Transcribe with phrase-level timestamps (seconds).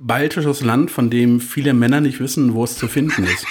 [0.00, 3.46] baltisches Land, von dem viele Männer nicht wissen, wo es zu finden ist.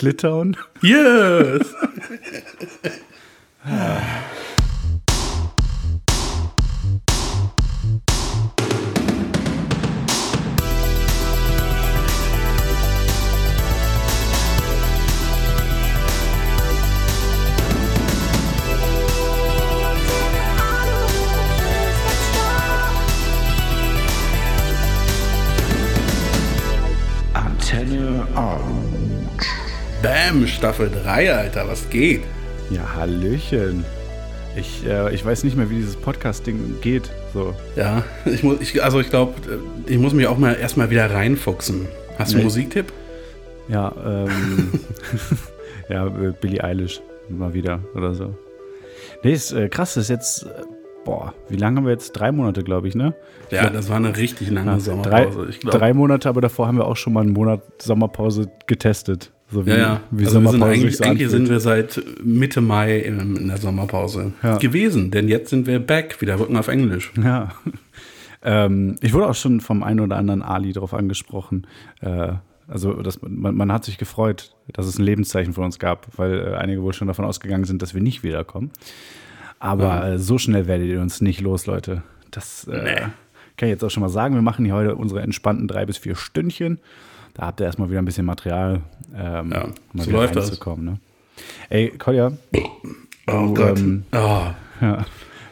[0.00, 0.56] Litauen?
[0.82, 1.74] Yes!
[30.74, 32.22] Staffel 3, Alter, was geht?
[32.68, 33.84] Ja, Hallöchen.
[34.56, 37.12] Ich, äh, ich weiß nicht mehr, wie dieses Podcast-Ding geht.
[37.32, 37.54] So.
[37.76, 39.34] Ja, ich muss, ich, also ich glaube,
[39.86, 41.86] ich muss mich auch mal erstmal wieder reinfuchsen.
[42.18, 42.44] Hast du einen Nee.
[42.46, 42.92] Musiktipp?
[43.68, 44.72] Ja, ähm,
[45.88, 48.34] ja, äh, Billie Eilish mal wieder oder so.
[49.22, 50.48] Nee, ist äh, krass, das ist jetzt, äh,
[51.04, 52.10] boah, wie lange haben wir jetzt?
[52.14, 53.14] Drei Monate, glaube ich, ne?
[53.52, 55.46] Ja, das war eine richtig lange Ja, drei, Sommerpause.
[55.50, 59.30] Ich glaub, drei Monate, aber davor haben wir auch schon mal einen Monat Sommerpause getestet.
[59.54, 60.00] So wie, ja, ja.
[60.10, 63.48] wie also wir sind Sommerpause eigentlich, so eigentlich sind wir seit Mitte Mai in, in
[63.48, 64.58] der Sommerpause Ja.
[64.58, 67.12] gewesen, denn jetzt sind wir back, wieder Rücken auf Englisch.
[67.22, 67.52] Ja.
[68.46, 71.66] Ähm, ich wurde auch schon vom einen oder anderen Ali darauf angesprochen.
[72.02, 72.32] Äh,
[72.68, 76.48] also das, man, man hat sich gefreut, dass es ein Lebenszeichen von uns gab, weil
[76.52, 78.70] äh, einige wohl schon davon ausgegangen sind, dass wir nicht wiederkommen.
[79.60, 82.02] Aber äh, so schnell werdet ihr uns nicht los, Leute.
[82.32, 82.96] Das äh, Nee.
[83.56, 84.34] kann ich jetzt auch schon mal sagen.
[84.34, 86.80] Wir machen hier heute unsere entspannten drei bis vier Stündchen.
[87.34, 88.80] Da habt ihr erstmal wieder ein bisschen Material,
[89.16, 90.46] ähm, Ja, mal so wieder läuft das.
[90.46, 90.84] reinzukommen.
[90.84, 90.98] Ne?
[91.68, 92.32] Ey, Kolja,
[93.26, 93.78] Oh Du, Gott.
[93.78, 94.16] ähm, oh.
[94.80, 95.04] ja.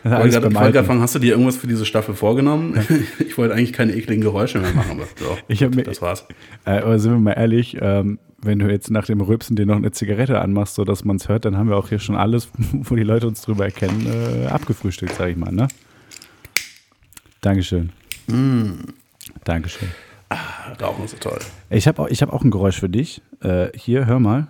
[0.04, 0.84] Beim Volker, Alten.
[0.84, 2.76] Fang, hast du dir irgendwas für diese Staffel vorgenommen?
[3.20, 6.26] ich wollte eigentlich keine ekligen Geräusche mehr machen, aber so, Ich mir- das war's.
[6.64, 9.76] Äh, aber sind wir mal ehrlich, ähm, wenn du jetzt nach dem Rülpsen dir noch
[9.76, 12.96] eine Zigarette anmachst, sodass man es hört, dann haben wir auch hier schon alles, wo
[12.96, 14.06] die Leute uns drüber erkennen,
[14.44, 15.68] äh, abgefrühstückt, sag ich mal, ne?
[17.40, 17.90] Dankeschön.
[19.44, 19.88] Dankeschön.
[20.80, 21.38] Rauchen ist so toll.
[21.70, 23.22] Ich habe auch, ich hab auch ein Geräusch für dich.
[23.42, 24.48] Äh, hier, hör mal.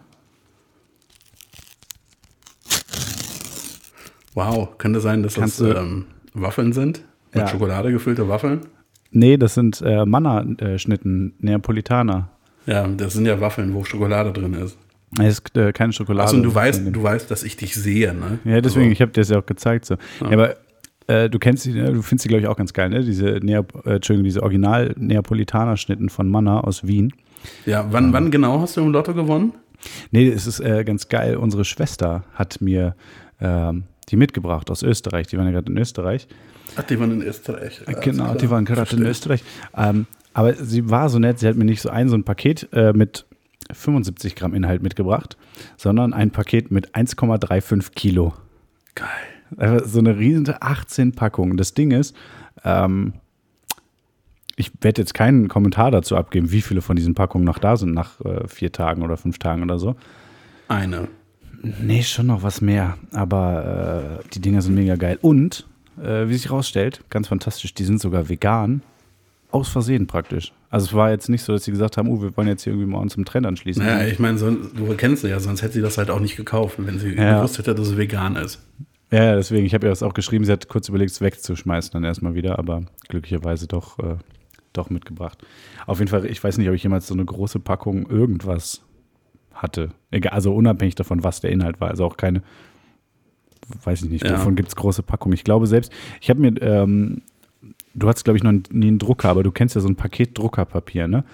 [4.35, 7.03] Wow, könnte sein, dass Kannst das ähm, Waffeln sind?
[7.33, 7.49] Mit Ja.
[7.49, 8.61] Schokolade gefüllte Waffeln?
[9.11, 12.31] Nee, das sind äh, Manna-Schnitten, Neapolitaner.
[12.67, 14.79] Ja, das sind ja Waffeln, wo Schokolade drin ist.
[15.21, 16.25] Es ist äh, keine Schokolade.
[16.25, 18.39] Achso, und du weißt, du weißt, dass ich dich sehe, ne?
[18.45, 19.85] Ja, deswegen, Also, ich habe dir das ja auch gezeigt.
[19.85, 19.97] So.
[20.23, 20.31] Ja.
[20.31, 20.57] aber
[21.07, 21.93] äh, du kennst die, ne?
[21.93, 23.03] du findest die, glaube ich, auch ganz geil, ne?
[23.03, 27.13] Diese, Neap äh, Entschuldigung, diese Original-Neapolitaner-Schnitten von Manna aus Wien.
[27.67, 29.53] ja, wann, wann genau hast du im Lotto gewonnen?
[30.11, 31.37] Nee, es ist äh, ganz geil.
[31.37, 32.95] Unsere Schwester hat mir
[33.41, 35.27] ähm, die mitgebracht aus Österreich.
[35.27, 36.29] Die waren ja gerade in Österreich.
[36.77, 37.83] Ach, die waren in Österreich.
[37.87, 39.03] Ja, genau, alles die waren gerade in.
[39.03, 39.43] Österreich.
[39.77, 42.69] Ähm, aber sie war so nett, sie hat mir nicht so ein, so ein Paket
[42.73, 43.27] äh, mit
[43.71, 45.37] 75 Gramm Inhalt mitgebracht,
[45.77, 48.35] sondern ein Paket mit 1,35 Kilo.
[48.95, 49.09] Geil.
[49.85, 51.57] So eine riesige 18 Packungen.
[51.57, 52.15] Das Ding ist,
[52.65, 53.15] ähm,
[54.57, 57.93] ich werde jetzt keinen Kommentar dazu abgeben, wie viele von diesen Packungen noch da sind
[57.95, 59.97] nach äh, vier Tagen oder fünf Tagen oder so.
[60.69, 61.09] Eine.
[61.81, 62.97] Nee, schon noch was mehr.
[63.13, 65.19] Aber äh, die Dinger sind mega geil.
[65.23, 65.67] Und,
[66.03, 68.83] äh, wie sich rausstellt, ganz fantastisch, die sind sogar vegan.
[69.51, 70.53] Aus Versehen praktisch.
[70.71, 72.73] Also es war jetzt nicht so, dass sie gesagt haben, oh, wir wollen jetzt hier
[72.73, 73.85] irgendwie mal uns zum Trend anschließen.
[73.85, 76.37] Naja, ich meine, so, du kennst sie ja, sonst hätte sie das halt auch nicht
[76.37, 77.37] gekauft, wenn sie Ja.
[77.37, 78.61] gewusst hätte, dass es vegan ist.
[79.13, 82.03] Ja, deswegen, ich habe ihr das auch geschrieben, sie hat kurz überlegt, es wegzuschmeißen dann
[82.05, 84.17] erstmal wieder, aber glücklicherweise doch, äh,
[84.73, 85.39] doch mitgebracht.
[85.87, 88.83] Auf jeden Fall, ich weiß nicht, ob ich jemals so eine große Packung irgendwas
[89.53, 89.91] hatte.
[90.11, 91.91] Egal, also unabhängig davon, was der Inhalt war.
[91.91, 92.43] Also auch keine,
[93.85, 94.33] weiß ich nicht, Ja.
[94.39, 95.35] wovon gibt es große Packungen.
[95.35, 97.21] Ich glaube selbst, ich habe mir, ähm,
[97.95, 100.39] du hattest, glaube ich, noch nie einen Drucker, aber du kennst ja so ein Paket
[100.39, 101.25] Druckerpapier, ne?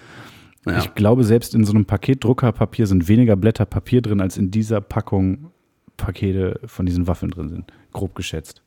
[0.67, 0.79] Ja.
[0.79, 4.51] Ich glaube, selbst in so einem Paket Druckerpapier sind weniger Blätter Papier drin, als in
[4.51, 5.53] dieser Packung
[5.99, 7.71] Pakete von diesen Waffeln drin sind.
[7.93, 8.63] Grob geschätzt.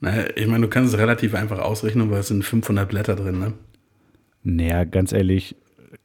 [0.00, 3.38] Naja, ich meine, du kannst es relativ einfach ausrechnen, weil es sind 500 Blätter drin,
[3.38, 3.52] ne?
[4.44, 5.56] Naja, ganz ehrlich,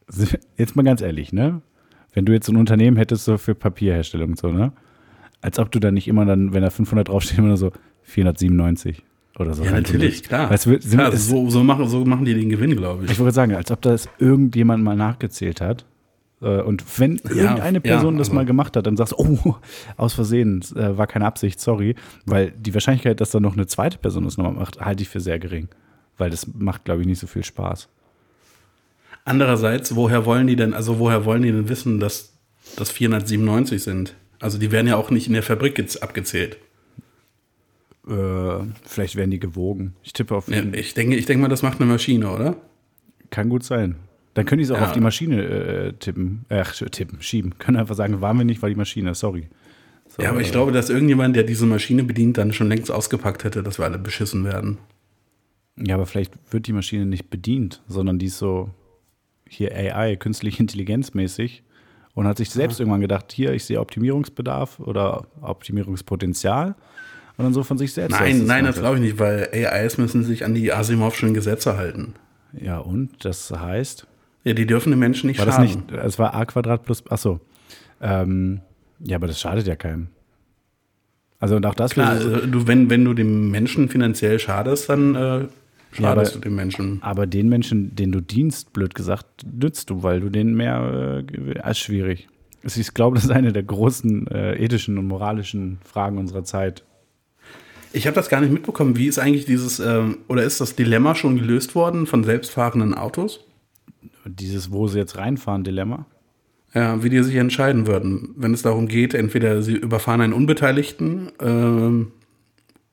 [0.58, 1.62] jetzt mal ganz ehrlich, ne?
[2.14, 4.74] Wenn du jetzt so ein Unternehmen hättest, so für Papierherstellung und so, ne?
[5.42, 7.72] Als ob du dann nicht immer dann, wenn da 500 draufsteht, immer nur so
[8.04, 9.04] 497
[9.38, 9.64] oder so.
[9.64, 10.50] Ja, natürlich, klar.
[10.50, 13.12] Weißt sind, klar so, so, machen, so machen die den Gewinn, glaube ich.
[13.12, 15.86] ich wollte sagen, als ob das irgendjemand mal nachgezählt hat.
[16.44, 19.56] Äh, Und wenn irgendeine ja, Person das also- mal gemacht hat, dann sagst du, oh,
[19.98, 21.96] aus Versehen, äh, war keine Absicht, sorry.
[22.26, 25.20] Weil die Wahrscheinlichkeit, dass da noch eine zweite Person das nochmal macht, halte ich für
[25.22, 25.70] sehr gering.
[26.18, 27.88] Weil das macht, glaube ich, nicht so viel Spaß.
[29.26, 32.34] Andererseits, woher wollen die denn, also woher wollen die denn wissen, dass
[32.76, 34.16] das 497 sind?
[34.40, 36.58] Also die werden ja auch nicht in der Fabrik gez- abgezählt.
[38.08, 39.96] Äh, vielleicht werden die gewogen.
[40.04, 40.50] Ich tippe auf.
[40.50, 42.58] Ja, Ich denke, ich denke mal, das macht eine Maschine, oder?
[43.30, 43.96] Kann gut sein.
[44.34, 44.86] Dann können die es auch Ja.
[44.88, 46.46] auf die Maschine äh, tippen.
[46.50, 47.56] Äh, ach, tippen, schieben.
[47.60, 49.48] Können einfach sagen, waren wir nicht, war die Maschine, sorry.
[50.08, 52.90] So, Ja, aber ich äh, glaube, dass irgendjemand, der diese Maschine bedient, dann schon längst
[52.92, 54.78] ausgepackt hätte, dass wir alle beschissen werden.
[55.78, 58.70] Ja, aber vielleicht wird die Maschine nicht bedient, sondern die ist so
[59.48, 61.64] hier AI, künstliche Intelligenz mäßig
[62.16, 66.76] und hat sich selbst irgendwann gedacht, hier, ich sehe Optimierungsbedarf oder Optimierungspotenzial
[67.38, 68.20] und dann so von sich selbst.
[68.20, 72.14] Nein, nein, das glaube ich nicht, weil AIs müssen sich an die Asimovschen Gesetze halten.
[72.54, 74.06] Ja, und das heißt,
[74.44, 75.68] Ja, die dürfen den Menschen nicht war das schaden.
[75.88, 77.40] nicht, es war a Quadrat plus, achso.
[78.02, 78.60] Ähm,
[79.00, 80.08] ja, aber das schadet ja keinem.
[81.40, 84.90] Also und auch das Klar, so- also du, wenn, wenn du dem Menschen finanziell schadest,
[84.90, 85.46] dann äh,
[85.92, 87.00] schadest aber- du dem Menschen.
[87.02, 91.60] Aber den Menschen, den du dienst, blöd gesagt, nützt du, weil du den mehr äh,
[91.60, 92.28] als schwierig.
[92.64, 96.84] Also Ich glaube, das ist eine der großen äh, ethischen und moralischen Fragen unserer Zeit.
[97.92, 98.98] Ich habe das gar nicht mitbekommen.
[98.98, 103.42] Wie ist eigentlich dieses, ähm, oder ist das Dilemma schon gelöst worden von selbstfahrenden Autos?
[104.26, 106.06] Dieses, wo sie jetzt reinfahren, Dilemma.
[106.74, 111.32] Ja, wie die sich entscheiden würden, wenn es darum geht, entweder sie überfahren einen Unbeteiligten
[111.40, 112.12] ähm,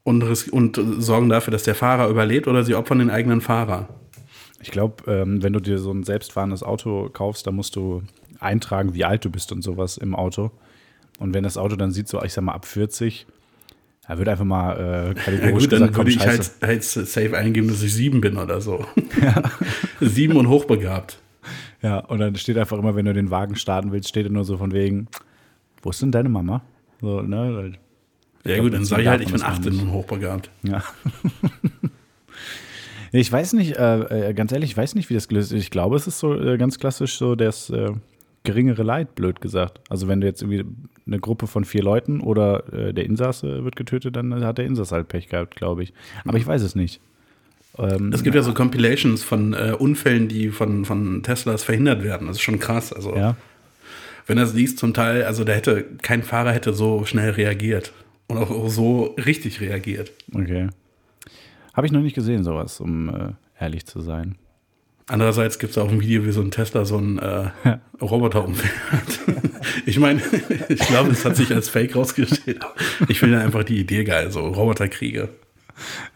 [0.02, 3.88] und, und sorgen dafür, dass der Fahrer überlebt, oder sie opfern den eigenen Fahrer.
[4.60, 8.02] Ich glaube, ähm, wenn du dir so ein selbstfahrendes Auto kaufst, dann musst du
[8.38, 10.50] eintragen, wie alt du bist und sowas im Auto.
[11.18, 13.26] Und wenn das Auto dann sieht, so ich sag mal ab 40,
[14.10, 16.82] da wird einfach mal äh, Ja kategorisch gut, dann gesagt, komm, würde ich halt, halt
[16.82, 18.84] safe eingeben, dass ich sieben bin oder so.
[20.00, 21.20] sieben und hochbegabt.
[21.80, 24.44] Ja, und dann steht einfach immer, wenn du den Wagen starten willst, steht er nur
[24.44, 25.06] so von wegen,
[25.82, 26.62] wo ist denn deine Mama?
[27.00, 27.72] So, ne?
[28.44, 29.82] Ja glaub, gut, dann sage ich halt, ich bin das gar 18 nicht.
[29.82, 30.50] und hochbegabt.
[30.64, 30.82] Ja.
[33.12, 35.62] ich weiß nicht, äh, äh, ganz ehrlich, ich weiß nicht, wie das gelöst ist.
[35.62, 37.92] Ich glaube, es ist so äh, ganz klassisch so das äh,
[38.42, 39.80] geringere Leid, blöd gesagt.
[39.88, 40.64] Also wenn du jetzt irgendwie
[41.06, 44.94] eine Gruppe von vier Leuten oder äh, der Insasse wird getötet, dann hat der Insasse
[44.94, 45.92] halt Pech gehabt, glaube ich.
[46.24, 47.00] Aber ich weiß es nicht.
[47.78, 52.26] Ähm, Es gibt ja so Compilations von äh, Unfällen, die von, von Teslas verhindert werden.
[52.26, 52.92] Das ist schon krass.
[52.92, 53.36] Also, ja.
[54.26, 57.92] wenn das liest, zum Teil, also da hätte, kein Fahrer hätte so schnell reagiert.
[58.26, 60.12] Und auch so richtig reagiert.
[60.32, 60.68] Okay.
[61.74, 64.36] Habe ich noch nicht gesehen, sowas, um äh, ehrlich zu sein.
[65.10, 67.48] Andererseits gibt es auch ein Video, wie so ein Tesla so einen äh,
[68.00, 69.20] Roboter umfährt.
[69.86, 70.20] ich meine,
[70.68, 72.60] ich glaube, es hat sich als Fake rausgestellt.
[73.08, 75.28] Ich finde einfach die Idee geil, so Roboterkriege.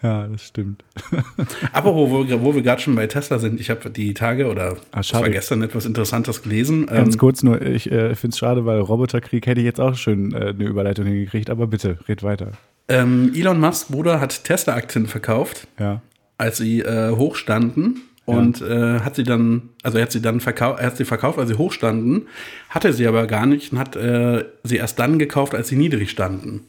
[0.02, 0.84] Ja, das stimmt.
[1.72, 4.76] Apropos, wo, wir- wo wir gerade schon bei Tesla sind, ich habe die Tage oder
[4.92, 6.86] Ah, war gestern etwas Interessantes gelesen.
[6.86, 9.96] Ganz Ähm, kurz nur, ich äh, finde es schade, weil Roboterkrieg hätte ich jetzt auch
[9.96, 12.52] schön äh, eine Überleitung hingekriegt, aber bitte, red weiter.
[12.88, 16.02] ähm, Elon Musk Bruder hat Tesla-Aktien verkauft, Ja.
[16.38, 18.02] als sie äh, hochstanden.
[18.26, 21.38] Und äh, hat sie dann, also er hat sie dann verkauft, er hat sie verkauft,
[21.38, 22.26] als sie hochstanden,
[22.70, 26.10] hatte sie aber gar nicht und hat äh, sie erst dann gekauft, als sie niedrig
[26.10, 26.62] standen.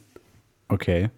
[0.68, 1.10] Okay.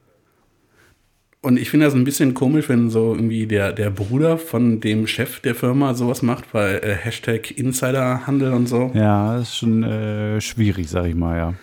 [1.40, 5.06] Und ich finde das ein bisschen komisch, wenn so irgendwie der, der Bruder von dem
[5.06, 8.90] Chef der Firma sowas macht, weil äh, Hashtag Insiderhandel und so.
[8.94, 11.54] Ja, das ist schon äh, schwierig, sag ich mal, ja.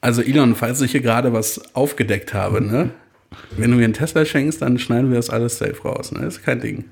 [0.00, 2.90] Also Elon, falls ich hier gerade was aufgedeckt habe, ne?
[3.56, 6.20] Wenn du mir einen Tesla schenkst, dann schneiden wir das alles safe raus, ne?
[6.20, 6.84] Das ist kein Ding.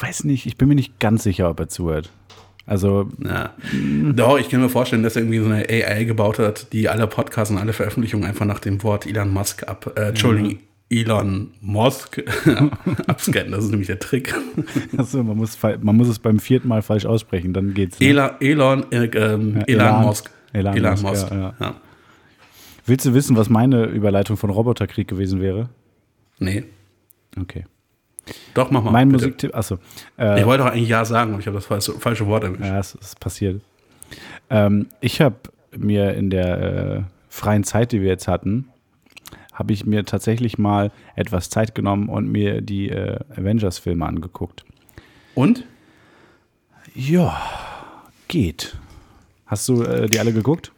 [0.00, 2.10] Weiß nicht, ich bin mir nicht ganz sicher, ob er zuhört.
[2.66, 3.54] Also, Ja.
[4.12, 7.06] Doch, ich kann mir vorstellen, dass er irgendwie so eine AI gebaut hat, die alle
[7.06, 10.58] Podcasts und alle Veröffentlichungen einfach nach dem Wort Elon Musk ab, äh, Entschuldigung,
[10.90, 12.22] Elon Musk
[13.06, 13.52] abscannen.
[13.52, 14.34] Das ist nämlich der Trick.
[14.96, 18.00] also man, muss, man muss es beim vierten Mal falsch aussprechen, dann geht's.
[18.00, 18.08] Ne?
[18.08, 20.02] Elon, Elon, äh, ähm, Ja, Elon, Elan.
[20.04, 20.30] Musk.
[20.52, 21.30] Elon Elon Musk, Musk.
[21.30, 21.54] ja, ja.
[21.60, 21.74] ja.
[22.86, 25.68] Willst du wissen, was meine Überleitung von Roboterkrieg gewesen wäre?
[26.38, 26.64] Nee.
[27.38, 27.64] Okay.
[28.54, 28.90] Doch, mach mal.
[28.90, 29.24] mein bitte.
[29.24, 29.78] Musiktipp, achso.
[30.18, 32.62] Äh, Ich wollte auch eigentlich Ja sagen, aber ich habe das falsche, falsche Wort erwischt.
[32.64, 33.60] Ja, es ist passiert.
[34.50, 35.36] Ähm, ich habe
[35.76, 38.68] mir in der äh, freien Zeit, die wir jetzt hatten,
[39.52, 44.64] habe ich mir tatsächlich mal etwas Zeit genommen und mir die äh, Avengers-Filme angeguckt.
[45.34, 45.64] Und?
[46.94, 47.36] Ja,
[48.28, 48.76] geht.
[49.46, 50.72] Hast du äh, die alle geguckt?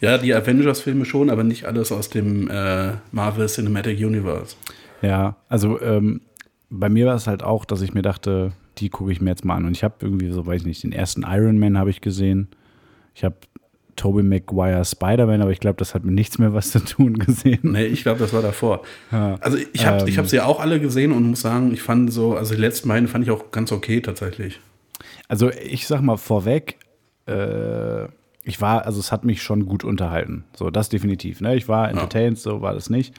[0.00, 4.56] Ja, die Avengers-Filme schon, aber nicht alles aus dem äh, Marvel Cinematic Universe.
[5.02, 6.22] Ja, also ähm,
[6.70, 9.44] bei mir war es halt auch, dass ich mir dachte, die gucke ich mir jetzt
[9.44, 9.64] mal an.
[9.64, 12.48] Und ich habe irgendwie, so weiß ich nicht, den ersten Iron Man habe ich gesehen.
[13.14, 13.36] Ich habe
[13.94, 17.60] Tobey Maguire Spider-Man, aber ich glaube, das hat mit nichts mehr was zu tun gesehen.
[17.62, 18.82] Nee, ich glaube, das war davor.
[19.10, 19.36] Ja.
[19.40, 20.08] Also ich habe Ähm.
[20.08, 22.88] ich hab sie auch alle gesehen und muss sagen, ich fand so, also die letzten
[22.88, 24.60] beiden fand ich auch ganz okay tatsächlich.
[25.28, 26.76] Also ich sag mal vorweg,
[27.26, 28.04] äh,
[28.44, 30.44] ich war, also es hat mich schon gut unterhalten.
[30.54, 31.40] So, das definitiv.
[31.40, 31.56] Ne?
[31.56, 33.14] Ich war entertained, so war das nicht.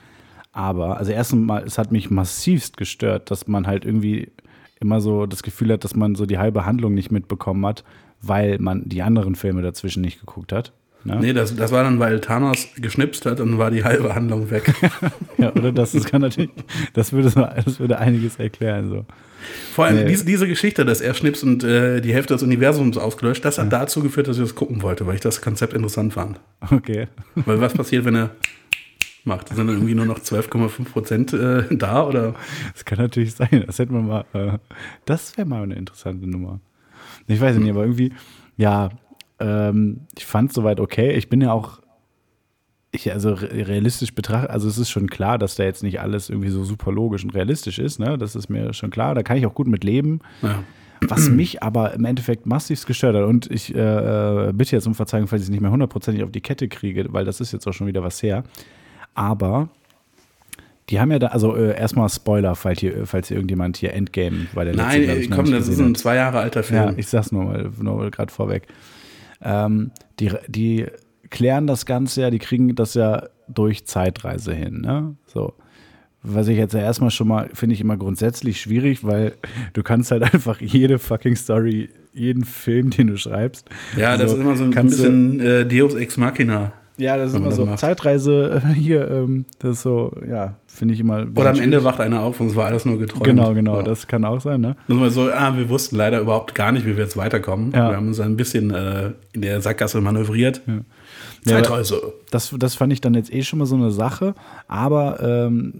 [0.57, 4.31] Aber, also erstens mal, es hat mich massivst gestört, dass man halt irgendwie
[4.79, 7.83] immer so das Gefühl hat, dass man so die halbe Handlung nicht mitbekommen hat,
[8.23, 10.73] weil man die anderen Filme dazwischen nicht geguckt hat.
[11.03, 11.19] Ne?
[11.21, 14.73] Nee, das, das war dann, weil Thanos geschnipst hat und war die halbe Handlung weg.
[15.37, 16.49] Ja, oder das, das kann natürlich,
[16.93, 18.89] das würde, so, das würde einiges erklären.
[18.89, 19.05] So.
[19.75, 20.05] Vor allem Nee.
[20.05, 23.71] diese, diese Geschichte, dass er schnips und äh, die Hälfte des Universums ausgelöscht, das hat
[23.71, 26.39] dazu geführt, dass ich das gucken wollte, weil ich das Konzept interessant fand.
[26.71, 27.09] Okay.
[27.35, 28.31] Weil was passiert, wenn er
[29.27, 29.49] macht.
[29.49, 32.33] Sind dann irgendwie nur noch 12,5 Prozent äh, da oder?
[32.73, 33.63] Das kann natürlich sein.
[33.65, 34.25] Das hätten wir mal.
[34.33, 34.57] Äh,
[35.05, 36.59] das wäre mal eine interessante Nummer.
[37.27, 38.13] Ich weiß nicht, aber irgendwie,
[38.55, 38.89] ja,
[39.39, 41.11] ähm, ich fand es soweit okay.
[41.11, 41.81] Ich bin ja auch,
[42.91, 46.49] ich, also realistisch betrachtet, also es ist schon klar, dass da jetzt nicht alles irgendwie
[46.49, 48.17] so super logisch und realistisch ist, ne?
[48.17, 49.13] Das ist mir schon klar.
[49.13, 50.21] Da kann ich auch gut mit leben.
[50.41, 50.63] Ja.
[51.01, 55.27] Was mich aber im Endeffekt massiv gestört hat, und ich äh, bitte jetzt um Verzeihung,
[55.27, 57.73] falls ich es nicht mehr hundertprozentig auf die Kette kriege, weil das ist jetzt auch
[57.73, 58.43] schon wieder was her.
[59.17, 59.69] Aber
[60.89, 64.47] die haben ja da, also äh, erstmal Spoiler, falls hier, falls hier irgendjemand hier Endgame
[64.53, 66.81] bei der Nein, ich, komm, das ist ein zwei Jahre alter Film.
[66.81, 68.67] Ja, ich sag's nur mal, nur mal gerade vorweg.
[69.41, 70.85] Ähm, die, die
[71.29, 75.15] klären das Ganze ja, die kriegen das ja durch Zeitreise hin, ne?
[75.25, 75.53] So.
[76.23, 79.33] Was ich jetzt ja erstmal schon mal, finde ich immer grundsätzlich schwierig, weil
[79.73, 83.67] du kannst halt einfach jede fucking Story, jeden Film, den du schreibst.
[83.97, 86.71] Ja, das so, ist immer so ein kannst du- bisschen äh, Deus Ex Machina.
[86.97, 87.65] Ja, das ist immer so.
[87.65, 87.79] macht.
[87.79, 91.27] Zeitreise äh, hier, ähm, das ist so, ja, finde ich immer.
[91.35, 93.23] Oder am Ende wacht einer auf und es war alles nur geträumt.
[93.23, 93.83] Genau, genau, Ja.
[93.83, 94.75] das kann auch sein, ne?
[94.87, 97.71] Mal so, ah, wir wussten leider überhaupt gar nicht, wie wir jetzt weiterkommen.
[97.71, 97.89] Ja.
[97.91, 100.61] Wir haben uns ein bisschen äh, in der Sackgasse manövriert.
[100.65, 100.79] Ja,
[101.45, 102.01] Zeitreise.
[102.31, 104.33] Das, das fand ich dann jetzt eh schon mal so eine Sache,
[104.67, 105.73] aber ähm,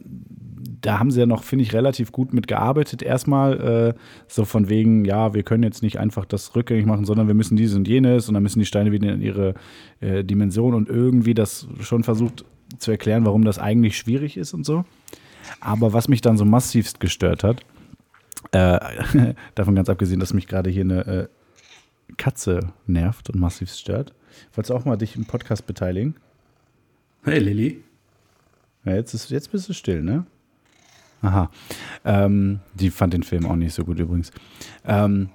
[0.81, 3.01] da haben sie ja noch, finde ich, relativ gut mit gearbeitet.
[3.01, 7.27] Erstmal äh, so von wegen, ja, wir können jetzt nicht einfach das rückgängig machen, sondern
[7.27, 9.55] wir müssen dieses und jenes und dann müssen die Steine wieder in ihre
[9.99, 12.45] äh, Dimension und irgendwie das schon versucht
[12.77, 14.85] zu erklären, warum das eigentlich schwierig ist und so.
[15.59, 17.61] Aber was mich dann so massivst gestört hat,
[18.51, 21.27] äh, davon ganz abgesehen, dass mich gerade hier eine äh,
[22.17, 24.13] Katze nervt und massivst stört.
[24.53, 26.15] Wolltest du auch mal dich im Podcast beteiligen?
[27.23, 27.83] Hey Lilly.
[28.85, 30.25] Ja, jetzt, ist, jetzt bist du still, ne?
[31.21, 31.49] Aha.
[32.05, 34.31] Ähm, die fand den Film auch nicht so gut übrigens.
[34.85, 35.29] Ähm,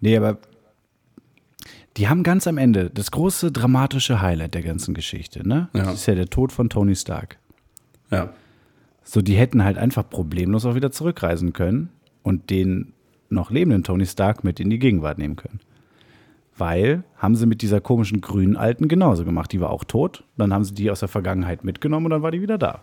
[0.00, 0.38] nee, aber
[1.96, 5.68] die haben ganz am Ende das große dramatische Highlight der ganzen Geschichte, ne?
[5.72, 5.84] Ja.
[5.84, 7.38] Das ist ja der Tod von Tony Stark.
[8.10, 8.30] Ja.
[9.02, 11.90] So, die hätten halt einfach problemlos auch wieder zurückreisen können
[12.22, 12.92] und den
[13.30, 15.60] noch lebenden Tony Stark mit in die Gegenwart nehmen können.
[16.56, 19.52] Weil haben sie mit dieser komischen grünen Alten genauso gemacht.
[19.52, 20.24] Die war auch tot.
[20.36, 22.80] Dann haben sie die aus der Vergangenheit mitgenommen und dann war die wieder da.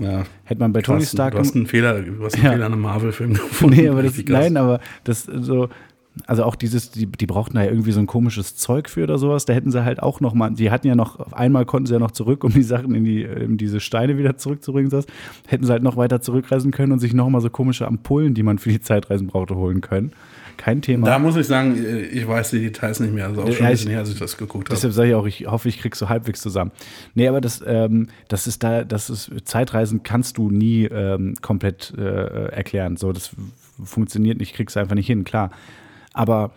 [0.00, 0.24] Ja.
[0.44, 1.32] Hätte man bei Tony hast, Stark.
[1.34, 2.52] du hast einen Fehler, du hast einen Ja.
[2.52, 3.76] Fehler an einem Marvel-Film gefunden.
[3.76, 5.68] nee, aber das, nein, aber das so.
[6.26, 9.18] Also auch dieses, die, die brauchten da ja irgendwie so ein komisches Zeug für oder
[9.18, 9.44] sowas.
[9.44, 11.98] Da hätten sie halt auch noch mal, die hatten ja noch, einmal konnten sie ja
[11.98, 14.90] noch zurück, um die Sachen in die, in diese Steine wieder zurückzubringen.
[14.90, 15.04] sowas.
[15.46, 18.42] Hätten sie halt noch weiter zurückreisen können und sich noch mal so komische Ampullen, die
[18.42, 20.12] man für die Zeitreisen brauchte, holen können.
[20.56, 21.06] Kein Thema.
[21.06, 21.76] Da muss ich sagen,
[22.12, 23.26] ich weiß die Details nicht mehr.
[23.26, 24.74] Also auch schon ein ich- bisschen her, als ich das geguckt habe.
[24.74, 26.72] Deshalb sage ich auch, ich hoffe, ich krieg's so halbwegs zusammen.
[27.14, 31.92] Nee, aber das, ähm, das ist da, das ist, Zeitreisen kannst du nie ähm, komplett
[31.96, 32.96] äh, erklären.
[32.96, 33.30] So, das
[33.82, 35.50] funktioniert nicht, kriegst einfach nicht hin, klar.
[36.12, 36.52] Aber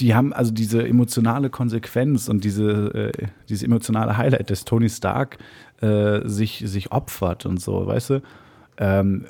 [0.00, 5.38] die haben also diese emotionale Konsequenz und diese, äh, diese emotionale Highlight, dass Tony Stark
[5.80, 8.22] äh, sich, sich opfert und so, weißt du?
[8.78, 9.24] Ähm,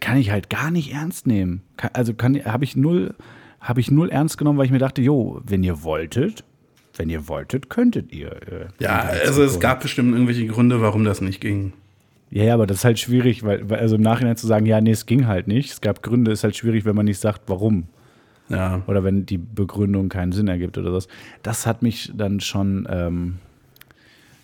[0.00, 1.62] kann ich halt gar nicht ernst nehmen.
[1.76, 3.14] Kann, also kann habe ich null,
[3.60, 6.44] habe ich null ernst genommen, weil ich mir dachte, jo, wenn ihr wolltet,
[6.96, 8.32] wenn ihr wolltet, könntet ihr.
[8.32, 11.72] Äh, ja, also es gab bestimmt irgendwelche Gründe, warum das nicht ging.
[12.30, 14.80] Ja, ja, aber das ist halt schwierig, weil, weil also im Nachhinein zu sagen, ja,
[14.80, 15.72] nee, es ging halt nicht.
[15.72, 17.88] Es gab Gründe, ist halt schwierig, wenn man nicht sagt, warum.
[18.48, 18.82] Ja.
[18.86, 21.08] Oder wenn die Begründung keinen Sinn ergibt oder was.
[21.42, 23.38] Das hat mich dann schon, ähm,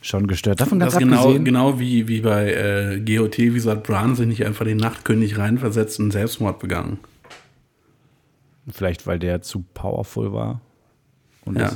[0.06, 0.60] schon gestört.
[0.60, 1.44] Davon ganz Das genau, abgesehen.
[1.44, 5.98] genau wie, wie bei äh, GOT, wie hat Bran sich nicht einfach den Nachtkönig reinversetzt
[6.00, 6.98] und Selbstmord begangen.
[8.68, 10.60] Vielleicht, weil der zu powerful war.
[11.44, 11.70] Und Ja,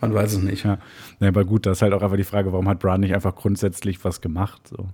[0.00, 0.64] man weiß es nicht.
[0.64, 0.78] ja.
[1.18, 3.34] Nee, aber gut, das ist halt auch einfach die Frage, warum hat Bran nicht einfach
[3.34, 4.68] grundsätzlich was gemacht?
[4.68, 4.88] So.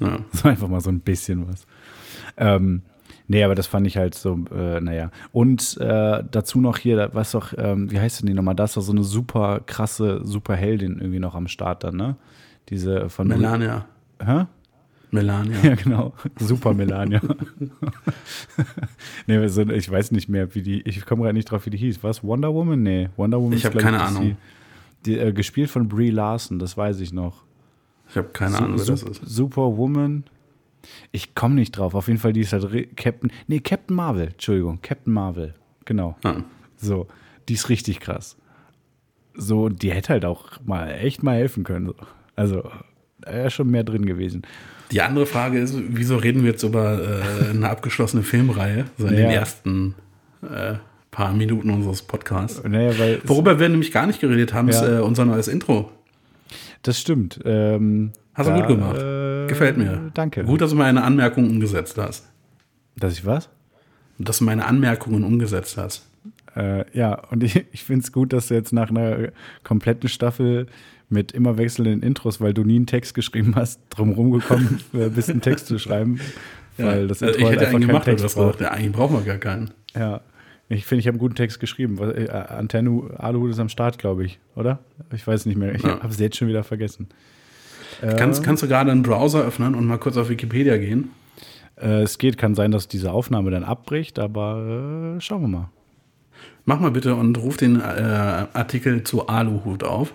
[0.00, 0.18] Ja.
[0.32, 1.66] So einfach mal so ein bisschen was.
[2.36, 2.82] Ähm,
[3.28, 5.10] nee, aber das fand ich halt so, äh, naja.
[5.32, 8.54] Und äh, dazu noch hier, weißt doch, ähm, wie heißt denn die nochmal?
[8.54, 12.16] Da ist doch so eine super krasse Superheldin irgendwie noch am Start dann, ne?
[12.68, 13.86] Diese von Melania.
[14.24, 14.46] Hä?
[15.10, 15.56] Melania.
[15.62, 16.14] Ja, genau.
[16.38, 17.20] Super Melania.
[19.26, 21.78] nee, so, ich weiß nicht mehr, wie die, ich komme gerade nicht drauf, wie die
[21.78, 22.02] hieß.
[22.02, 22.22] Was?
[22.24, 22.82] Wonder Woman?
[22.82, 24.36] Nee, Wonder Woman Ich ist, hab glaub keine das Ahnung.
[25.04, 27.42] Die, die, äh, gespielt von Brie Larson, das weiß ich noch.
[28.08, 29.22] Ich habe keine Ahnung, wer Su- das ist.
[29.26, 30.24] Superwoman.
[31.10, 31.94] Ich komme nicht drauf.
[31.94, 33.30] Auf jeden Fall, die ist halt re- Captain.
[33.46, 34.28] Nee, Captain Marvel.
[34.28, 35.54] Entschuldigung, Captain Marvel.
[35.84, 36.16] Genau.
[36.24, 36.42] Ah.
[36.76, 37.06] So,
[37.48, 38.36] die ist richtig krass.
[39.34, 41.86] So, die hätte halt auch mal echt mal helfen können.
[41.86, 41.94] so.
[42.36, 42.62] Also,
[43.20, 44.42] da wäre schon mehr drin gewesen.
[44.90, 49.14] Die andere Frage ist, wieso reden wir jetzt über äh, eine abgeschlossene Filmreihe, so in
[49.14, 49.20] Ja.
[49.20, 49.94] den ersten
[50.42, 50.74] äh,
[51.10, 52.62] paar Minuten unseres Podcasts?
[52.64, 53.20] Naja, weil.
[53.24, 54.98] Worüber wir nämlich gar nicht geredet haben, ist Ja.
[54.98, 55.90] äh, unser neues Intro.
[56.82, 57.40] Das stimmt.
[57.44, 58.98] Ähm, Hast du da, gut gemacht.
[58.98, 60.10] äh, Gefällt mir.
[60.14, 60.44] Danke.
[60.44, 62.28] Gut, dass du meine Anmerkungen umgesetzt hast.
[62.96, 63.48] Dass ich was?
[64.18, 66.06] Dass du meine Anmerkungen umgesetzt hast.
[66.56, 69.28] Äh, ja, und ich, ich finde es gut, dass du jetzt nach einer
[69.64, 70.66] kompletten Staffel
[71.08, 75.42] mit immer wechselnden Intros, weil du nie einen Text geschrieben hast, drumherum gekommen bist, einen
[75.42, 76.20] Text zu schreiben.
[76.78, 78.60] Weil das also ich hätte einen gemacht, aber das braucht.
[78.62, 79.70] Ja, eigentlich brauchen wir gar keinen.
[79.94, 80.22] Ja.
[80.70, 81.98] Ich finde, ich habe einen guten Text geschrieben.
[81.98, 84.78] Äh, Antenne Aluhut ist am Start, glaube ich, oder?
[85.12, 85.74] Ich weiß nicht mehr.
[85.74, 86.00] Ich ja.
[86.00, 87.08] habe es jetzt schon wieder vergessen.
[88.02, 91.10] Kannst, äh, kannst du gerade einen Browser öffnen und mal kurz auf Wikipedia gehen?
[91.80, 95.68] Äh, es geht, kann sein, dass diese Aufnahme dann abbricht, aber äh, schauen wir mal.
[96.64, 97.82] Mach mal bitte und ruf den äh,
[98.52, 100.12] Artikel zu Aluhut auf.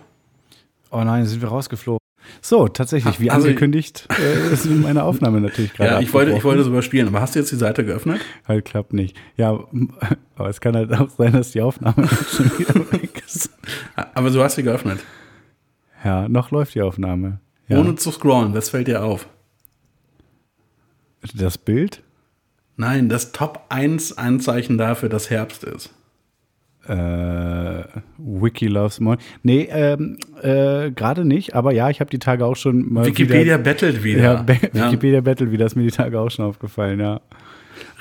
[0.91, 1.99] Oh nein, sind wir rausgeflogen.
[2.41, 5.91] So, tatsächlich, wie also, angekündigt, äh, ist meine Aufnahme natürlich gerade.
[5.93, 8.19] Ja, ich wollte, ich wollte es überspielen, aber hast du jetzt die Seite geöffnet?
[8.47, 9.15] Halt, klappt nicht.
[9.37, 9.59] Ja,
[10.35, 13.49] aber es kann halt auch sein, dass die Aufnahme schon wieder weg ist.
[14.13, 14.99] Aber du hast sie geöffnet.
[16.03, 17.39] Ja, noch läuft die Aufnahme.
[17.67, 17.79] Ja.
[17.79, 19.27] Ohne zu scrollen, das fällt dir auf.
[21.33, 22.03] Das Bild?
[22.77, 25.93] Nein, das Top 1 Anzeichen dafür, dass Herbst ist.
[26.87, 27.83] Äh,
[28.17, 29.23] Wiki loves Morning.
[29.43, 33.05] Nee, ähm, äh, gerade nicht, aber ja, ich habe die Tage auch schon mal.
[33.05, 34.23] Wikipedia wieder, battelt wieder.
[34.23, 34.85] Ja, ja.
[34.85, 37.19] Wikipedia battelt wieder, ist mir die Tage auch schon aufgefallen, ja.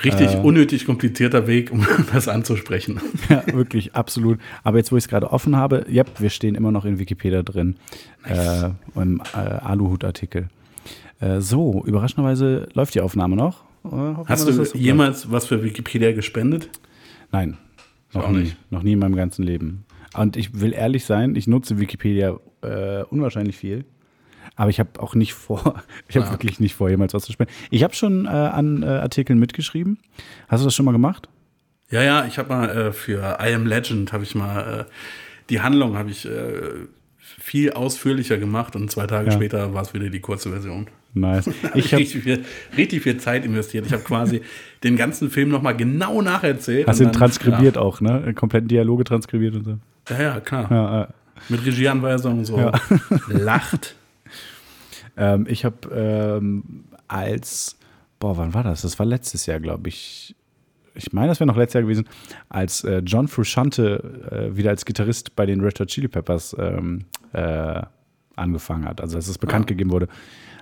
[0.04, 3.00] Richtig äh, unnötig komplizierter Weg, um das anzusprechen.
[3.28, 4.38] Ja, wirklich, absolut.
[4.62, 7.42] Aber jetzt, wo ich es gerade offen habe, ja, wir stehen immer noch in Wikipedia
[7.42, 7.76] drin.
[8.28, 8.72] Nice.
[8.96, 10.48] Äh, Im äh, Aluhut-Artikel.
[11.20, 13.64] Äh, so, überraschenderweise läuft die Aufnahme noch.
[13.84, 16.70] Äh, Hast du jemals was für Wikipedia gespendet?
[17.32, 17.56] Nein,
[18.12, 18.38] noch nie.
[18.38, 18.56] Nicht.
[18.70, 19.84] Noch nie in meinem ganzen Leben.
[20.16, 23.84] Und ich will ehrlich sein, ich nutze Wikipedia äh, unwahrscheinlich viel.
[24.56, 26.30] Aber ich habe auch nicht vor, ich habe ah.
[26.32, 27.52] wirklich nicht vor, jemals was zu spenden.
[27.70, 29.98] Ich habe schon äh, an äh, Artikeln mitgeschrieben.
[30.48, 31.28] Hast du das schon mal gemacht?
[31.90, 34.84] Ja, ja, ich habe mal äh, für I Am Legend habe ich mal äh,
[35.50, 39.32] die Handlung habe ich äh, viel ausführlicher gemacht und zwei Tage ja.
[39.32, 40.88] später war es wieder die kurze Version.
[41.14, 41.48] Nice.
[41.74, 42.44] Ich habe richtig viel,
[42.76, 43.86] richtig viel Zeit investiert.
[43.86, 44.42] Ich habe quasi
[44.84, 46.86] den ganzen Film nochmal genau nacherzählt.
[46.86, 47.82] Hast ihn transkribiert ja.
[47.82, 48.34] auch, ne?
[48.34, 49.78] Kompletten Dialoge transkribiert und so.
[50.10, 50.70] Ja, ja, klar.
[50.70, 51.06] Ja, äh.
[51.48, 52.58] Mit Regieanweisungen so.
[52.58, 52.72] Ja.
[53.28, 53.94] Lacht.
[55.16, 57.76] Ähm, ich habe ähm, als,
[58.18, 58.82] boah, wann war das?
[58.82, 60.34] Das war letztes Jahr, glaube ich.
[60.94, 62.08] Ich meine, das wäre noch letztes Jahr gewesen,
[62.48, 67.04] als äh, John Frusciante äh, wieder als Gitarrist bei den Red Hot Chili Peppers ähm,
[67.32, 67.82] äh,
[68.34, 69.00] angefangen hat.
[69.00, 69.68] Also als es bekannt ah.
[69.68, 70.08] gegeben wurde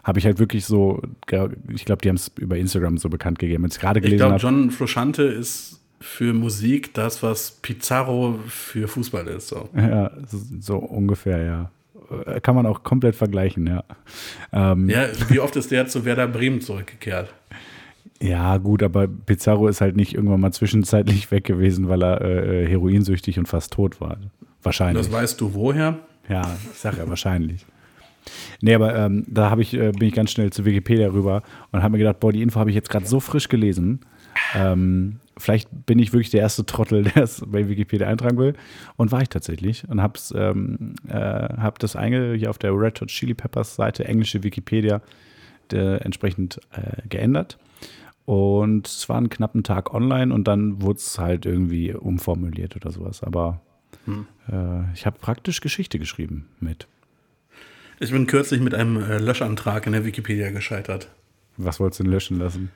[0.05, 3.64] habe ich halt wirklich so, ich glaube, die haben es über Instagram so bekannt gegeben.
[3.64, 4.16] Jetzt gerade gelesen.
[4.16, 9.48] Ich glaube, John Frusciante ist für Musik das, was Pizarro für Fußball ist.
[9.48, 9.70] So.
[9.74, 10.11] Ja,
[10.61, 11.70] so ungefähr, ja.
[12.42, 13.85] Kann man auch komplett vergleichen, ja.
[14.53, 17.33] Ähm, ja, wie oft ist der zu Werder Bremen zurückgekehrt?
[18.20, 22.66] Ja, gut, aber Pizarro ist halt nicht irgendwann mal zwischenzeitlich weg gewesen, weil er äh,
[22.66, 24.16] heroinsüchtig und fast tot war.
[24.62, 25.07] Wahrscheinlich.
[25.07, 25.98] Das weißt du woher?
[26.29, 27.66] Ja, ich sage ja wahrscheinlich.
[28.61, 31.92] Nee, aber ähm, da ich, äh, bin ich ganz schnell zu Wikipedia rüber und habe
[31.92, 34.00] mir gedacht, boah, die Info habe ich jetzt gerade so frisch gelesen.
[34.55, 38.55] Ähm, vielleicht bin ich wirklich der erste Trottel, der es bei Wikipedia eintragen will.
[38.97, 39.88] Und war ich tatsächlich.
[39.88, 44.05] Und habe ähm, äh, hab das einge hier auf der Red Hot Chili Peppers Seite,
[44.05, 45.01] englische Wikipedia,
[45.70, 47.59] der, entsprechend äh, geändert.
[48.27, 52.90] Und es war einen knappen Tag online und dann wurde es halt irgendwie umformuliert oder
[52.90, 53.23] sowas.
[53.23, 53.61] Aber
[54.07, 54.27] hm.
[54.51, 56.87] äh, ich habe praktisch Geschichte geschrieben mit.
[58.01, 61.11] Ich bin kürzlich mit einem äh, Löschantrag in der Wikipedia gescheitert.
[61.57, 62.70] Was wolltest du denn löschen lassen?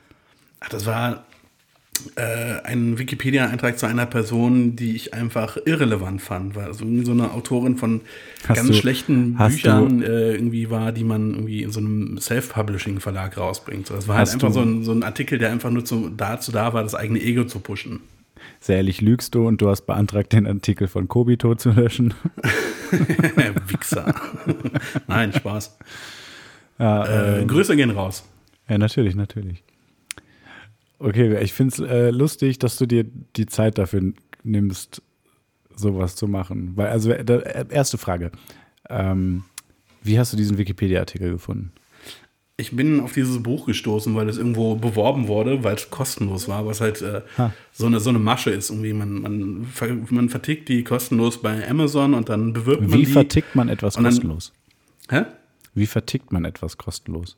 [0.61, 1.25] Ach, das war
[2.16, 7.32] äh, ein Wikipedia-Eintrag zu einer Person, die ich einfach irrelevant fand, weil so, so eine
[7.32, 8.00] Autorin von
[8.46, 13.37] hast ganz du, schlechten Büchern äh, irgendwie war, die man irgendwie in so einem Self-Publishing-Verlag
[13.37, 13.87] rausbringt.
[13.87, 16.52] So, das war halt einfach so ein, so ein, Artikel, der einfach nur zu, dazu
[16.52, 18.00] da war, das eigene Ego zu pushen.
[18.61, 22.14] Sehr ehrlich lügst du und du hast beantragt, den Artikel von Kobito zu löschen.
[23.68, 24.14] Wichser.
[25.06, 25.76] Nein, Spaß.
[26.78, 28.24] Ja, äh, ähm, Grüße gehen raus.
[28.68, 29.62] Ja, natürlich, natürlich.
[30.98, 33.04] Okay, ich finde es äh, lustig, dass du dir
[33.37, 35.02] die Zeit dafür nimmst,
[35.74, 36.72] sowas zu machen.
[36.74, 38.32] Weil, also, äh, erste Frage.
[38.88, 39.44] Ähm,
[40.02, 41.72] wie hast du diesen Wikipedia-Artikel gefunden?
[42.61, 46.66] ich bin auf dieses Buch gestoßen, weil es irgendwo beworben wurde, weil es kostenlos war,
[46.66, 47.22] was halt äh,
[47.72, 48.70] so, eine, so eine Masche ist.
[48.70, 49.66] Irgendwie man, man,
[50.11, 53.06] man vertickt die kostenlos bei Amazon und dann bewirbt man Wie die.
[53.06, 54.52] Wie vertickt man etwas dann, kostenlos?
[55.08, 55.22] Hä?
[55.74, 57.37] Wie vertickt man etwas kostenlos?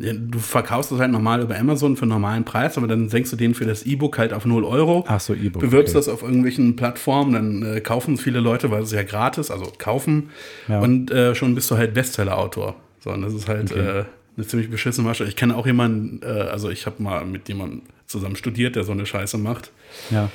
[0.00, 3.36] Du verkaufst es halt normal über Amazon für einen normalen Preis, aber dann senkst du
[3.36, 5.04] den für das E-Book halt auf 0 Euro.
[5.06, 5.60] Ach so, E-Book.
[5.60, 6.06] Bewirbst okay.
[6.06, 9.70] das auf irgendwelchen Plattformen, dann äh, kaufen es viele Leute, weil es ja gratis, also
[9.76, 10.30] kaufen.
[10.68, 10.80] Ja.
[10.80, 12.76] Und äh, schon bist du halt Bestseller-Autor.
[13.00, 13.80] So, und das ist halt okay.
[13.80, 14.04] äh,
[14.36, 15.24] eine ziemlich beschissene Masche.
[15.24, 18.92] Ich kenne auch jemanden, äh, also ich habe mal mit jemandem zusammen studiert, der so
[18.92, 19.70] eine Scheiße macht.
[20.10, 20.30] Ja.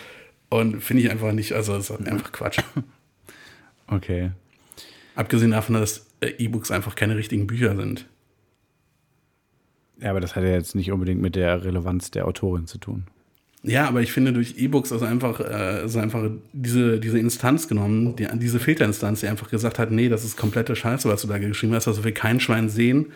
[0.49, 2.59] Und finde ich einfach nicht, also es ist einfach Quatsch.
[3.87, 4.31] Okay.
[5.15, 8.07] Abgesehen davon, dass äh, E-Books einfach keine richtigen Bücher sind.
[10.01, 13.05] Ja, aber das hat ja jetzt nicht unbedingt mit der Relevanz der Autorin zu tun.
[13.67, 18.15] Ja, aber ich finde, durch E-Books ist einfach, äh, ist einfach diese, diese Instanz genommen,
[18.15, 21.39] die, diese Filterinstanz, die einfach gesagt hat, nee, das ist komplette Scheiße, was du da
[21.39, 23.07] geschrieben hast, das will kein Schwein sehen.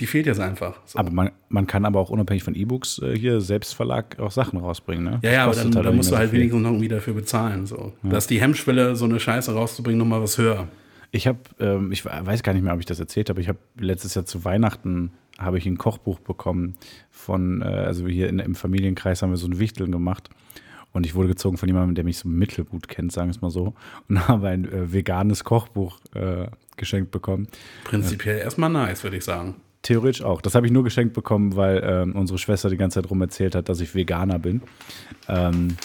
[0.00, 0.80] Die fehlt jetzt einfach.
[0.86, 0.98] So.
[0.98, 5.04] Aber man, man kann aber auch unabhängig von E-Books äh, hier Selbstverlag auch Sachen rausbringen,
[5.04, 5.18] ne?
[5.22, 7.66] Ja, ja, aber dann, halt dann musst du halt wenigstens noch irgendwie dafür bezahlen.
[7.66, 7.92] So.
[8.04, 8.10] Ja.
[8.10, 10.68] Dass die Hemmschwelle, so eine Scheiße rauszubringen, nochmal was höher.
[11.10, 13.58] Ich habe, ähm, ich weiß gar nicht mehr, ob ich das erzählt habe, ich habe
[13.78, 16.76] letztes Jahr zu Weihnachten habe ich ein Kochbuch bekommen
[17.10, 20.28] von, äh, also hier in, im Familienkreis haben wir so ein Wichteln gemacht.
[20.92, 23.50] Und ich wurde gezogen von jemandem, der mich so mittelgut kennt, sagen wir es mal
[23.50, 23.74] so.
[24.08, 26.46] Und habe ein äh, veganes Kochbuch äh,
[26.76, 27.48] geschenkt bekommen.
[27.84, 29.56] Prinzipiell erstmal nice, würde ich sagen.
[29.82, 30.40] Theoretisch auch.
[30.40, 33.54] Das habe ich nur geschenkt bekommen, weil ähm, unsere Schwester die ganze Zeit rum erzählt
[33.54, 34.62] hat, dass ich Veganer bin.
[35.28, 35.76] Ähm,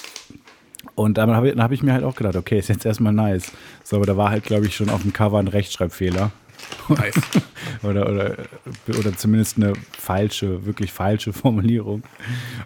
[0.96, 3.52] und dann habe ich, hab ich, mir halt auch gedacht, okay, ist jetzt erstmal nice.
[3.84, 6.32] So, aber da war halt, glaube ich, schon auf dem Cover ein Rechtschreibfehler.
[6.90, 7.16] Nice.
[7.82, 8.36] oder, oder,
[8.88, 12.04] oder zumindest eine falsche, wirklich falsche Formulierung.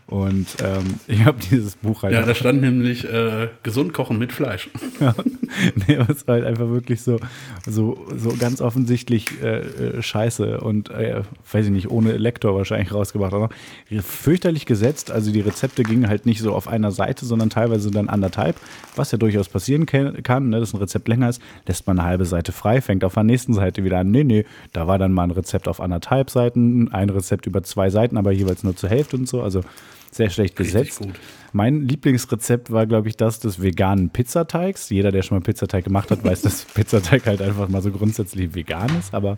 [0.07, 2.13] Und ähm, ich habe dieses Buch halt.
[2.13, 4.69] Ja, da stand nämlich äh, gesund kochen mit Fleisch.
[4.99, 5.13] ja.
[5.87, 7.19] Nee, war halt einfach wirklich so,
[7.65, 12.93] so, so ganz offensichtlich äh, äh scheiße und äh, weiß ich nicht, ohne Lektor wahrscheinlich
[12.93, 13.33] rausgebracht.
[13.33, 13.49] Aber
[14.01, 15.11] fürchterlich gesetzt.
[15.11, 18.59] Also die Rezepte gingen halt nicht so auf einer Seite, sondern teilweise dann anderthalb,
[18.95, 22.25] was ja durchaus passieren kann, ne, dass ein Rezept länger ist, lässt man eine halbe
[22.25, 24.11] Seite frei, fängt auf der nächsten Seite wieder an.
[24.11, 27.89] Nee, nee, da war dann mal ein Rezept auf anderthalb Seiten, ein Rezept über zwei
[27.89, 29.41] Seiten, aber jeweils nur zur Hälfte und so.
[29.41, 29.61] Also
[30.11, 31.01] sehr schlecht gesetzt.
[31.53, 34.89] Mein Lieblingsrezept war, glaube ich, das des veganen Pizzateigs.
[34.89, 38.53] Jeder, der schon mal Pizzateig gemacht hat, weiß, dass Pizzateig halt einfach mal so grundsätzlich
[38.53, 39.37] vegan ist, aber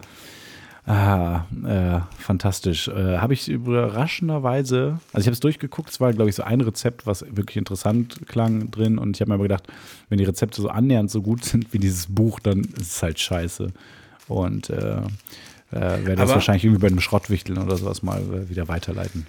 [0.85, 2.87] ah, äh, fantastisch.
[2.87, 6.61] Äh, habe ich überraschenderweise, also ich habe es durchgeguckt, es war, glaube ich, so ein
[6.61, 9.67] Rezept, was wirklich interessant klang drin und ich habe mir aber gedacht,
[10.09, 13.19] wenn die Rezepte so annähernd so gut sind wie dieses Buch, dann ist es halt
[13.19, 13.71] scheiße.
[14.29, 15.01] Und äh,
[15.71, 19.27] äh, werde das wahrscheinlich irgendwie bei einem Schrottwichteln oder sowas mal äh, wieder weiterleiten.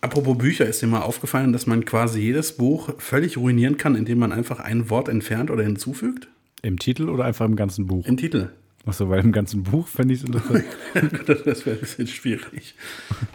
[0.00, 4.18] Apropos Bücher, ist dir mal aufgefallen, dass man quasi jedes Buch völlig ruinieren kann, indem
[4.18, 6.28] man einfach ein Wort entfernt oder hinzufügt?
[6.62, 8.06] Im Titel oder einfach im ganzen Buch?
[8.06, 8.50] Im Titel.
[8.84, 10.64] Achso, weil im ganzen Buch fände ich es interessant.
[11.46, 12.74] das wäre ein bisschen schwierig.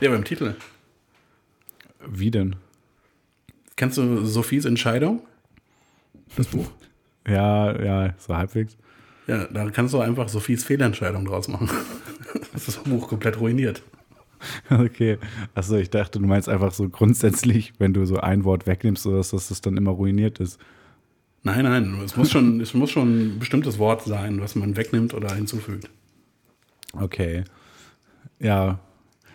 [0.02, 0.56] Ja, aber im Titel.
[2.06, 2.58] Wie denn?
[3.78, 5.22] Kennst du Sophies Entscheidung?
[6.36, 6.70] Das Buch?
[7.28, 8.76] ja, ja, so halbwegs.
[9.28, 11.70] Ja, da kannst du einfach Sophies Fehlentscheidung draus machen.
[12.54, 13.84] das ist das Buch komplett ruiniert.
[14.70, 15.18] Okay.
[15.56, 19.32] Achso, ich dachte, du meinst einfach so grundsätzlich, wenn du so ein Wort wegnimmst, dass
[19.32, 20.60] das dann immer ruiniert ist.
[21.44, 25.14] Nein, nein, es muss schon, es muss schon ein bestimmtes Wort sein, was man wegnimmt
[25.14, 25.90] oder hinzufügt.
[26.94, 27.44] Okay.
[28.40, 28.80] Ja,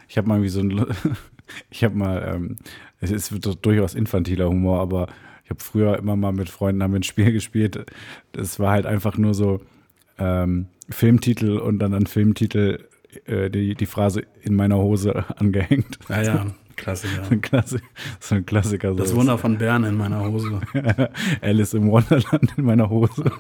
[0.09, 0.87] ich habe mal wie so ein,
[1.71, 2.57] ich habe mal, ähm,
[3.01, 5.09] es ist durchaus infantiler Humor, aber
[5.45, 7.85] ich habe früher immer mal mit Freunden haben ein Spiel gespielt.
[8.33, 9.61] Das war halt einfach nur so
[10.23, 12.85] ähm, Filmtitel und dann an Filmtitel
[13.27, 15.99] äh, die, die Phrase in meiner Hose angehängt.
[16.09, 17.25] Ja, ja, Klassiker.
[17.29, 17.79] So ein, Klassi
[18.21, 18.95] so ein Klassiker.
[18.95, 20.61] Das Wunder von Bern in meiner Hose.
[21.41, 23.33] Alice im Wonderland in meiner Hose.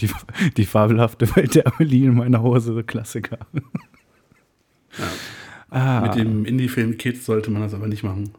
[0.00, 0.08] Die,
[0.56, 3.38] die fabelhafte Welt der Amelie in meiner Hose, Klassiker.
[4.98, 5.04] Ja.
[5.68, 6.00] Ah.
[6.00, 8.30] Mit dem Indie-Film Kids sollte man das aber nicht machen.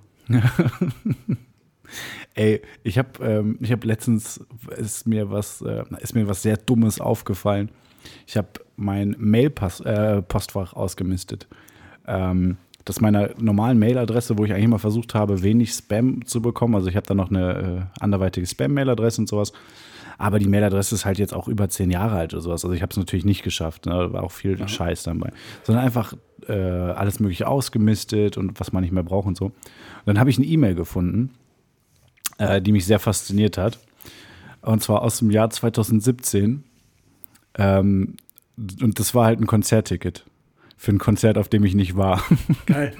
[2.38, 4.46] Ey, ich habe ähm, hab letztens
[4.78, 7.70] ist mir was äh, ist mir was sehr Dummes aufgefallen.
[8.28, 11.48] Ich habe mein Mail-Postfach äh, ausgemistet.
[12.06, 16.42] Ähm, das ist meiner normalen Mailadresse, wo ich eigentlich immer versucht habe, wenig Spam zu
[16.42, 16.76] bekommen.
[16.76, 19.52] Also ich habe da noch eine äh, anderweitige Spam-Mailadresse und sowas.
[20.20, 22.64] Aber die Mailadresse ist halt jetzt auch über zehn Jahre alt oder sowas.
[22.64, 23.88] Also ich habe es natürlich nicht geschafft.
[23.88, 23.94] Ne?
[23.94, 24.68] Da war auch viel ja.
[24.68, 25.32] Scheiß dabei.
[25.64, 26.14] Sondern einfach
[26.48, 29.46] äh, alles Mögliche ausgemistet und was man nicht mehr braucht und so.
[29.46, 29.54] Und
[30.06, 31.32] dann habe ich eine E-Mail gefunden,
[32.38, 33.80] äh, die mich sehr fasziniert hat.
[34.62, 36.64] Und zwar aus dem Jahr 2017.
[37.58, 38.16] Ähm,
[38.82, 40.26] und das war halt ein Konzertticket.
[40.78, 42.24] Für ein Konzert, auf dem ich nicht war.
[42.66, 42.94] Geil.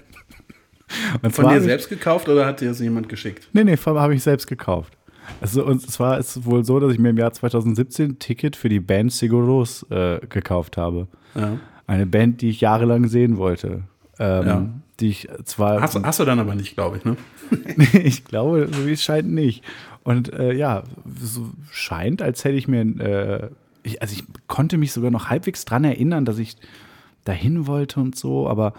[1.22, 3.50] Und Von dir selbst gekauft oder hat dir das jemand geschickt?
[3.54, 4.94] Nee, nee, habe ich selbst gekauft.
[5.42, 8.56] Also, und zwar ist es wohl so, dass ich mir im Jahr 2017 ein Ticket
[8.56, 11.08] für die Band Sigur äh, gekauft habe.
[11.36, 11.60] Ja.
[11.86, 13.84] Eine Band, die ich jahrelang sehen wollte.
[14.20, 14.70] Ähm, ja.
[15.00, 15.82] Die ich zwar.
[15.82, 17.18] Hast, hast, du dann aber nicht, glaube ich, ne?
[18.04, 19.64] ich glaube, so wie es scheint nicht.
[20.04, 20.84] Und äh, ja,
[21.20, 23.50] so scheint, als hätte ich mir äh,
[23.88, 26.56] ich, also ich konnte mich sogar noch halbwegs dran erinnern, dass ich
[27.24, 28.74] dahin wollte und so, aber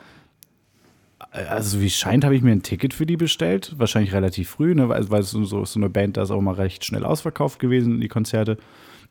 [1.32, 4.50] äh, also wie es scheint, habe ich mir ein Ticket für die bestellt, wahrscheinlich relativ
[4.50, 7.04] früh, ne, weil, weil es so, so eine Band, da ist auch mal recht schnell
[7.04, 8.58] ausverkauft gewesen, die Konzerte.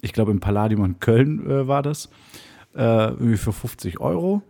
[0.02, 2.10] Ich glaube, im Palladium in Köln äh, war das,
[2.76, 4.44] äh, irgendwie für 50 Euro.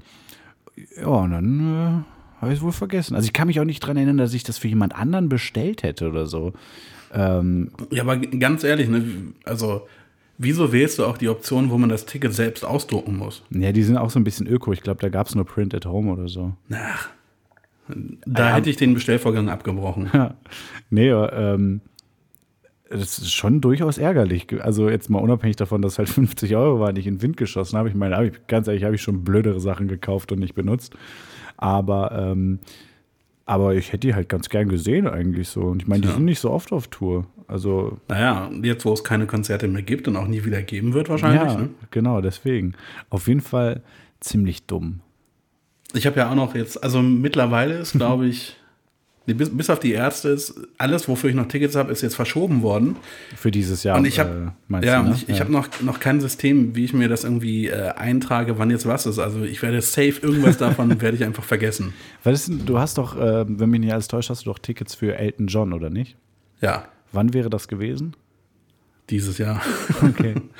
[0.98, 3.16] Ja, und dann äh, habe ich es wohl vergessen.
[3.16, 5.84] Also ich kann mich auch nicht dran erinnern, dass ich das für jemand anderen bestellt
[5.84, 6.54] hätte oder so.
[7.14, 9.04] Ähm, ja, aber ganz ehrlich, ne,
[9.44, 9.88] also
[10.40, 13.44] Wieso wählst du auch die Option, wo man das Ticket selbst ausdrucken muss?
[13.50, 14.72] Ja, die sind auch so ein bisschen öko.
[14.72, 16.54] Ich glaube, da gab es nur Print at Home oder so.
[16.72, 17.10] Ach.
[18.26, 20.10] Da hätte ich den Bestellvorgang abgebrochen.
[20.14, 20.36] Ja.
[20.90, 21.82] Nee, ähm,
[22.90, 24.48] das ist schon durchaus ärgerlich.
[24.62, 27.36] Also jetzt mal unabhängig davon, dass halt 50 Euro waren, die ich in den Wind
[27.36, 27.90] geschossen habe.
[27.90, 30.96] Ich meine, hab ich, ganz ehrlich, habe ich schon blödere Sachen gekauft und nicht benutzt.
[31.58, 32.60] Aber, ähm,
[33.46, 35.62] aber ich hätte die halt ganz gern gesehen eigentlich so.
[35.62, 36.14] Und ich meine, die Ja.
[36.16, 37.26] sind nicht so oft auf Tour.
[37.48, 41.08] Also Naja, jetzt wo es keine Konzerte mehr gibt und auch nie wieder geben wird
[41.10, 41.54] wahrscheinlich.
[41.54, 41.70] ja, Ne?
[41.92, 42.74] genau, deswegen.
[43.10, 43.82] Auf jeden Fall
[44.20, 45.00] ziemlich dumm.
[45.94, 48.58] Ich habe ja auch noch jetzt, also mittlerweile ist, glaube ich,
[49.34, 52.62] bis, bis auf die Ärzte ist alles, wofür ich noch Tickets habe, ist jetzt verschoben
[52.62, 52.96] worden.
[53.36, 53.98] Für dieses Jahr.
[53.98, 55.16] Und ich äh, habe meinst ja, ne?
[55.16, 58.70] ich, ich habe noch, noch kein System, wie ich mir das irgendwie äh, eintrage, wann
[58.70, 59.20] jetzt was ist.
[59.20, 61.94] Also ich werde safe irgendwas davon werde ich einfach vergessen.
[62.24, 64.96] Ist denn, du hast doch, äh, wenn mich nicht alles täuscht, hast du doch Tickets
[64.96, 66.16] für Elton John, oder nicht?
[66.62, 68.16] Ja, Wann wäre das gewesen?
[69.10, 69.62] dieses Jahr.
[70.02, 70.36] Okay.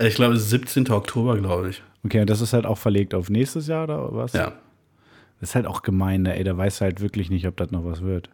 [0.00, 0.90] Ich glaube, es ist 17.
[0.90, 1.82] Oktober, glaube ich.
[2.04, 4.32] okay, und das ist halt auch verlegt auf nächstes Jahr oder was?
[4.32, 4.52] Ja.
[5.40, 6.36] Das ist halt auch gemein, ne?
[6.36, 8.30] ey, da weiß halt wirklich nicht, ob das noch was wird.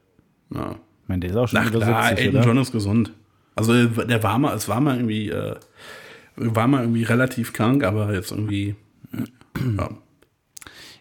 [0.55, 0.77] ja.
[1.03, 2.49] Ich meine, der ist auch schon Na über klar, 70, Elton oder?
[2.49, 3.13] John ist gesund.
[3.57, 5.57] Also der war mal, es war mal irgendwie, äh,
[6.37, 8.75] war mal irgendwie relativ krank, aber jetzt irgendwie,
[9.77, 9.91] ja.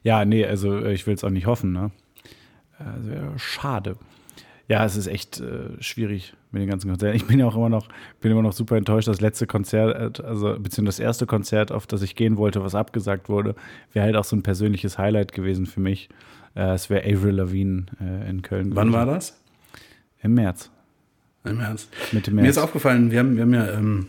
[0.03, 1.91] Ja, nee, also äh, ich will es auch nicht hoffen, ne?
[2.97, 3.95] Wäre schade.
[4.67, 7.15] Ja, es ist echt äh, schwierig mit den ganzen Konzerten.
[7.17, 7.87] Ich bin ja auch immer noch,
[8.21, 9.07] bin immer noch super enttäuscht.
[9.09, 13.27] Das letzte Konzert, also beziehungsweise das erste Konzert, auf das ich gehen wollte, was abgesagt
[13.27, 13.55] wurde,
[13.91, 16.07] wäre halt auch so ein persönliches Highlight gewesen für mich.
[16.55, 18.75] Äh, es wäre Avril Lavigne äh, in Köln.
[18.75, 18.93] Wann gewesen.
[19.07, 19.37] war das?
[20.21, 20.69] Im März.
[21.43, 21.89] Im Ernst.
[22.13, 22.57] Mitte Mir ist März.
[22.65, 24.07] aufgefallen, wir haben, wir haben ja, ähm,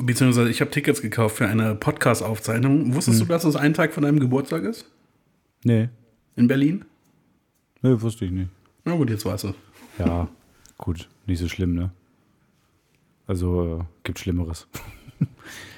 [0.00, 2.94] beziehungsweise ich habe Tickets gekauft für eine Podcast-Aufzeichnung.
[2.94, 3.26] Wusstest Hm.
[3.26, 4.86] du, dass es ein Tag von deinem Geburtstag ist?
[5.64, 5.88] Nee,
[6.36, 6.84] In Berlin?
[7.82, 8.48] nee, wusste ich nicht.
[8.84, 9.54] Na gut, jetzt weißt du.
[9.98, 10.28] Ja,
[10.78, 11.90] gut, nicht so schlimm, ne?
[13.26, 14.68] Also, äh, gibt Schlimmeres.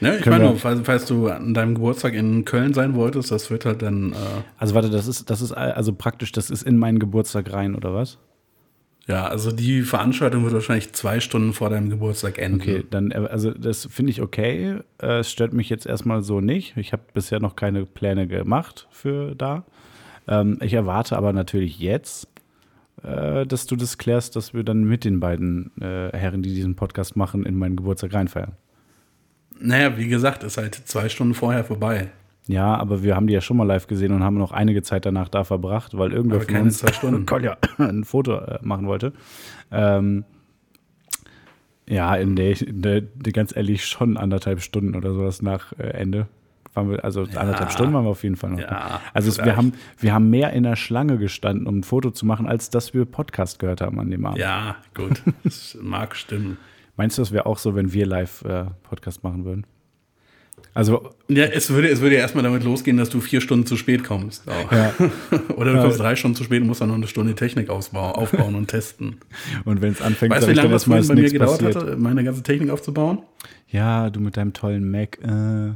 [0.00, 3.50] Ne, ich Können meine, falls, falls du an deinem Geburtstag in Köln sein wolltest, das
[3.50, 4.16] wird halt dann, äh,
[4.56, 7.94] Also, warte, das ist, das ist also praktisch, das ist in meinen Geburtstag rein, oder
[7.94, 8.18] was?
[9.06, 12.60] ja, also die Veranstaltung wird wahrscheinlich zwei Stunden vor deinem Geburtstag enden.
[12.60, 14.80] Okay, dann, äh, also das finde ich okay.
[15.00, 16.76] Äh, Es stört mich jetzt erstmal so nicht.
[16.76, 19.64] Ich habe bisher noch keine Pläne gemacht für da.
[20.26, 22.28] Ähm, ich erwarte aber natürlich jetzt,
[23.02, 26.76] äh, dass du das klärst, dass wir dann mit den beiden äh, Herren, die diesen
[26.76, 28.52] Podcast machen, in meinen Geburtstag reinfeiern.
[29.60, 32.10] Naja, wie gesagt, ist halt zwei Stunden vorher vorbei.
[32.46, 35.04] Ja, aber wir haben die ja schon mal live gesehen und haben noch einige Zeit
[35.04, 37.26] danach da verbracht, weil irgendwer Aber von uns zwei Stunden.
[37.26, 39.12] Kolja, ein Foto äh, machen wollte.
[39.70, 40.24] Ähm,
[41.86, 45.88] ja, in der, in der, der, ganz ehrlich, schon anderthalb Stunden oder sowas nach äh,
[45.88, 46.26] Ende.
[46.78, 48.60] Waren wir, also anderthalb Stunden waren wir auf jeden Fall noch.
[48.60, 52.12] Ja, also es, wir, haben, wir haben mehr in der Schlange gestanden, um ein Foto
[52.12, 54.38] zu machen, als dass wir Podcast gehört haben an dem Abend.
[54.38, 55.22] Ja, gut.
[55.42, 56.56] Das mag stimmen.
[56.96, 59.66] Meinst du, das wäre auch so, wenn wir live äh, Podcast machen würden?
[60.72, 63.76] Also, Ja, es würde, es würde ja erstmal damit losgehen, dass du vier Stunden zu
[63.76, 64.44] spät kommst.
[64.46, 64.92] Ja.
[65.56, 68.14] Oder du kommst drei Stunden zu spät und musst dann noch eine Stunde Technik ausbauen,
[68.14, 69.16] aufbauen und testen.
[69.64, 71.74] und wenn es anfängt, Weißt wie lange das bei mir gedauert passiert.
[71.74, 73.18] hatte, meine ganze Technik aufzubauen?
[73.68, 75.18] Ja, du mit deinem tollen Mac.
[75.22, 75.74] Äh,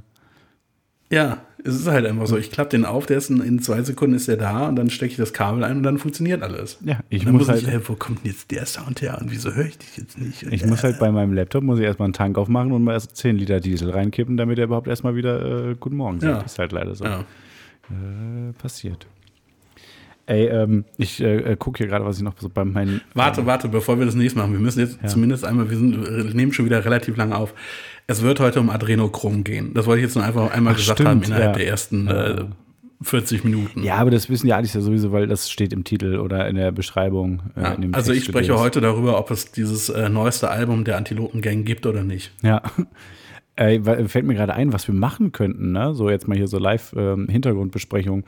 [1.12, 2.38] Ja, es ist halt einfach so.
[2.38, 4.88] Ich klappe den auf, der ist in, in zwei Sekunden ist der da und dann
[4.88, 6.78] stecke ich das Kabel ein und dann funktioniert alles.
[6.80, 9.02] ja, ich Und dann muss muss ich, halt, ey, wo kommt denn jetzt der Sound
[9.02, 10.42] her und wieso höre ich dich jetzt nicht?
[10.42, 13.14] ich muss halt bei meinem Laptop muss ich erstmal einen Tank aufmachen und mal erst
[13.16, 16.32] 10 Liter Diesel reinkippen, damit er überhaupt erstmal wieder äh, Guten Morgen sagt.
[16.32, 16.40] Ja.
[16.40, 17.04] Ist halt leider so.
[17.04, 17.20] ja.
[17.90, 19.06] Äh, passiert.
[20.26, 23.00] Ey, ähm, ich äh, gucke hier gerade, was ich noch so bei meinen.
[23.12, 24.52] Warte, warte, bevor wir das nächste machen.
[24.52, 27.54] Wir müssen jetzt zumindest einmal, wir, sind, wir nehmen schon wieder relativ lange auf.
[28.06, 29.72] Es wird heute um Adrenochrom gehen.
[29.74, 31.52] Das wollte ich jetzt nur einfach einmal Ach, gesagt stimmt, haben innerhalb ja.
[31.52, 32.44] der ersten äh,
[33.02, 33.82] 40 Minuten.
[33.82, 36.56] Ja, aber das wissen ja alles ja sowieso, weil das steht im Titel oder in
[36.56, 37.42] der Beschreibung.
[37.56, 38.60] Äh, Ja, in also ich Text spreche gedöns.
[38.60, 42.32] heute darüber, ob es dieses äh, neueste Album der Antilopen-Gang gibt oder nicht.
[42.42, 42.62] Ja.
[43.56, 45.94] Weil- fällt mir gerade ein, was wir machen könnten, ne?
[45.94, 48.24] So jetzt mal hier so Live-Hintergrundbesprechung.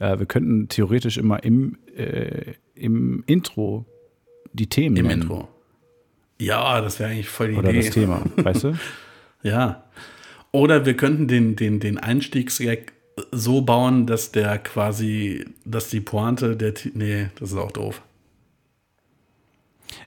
[0.00, 3.86] äh, wir könnten theoretisch immer im, äh, im Intro
[4.52, 5.22] die Themen Im nennen.
[5.22, 5.48] Intro.
[6.40, 7.80] Ja, das wäre eigentlich voll die Oder Idee.
[7.82, 8.74] das Thema, weißt du?
[9.44, 9.84] Ja.
[10.50, 12.92] Oder wir könnten den, den, den Einstiegsgag
[13.30, 16.74] so bauen, dass der quasi, dass die Pointe der.
[16.94, 18.02] Nee, das ist auch doof.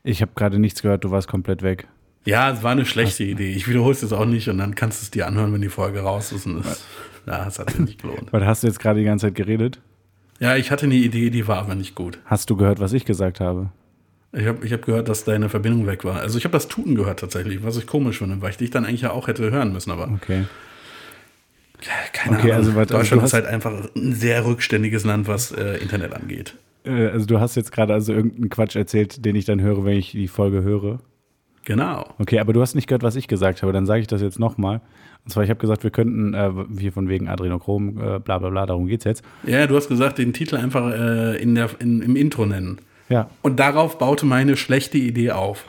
[0.04, 1.88] Ich habe gerade nichts gehört, du warst komplett weg.
[2.26, 3.54] Ja, es war eine schlechte Idee.
[3.54, 5.70] Ich wiederhole es jetzt auch nicht und dann kannst du es dir anhören, wenn die
[5.70, 6.46] Folge raus ist.
[6.46, 6.84] Und das,
[7.26, 8.28] ja, das hat sich nicht gelohnt.
[8.34, 9.80] Weil hast du jetzt gerade die ganze Zeit geredet?
[10.40, 12.20] Ja, ich hatte eine Idee, die war aber nicht gut.
[12.26, 13.70] Hast du gehört, was ich gesagt habe?
[14.38, 16.20] Ich habe ich hab gehört, dass deine Verbindung weg war.
[16.20, 18.86] Also ich habe das Tuten gehört tatsächlich, was ich komisch finde, weil ich dich dann
[18.86, 20.44] eigentlich ja auch hätte hören müssen, aber Okay.
[22.14, 22.56] keine Okay, Ahnung.
[22.58, 26.14] also warte, also Deutschland du ist halt einfach ein sehr rückständiges Land, was äh, Internet
[26.14, 26.56] angeht.
[26.86, 29.98] Äh, also du hast jetzt gerade also irgendeinen Quatsch erzählt, den ich dann höre, wenn
[29.98, 31.00] ich die Folge höre.
[31.66, 32.14] Genau.
[32.18, 33.74] Okay, aber du hast nicht gehört, was ich gesagt habe.
[33.74, 34.80] Dann sage ich das jetzt nochmal.
[35.26, 38.50] Und zwar, ich habe gesagt, wir könnten äh, hier von wegen Adrenochrom, äh, bla bla
[38.50, 39.22] bla, darum geht's jetzt.
[39.46, 42.78] Ja, du hast gesagt, den Titel einfach äh, in der, in, im Intro nennen.
[43.10, 45.66] Ja, Und darauf baute meine schlechte Idee auf.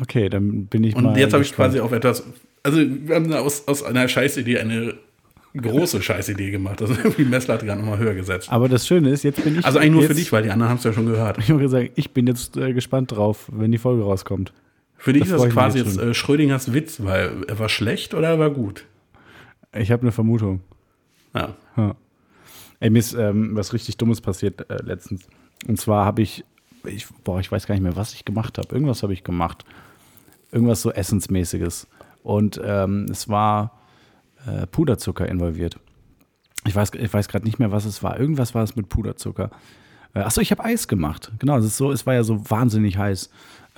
[0.00, 1.18] okay, dann bin ich Und mal.
[1.18, 2.24] jetzt habe ich quasi auf etwas.
[2.62, 4.94] Also, wir haben aus, aus einer Scheißidee eine
[5.54, 6.80] große Scheißidee gemacht.
[6.80, 8.50] Also, die Messlatte gerade nochmal höher gesetzt.
[8.50, 9.64] Aber das Schöne ist, jetzt bin ich.
[9.64, 11.38] Also, eigentlich nur jetzt, für dich, weil die anderen haben es ja schon gehört.
[11.38, 14.52] Ich wollte sagen, ich bin jetzt äh, gespannt drauf, wenn die Folge rauskommt.
[14.96, 18.14] Für dich Das ist das quasi jetzt jetzt äh, Schrödingers Witz, weil er war schlecht
[18.14, 18.84] oder er war gut.
[19.76, 20.60] Ich habe eine Vermutung.
[21.34, 21.54] Ja.
[21.76, 21.96] Ja.
[22.78, 25.26] Ey, mir ist ähm, was richtig Dummes passiert äh, letztens.
[25.66, 26.44] Und zwar habe ich,
[26.84, 28.74] ich, boah, ich weiß gar nicht mehr, was ich gemacht habe.
[28.74, 29.64] Irgendwas habe ich gemacht.
[30.50, 31.88] Irgendwas so Essensmäßiges.
[32.22, 33.80] Und ähm, es war
[34.46, 35.78] äh, Puderzucker involviert.
[36.64, 38.18] Ich weiß, ich weiß gerade nicht mehr, was es war.
[38.18, 39.50] Irgendwas war es mit Puderzucker.
[40.14, 41.32] Äh, achso, ich habe Eis gemacht.
[41.38, 43.30] Genau, es ist so, es war ja so wahnsinnig heiß.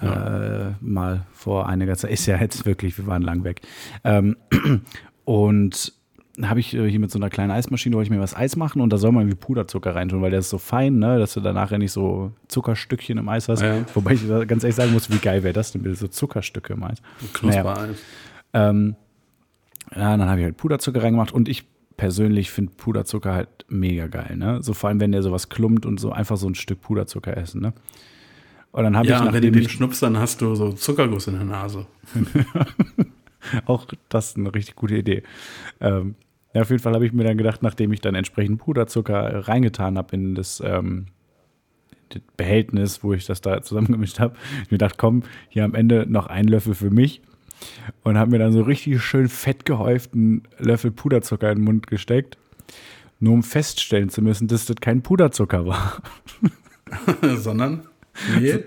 [0.03, 2.11] Äh, mal vor einiger Zeit.
[2.11, 3.63] Ist ja jetzt wirklich, wir waren lang weg.
[4.03, 4.37] Ähm,
[5.25, 5.93] und
[6.43, 8.81] habe ich äh, hier mit so einer kleinen Eismaschine, wollte ich mir was Eis machen
[8.81, 11.41] und da soll man irgendwie Puderzucker reintun, weil der ist so fein, ne, dass du
[11.41, 13.63] danach ja nicht so Zuckerstückchen im Eis hast.
[13.63, 13.85] Ja.
[13.95, 16.83] Wobei ich ganz ehrlich sagen muss, wie geil wäre das denn bitte, so Zuckerstücke im
[16.83, 16.99] Eis.
[17.35, 17.97] Knusper Eis.
[18.53, 18.97] Ähm,
[19.95, 21.67] ja, dann habe ich halt Puderzucker reingemacht und ich
[21.97, 24.63] persönlich finde Puderzucker halt mega geil, ne?
[24.63, 27.61] So vor allem, wenn der sowas klumpt und so einfach so ein Stück Puderzucker essen,
[27.61, 27.73] ne?
[28.73, 30.57] Und dann habe Ja, ich, und wenn du nachdem den ich schnupfst, dann hast du
[30.57, 31.87] so Zuckerguss in der Nase.
[33.67, 35.23] auch das ist eine richtig gute Idee.
[35.81, 36.17] Ähm,
[36.55, 39.99] ja, auf jeden Fall habe ich mir dann gedacht, nachdem ich dann entsprechend Puderzucker reingetan
[39.99, 41.07] habe in das, ähm,
[42.37, 46.27] Behältnis, wo ich das da zusammengemischt habe, ich mir gedacht, komm, hier am Ende noch
[46.27, 47.23] ein Löffel für mich
[48.03, 52.39] und habe mir dann so richtig schön fett gehäuften Löffel Puderzucker in den Mund gesteckt,
[53.21, 56.03] nur um feststellen zu müssen, dass das kein Puderzucker war.
[57.37, 57.83] Sondern.
[58.41, 58.61] Nee.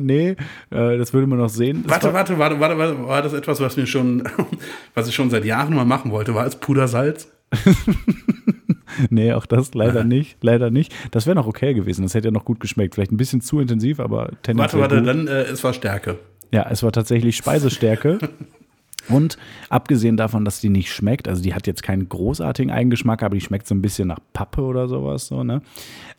[0.00, 0.28] Nee,
[0.70, 1.84] äh, das würde man noch sehen.
[1.86, 4.22] Warte, war- warte, warte, warte, warte, war das etwas, was mir schon,
[4.94, 6.34] was ich schon seit Jahren mal machen wollte?
[6.34, 7.28] War es Pudersalz?
[9.08, 10.36] Nee, auch das leider nicht.
[10.42, 10.92] Leider nicht.
[11.12, 12.02] Das wäre noch okay gewesen.
[12.02, 12.94] Das hätte ja noch gut geschmeckt.
[12.96, 15.06] Vielleicht ein bisschen zu intensiv, aber Warte, tendenziell warte, gut.
[15.06, 16.18] dann äh, es war Stärke.
[16.52, 18.18] Ja, es war tatsächlich Speisestärke.
[19.08, 19.38] Und
[19.70, 23.40] abgesehen davon, dass die nicht schmeckt, also die hat jetzt keinen großartigen Eigengeschmack, aber die
[23.40, 25.62] schmeckt so ein bisschen nach Pappe oder sowas, so, ne?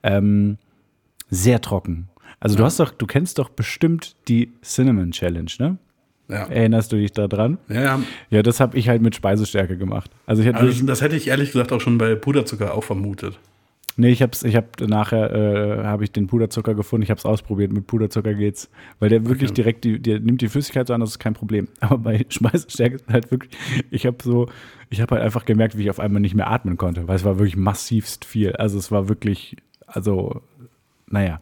[0.04, 0.58] Ähm,
[1.30, 2.08] sehr trocken.
[2.42, 5.78] Also du hast doch, du kennst doch bestimmt die Cinnamon Challenge, ne?
[6.28, 6.46] Ja.
[6.46, 7.58] Erinnerst du dich da dran?
[7.70, 8.00] Ja, ja.
[8.30, 10.10] Ja, das habe ich halt mit Speisestärke gemacht.
[10.26, 13.38] Also ich hatte Also das hätte ich ehrlich gesagt auch schon bei Puderzucker auch vermutet.
[13.98, 17.26] Nee, ich hab's, ich hab nachher äh, habe ich den Puderzucker gefunden, ich habe es
[17.26, 19.56] ausprobiert, mit Puderzucker geht's, weil der wirklich Okay.
[19.56, 21.68] direkt die, der nimmt die Flüssigkeit so an, das ist kein Problem.
[21.82, 23.52] Aber bei Speisestärke ist halt wirklich,
[23.92, 24.48] ich habe so,
[24.90, 27.26] ich habe halt einfach gemerkt, wie ich auf einmal nicht mehr atmen konnte, weil es
[27.26, 28.54] war wirklich massivst viel.
[28.54, 30.42] Also es war wirklich, also
[31.12, 31.40] naja.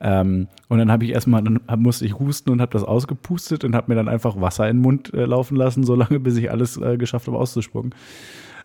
[0.00, 3.74] Ähm, und dann habe ich erstmal, dann musste ich husten und habe das ausgepustet und
[3.74, 6.76] habe mir dann einfach Wasser in den Mund äh, laufen lassen, solange bis ich alles
[6.76, 7.94] äh, geschafft habe auszuspucken.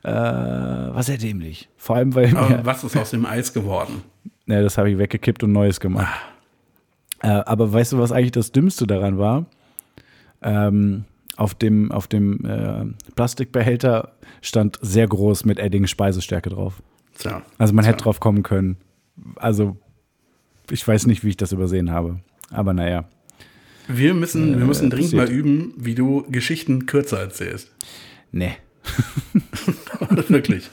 [0.04, 1.70] Äh, war sehr dämlich.
[1.78, 4.04] Vor allem, weil Aber was ist aus dem Eis geworden?
[4.48, 6.10] ja, das habe ich weggekippt und Neues gemacht.
[7.22, 9.46] Äh, aber weißt du, was eigentlich das Dümmste daran war?
[10.42, 11.06] Ähm,
[11.38, 12.86] auf dem, auf dem äh,
[13.16, 16.82] Plastikbehälter stand sehr groß mit Edding Speisestärke drauf.
[17.18, 17.42] Tja.
[17.58, 17.94] Also man Tja.
[17.94, 18.78] hätte drauf kommen können.
[19.36, 19.78] Also
[20.72, 22.20] ich weiß nicht, wie ich das übersehen habe.
[22.50, 23.06] Aber naja.
[23.88, 27.72] Wir müssen, wir müssen dringend mal üben, wie du Geschichten kürzer erzählst.
[28.32, 28.54] Nee.
[30.28, 30.70] Wirklich.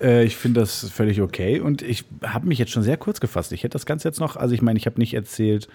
[0.00, 3.52] Äh, ich finde das völlig okay und ich habe mich jetzt schon sehr kurz gefasst.
[3.52, 5.68] Ich hätte das Ganze jetzt noch, also ich meine, ich habe nicht erzählt,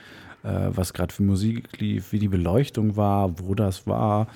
[0.43, 4.27] äh, was gerade für Musik lief, wie die Beleuchtung war, wo das war.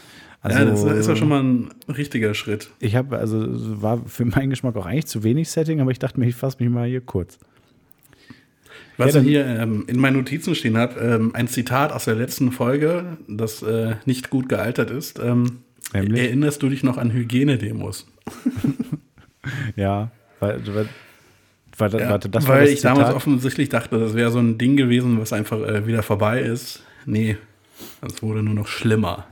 [0.41, 2.69] Also, ja, das ist ja schon mal ein richtiger Schritt.
[2.79, 5.99] Ich habe, also es war für meinen Geschmack auch eigentlich zu wenig Setting, aber ich
[5.99, 7.39] dachte mir, ich fasse mich mal hier kurz.
[8.97, 12.15] Was Ja, ich hier ähm, in meinen Notizen stehen habe, ähm, ein Zitat aus der
[12.15, 15.19] letzten Folge, das äh, nicht gut gealtert ist.
[15.19, 15.59] Ähm,
[15.93, 18.07] erinnerst du dich noch an Hygienedemos?
[19.75, 20.89] Ja, weil, weil,
[21.77, 23.15] warte, Ja, warte, das weil ich damals Zitat?
[23.15, 26.83] offensichtlich dachte, das wäre so ein Ding gewesen, was einfach äh, wieder vorbei ist.
[27.05, 27.37] Nee,
[28.01, 29.27] es wurde nur noch schlimmer.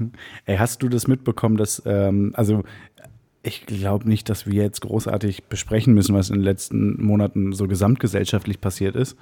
[0.46, 2.64] Ey, hast du das mitbekommen, dass, ähm, also
[3.46, 7.68] ich glaube nicht, dass wir jetzt großartig besprechen müssen, was in den letzten Monaten so
[7.68, 9.18] gesamtgesellschaftlich passiert ist,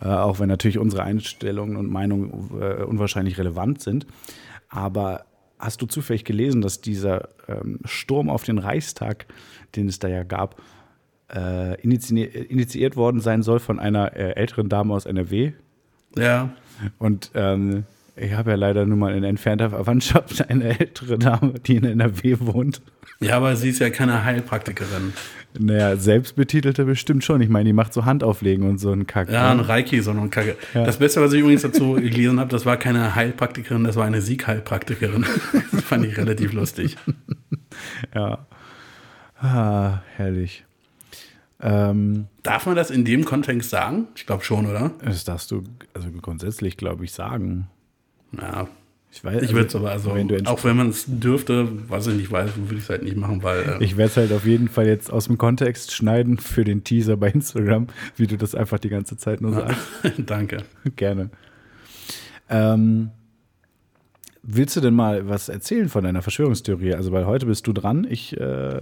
[0.00, 4.06] äh, auch wenn natürlich unsere Einstellungen und Meinungen äh, unwahrscheinlich relevant sind.
[4.68, 5.24] Aber
[5.58, 9.26] hast du zufällig gelesen, dass dieser ähm, Sturm auf den Reichstag,
[9.74, 10.62] den es da ja gab,
[11.34, 15.52] äh, inizi initiiert worden sein soll von einer äh, älteren Dame aus NRW?
[16.16, 16.50] Ja,
[16.98, 17.84] Und ähm,
[18.16, 22.36] Ich habe ja leider nur mal in entfernter Verwandtschaft eine ältere Dame, die in NRW
[22.40, 22.80] wohnt.
[23.20, 25.12] Ja, aber sie ist ja keine Heilpraktikerin.
[25.58, 27.40] Naja, selbstbetitelte bestimmt schon.
[27.40, 29.30] Ich meine, die macht so Handauflegen und so einen Kack.
[29.30, 29.68] Ja, ein ne?
[29.68, 30.56] Reiki, so ein Kacke.
[30.74, 30.84] Ja.
[30.84, 34.20] Das Beste, was ich übrigens dazu gelesen habe, das war keine Heilpraktikerin, das war eine
[34.20, 35.26] Siegheilpraktikerin.
[35.72, 36.96] Das fand ich relativ lustig.
[38.14, 38.46] Ja.
[39.40, 40.64] Ah, herrlich.
[41.60, 44.06] Ähm, Darf man das in dem Kontext sagen?
[44.14, 44.92] Ich glaube schon, oder?
[45.04, 47.68] das darfst du also grundsätzlich, glaube ich, sagen.
[48.40, 48.68] Ja.
[49.12, 52.16] Ich weiß, Ich würde es aber, also, wenn auch wenn man es dürfte, was ich
[52.16, 53.76] nicht weiß, würde ich es halt nicht machen, weil.
[53.80, 56.82] Äh, Ich werde es halt auf jeden Fall jetzt aus dem Kontext schneiden für den
[56.82, 59.78] Teaser bei Instagram, wie du das einfach die ganze Zeit nur sagst.
[60.26, 60.64] danke.
[60.96, 61.30] Gerne.
[62.50, 63.10] Ähm,
[64.42, 66.94] willst du denn mal was erzählen von deiner Verschwörungstheorie?
[66.94, 68.04] Also, weil heute bist du dran.
[68.10, 68.80] Ich äh,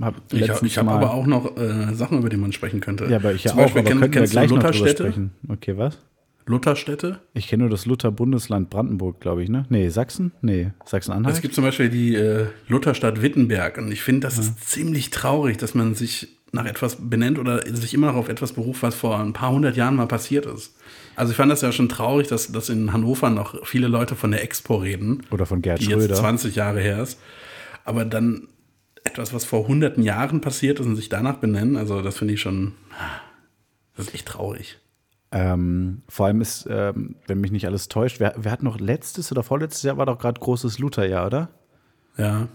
[0.00, 0.96] habe Ich, habe mal.
[0.96, 3.04] aber auch noch äh, Sachen, über die man sprechen könnte.
[3.04, 3.64] ja, aber ich ja Zum auch.
[3.64, 5.32] Beispiel aber kenn, könnten wir kennst du gleich noch drüber sprechen.
[5.48, 5.98] Okay, was?
[6.46, 7.20] Lutherstädte?
[7.34, 9.64] Ich kenne nur das Luther-Bundesland Brandenburg, glaube ich, ne?
[9.68, 10.32] Nee, Sachsen?
[10.40, 11.34] Nee, Sachsen-Anhalt?
[11.34, 15.56] Es gibt zum Beispiel die äh, Lutherstadt Wittenberg und ich finde, das ist ziemlich traurig,
[15.58, 19.18] dass man sich nach etwas benennt oder sich immer noch auf etwas beruft, was vor
[19.18, 20.74] ein paar hundert Jahren mal passiert ist.
[21.16, 24.30] Also ich fand das ja schon traurig, dass, dass in Hannover noch viele Leute von
[24.30, 26.14] der Expo reden, Oder von Gerd die jetzt Schröder.
[26.14, 27.18] 20 Jahre her ist.
[27.84, 28.48] Aber dann
[29.04, 32.40] etwas, was vor hunderten Jahren passiert ist und sich danach benennen, also das finde ich
[32.40, 32.74] schon,
[33.96, 34.78] das ist echt traurig.
[35.32, 39.32] Ähm, vor allem ist, ähm, wenn mich nicht alles täuscht, wer, wer hat noch letztes
[39.32, 41.48] oder vorletztes Jahr war doch gerade großes Lutherjahr, oder?
[42.18, 42.48] Ja,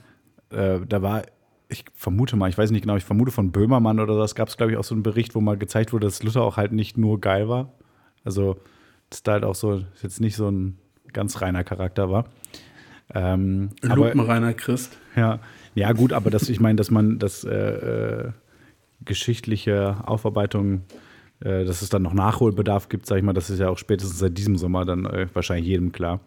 [0.51, 1.23] Äh, da war,
[1.69, 4.57] ich vermute mal, ich weiß nicht genau, ich vermute von Böhmermann oder das gab es,
[4.57, 6.97] glaube ich, auch so einen Bericht, wo mal gezeigt wurde, dass Luther auch halt nicht
[6.97, 7.73] nur geil war.
[8.23, 8.57] Also,
[9.09, 10.77] dass da halt auch so, jetzt nicht so ein
[11.11, 12.25] ganz reiner Charakter war.
[13.13, 14.97] Ähm, Lupenreiner Christ.
[15.15, 15.39] ja,
[15.75, 18.31] ja, gut, aber dass ich meine, dass man das äh, äh,
[19.05, 20.81] geschichtliche Aufarbeitung,
[21.41, 24.19] äh, dass es dann noch Nachholbedarf gibt, sag ich mal, das ist ja auch spätestens
[24.19, 26.19] seit diesem Sommer dann äh, wahrscheinlich jedem klar.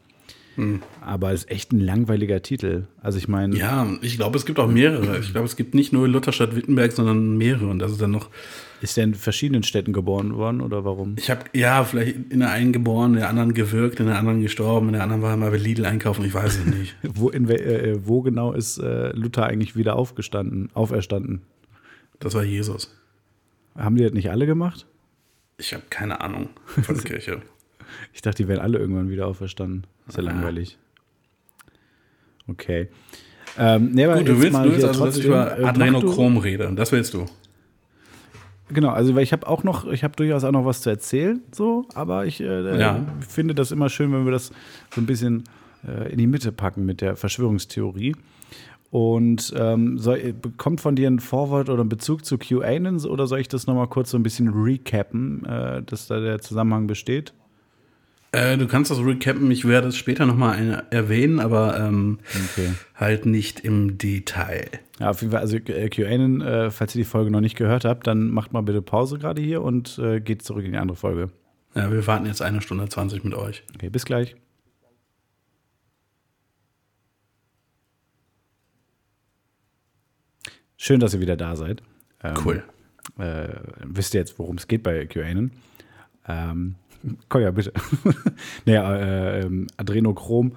[1.00, 2.84] Aber es ist echt ein langweiliger Titel.
[3.00, 5.18] Also ich meine, Ja, ich glaube, es gibt auch mehrere.
[5.18, 7.68] Ich glaube, es gibt nicht nur Lutherstadt Wittenberg, sondern mehrere.
[7.68, 8.28] Und das ist dann noch,
[8.82, 11.14] ist der in verschiedenen Städten geboren worden oder warum?
[11.16, 14.42] ich habe, ja, vielleicht in der einen geboren, in der anderen gewirkt, in der anderen
[14.42, 16.94] gestorben, in der anderen war er mal bei Lidl einkaufen, ich weiß es nicht.
[17.14, 21.40] Wo, in, wel- äh, wo genau ist äh, Luther eigentlich wieder aufgestanden, auferstanden?
[22.18, 22.94] Das war Jesus.
[23.78, 24.84] Haben die das nicht alle gemacht?
[25.60, 27.42] Ich habe keine Ahnung von der Kirche.
[28.12, 29.86] Ich dachte, die wären alle irgendwann wieder auferstanden.
[30.08, 30.78] Ist ja langweilig.
[32.48, 32.88] Okay.
[33.58, 35.64] Ähm, nee, aber Gut, du willst, mal du willst also, dass ich trotzdem, über äh,
[35.64, 36.72] Adrenochrom rede.
[36.74, 37.26] Das willst du.
[38.68, 40.90] Du, genau, also weil ich habe auch noch, ich habe durchaus auch noch was zu
[40.90, 43.04] erzählen, so, aber ich äh, Ja.
[43.28, 44.50] finde das immer schön, wenn wir das
[44.94, 45.44] so ein bisschen
[45.86, 48.14] äh, in die Mitte packen mit der Verschwörungstheorie.
[48.90, 53.38] Und ähm, soll, kommt von dir ein Vorwort oder ein Bezug zu QAnon oder soll
[53.38, 57.32] ich das nochmal kurz so ein bisschen recappen, äh, dass da der Zusammenhang besteht?
[58.32, 62.18] Äh, du kannst das recappen, ich werde es später nochmal erwähnen, aber ähm,
[62.52, 62.70] Okay.
[62.96, 64.68] halt nicht im Detail.
[64.98, 67.84] Ja, auf jeden Fall, also äh, QAnon, äh, falls ihr die Folge noch nicht gehört
[67.84, 70.96] habt, dann macht mal bitte Pause gerade hier und äh, geht zurück in die andere
[70.96, 71.30] Folge.
[71.76, 73.62] Ja, wir warten jetzt eine Stunde 20 mit euch.
[73.76, 74.34] Okay, bis gleich.
[80.82, 81.82] Schön, dass ihr wieder da seid.
[82.24, 82.62] Ähm, Cool.
[83.18, 83.48] Äh,
[83.84, 85.50] wisst ihr jetzt, worum es geht bei QAnon?
[86.26, 86.76] Ähm,
[87.28, 87.74] Kolja, bitte.
[88.64, 90.52] naja, äh, ähm, Adrenochrom,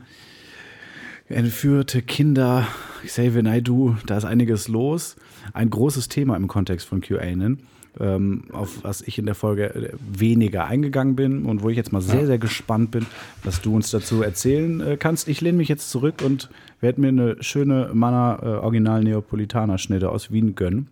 [1.27, 2.65] entführte Kinder,
[3.05, 5.17] Xavier Naidoo, da ist einiges los.
[5.51, 7.59] Ein großes Thema im Kontext von QAnon,
[7.99, 11.91] ähm, auf was ich in der Folge äh, weniger eingegangen bin und wo ich jetzt
[11.91, 13.05] mal sehr, sehr gespannt bin,
[13.43, 15.27] was du uns dazu erzählen äh, kannst.
[15.27, 16.49] Ich lehne mich jetzt zurück und
[16.81, 20.87] werde mir eine schöne Manna äh, Original Neapolitaner Schnitte aus Wien gönnen.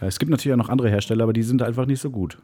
[0.00, 2.38] Äh, Es gibt natürlich auch noch andere Hersteller, aber die sind einfach nicht so gut.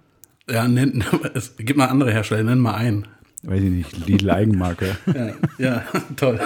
[0.49, 1.03] Ja, nenn,
[1.35, 3.09] es gibt mal andere Hersteller, nenn mal einen.
[3.47, 4.97] Weiß ich nicht, Lidl Eigenmarke.
[5.15, 5.83] Ja, ja
[6.17, 6.41] toll.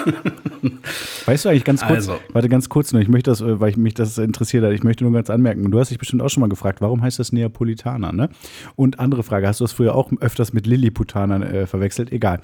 [1.24, 2.20] Weißt du eigentlich ganz kurz, Also.
[2.32, 4.82] warte ganz kurz nur, ich möchte das, äh, weil ich mich das interessiert hat, ich
[4.82, 7.32] möchte nur ganz anmerken, du hast dich bestimmt auch schon mal gefragt, warum heißt das
[7.32, 8.28] Neapolitaner, ne?
[8.76, 12.12] Und andere Frage, hast du das früher auch öfters mit Lilliputanern äh, verwechselt?
[12.12, 12.40] Egal.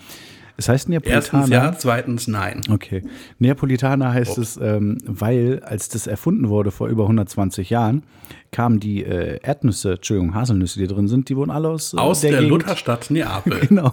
[0.59, 1.21] Es heißt Neapolitaner.
[1.43, 2.63] Erstens ja, zweitens nein.
[2.71, 3.03] Okay.
[3.39, 4.13] Neapolitaner Oh.
[4.15, 8.05] heißt es, ähm, weil als das erfunden wurde vor über 120 Jahren,
[8.53, 12.23] kamen die äh, Erdnüsse, Entschuldigung, Haselnüsse, die drin sind, die wurden alle aus, äh, Aus
[12.23, 13.61] der, Gegend- Lutherstadt Neapel.
[13.69, 13.93] Genau,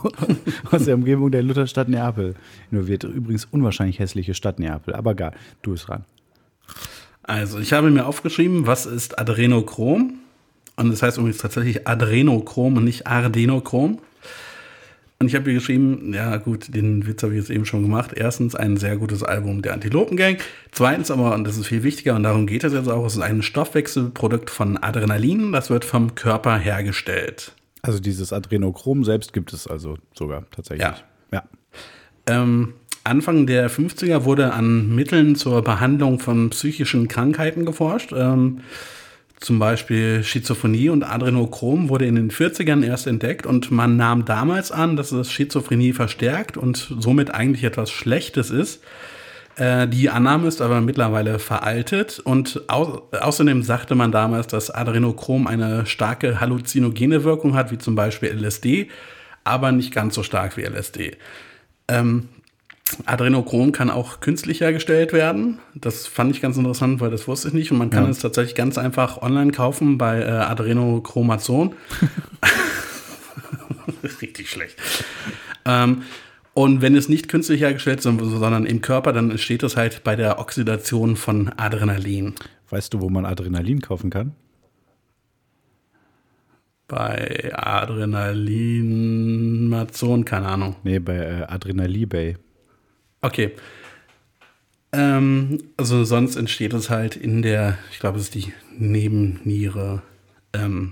[0.72, 2.36] aus der Umgebung der Lutherstadt Neapel.
[2.72, 4.96] Nur wird übrigens unwahrscheinlich hässliche Stadt Neapel.
[4.96, 5.34] Aber egal,
[5.64, 6.06] du bist ran.
[7.24, 10.14] Also, ich habe mir aufgeschrieben, was ist Adrenochrom?
[10.76, 14.00] Und das heißt übrigens tatsächlich Adrenochrom und nicht Ardenochrom.
[15.24, 18.12] Und ich habe hier geschrieben, ja gut, den Witz habe ich jetzt eben schon gemacht.
[18.14, 20.36] Erstens ein sehr gutes Album der Antilopengang.
[20.74, 23.22] Zweitens aber, und das ist viel wichtiger, und darum geht es jetzt auch, es ist
[23.22, 25.54] ein Stoffwechselprodukt von Adrenalin.
[25.54, 27.54] Das wird vom Körper hergestellt.
[27.84, 30.86] Also dieses Adrenochrom selbst gibt es also sogar tatsächlich.
[30.86, 30.98] Ja.
[31.32, 31.44] ja.
[32.28, 32.74] Ähm,
[33.06, 38.12] Anfang der 50er wurde an Mitteln zur Behandlung von psychischen Krankheiten geforscht.
[38.14, 38.60] Ähm,
[39.44, 44.72] zum Beispiel Schizophrenie und Adrenochrom wurde in den 40ern erst entdeckt und man nahm damals
[44.72, 48.84] an, dass es Schizophrenie verstärkt und somit eigentlich etwas Schlechtes ist.
[49.58, 55.46] Äh, die Annahme ist aber mittlerweile veraltet und au außerdem sagte man damals, dass Adrenochrom
[55.46, 58.90] eine starke halluzinogene Wirkung hat, wie zum Beispiel LSD,
[59.44, 61.18] aber nicht ganz so stark wie LSD.
[61.90, 62.30] Ähm,
[63.06, 65.60] Adrenochrom kann auch künstlich hergestellt werden.
[65.76, 67.72] Das fand ich ganz interessant, weil das wusste ich nicht.
[67.72, 68.10] Und man kann ja.
[68.10, 71.76] es tatsächlich ganz einfach online kaufen bei äh, Adrenochromazon.
[74.22, 74.78] Richtig schlecht.
[75.66, 76.04] Ähm,
[76.54, 80.16] und wenn es nicht künstlich hergestellt ist, sondern im Körper, dann entsteht es halt bei
[80.16, 82.36] der Oxidation von Adrenalin.
[82.70, 84.34] Weißt du, wo man Adrenalin kaufen kann?
[86.88, 90.76] Bei Adrenalinmazon, keine Ahnung.
[90.84, 92.38] Nee, bei äh, Adrenalibay.
[93.24, 93.52] Okay.
[94.92, 100.04] Ähm, also sonst entsteht es halt in der, ich glaube, es ist die Nebenniere.
[100.56, 100.92] Ähm,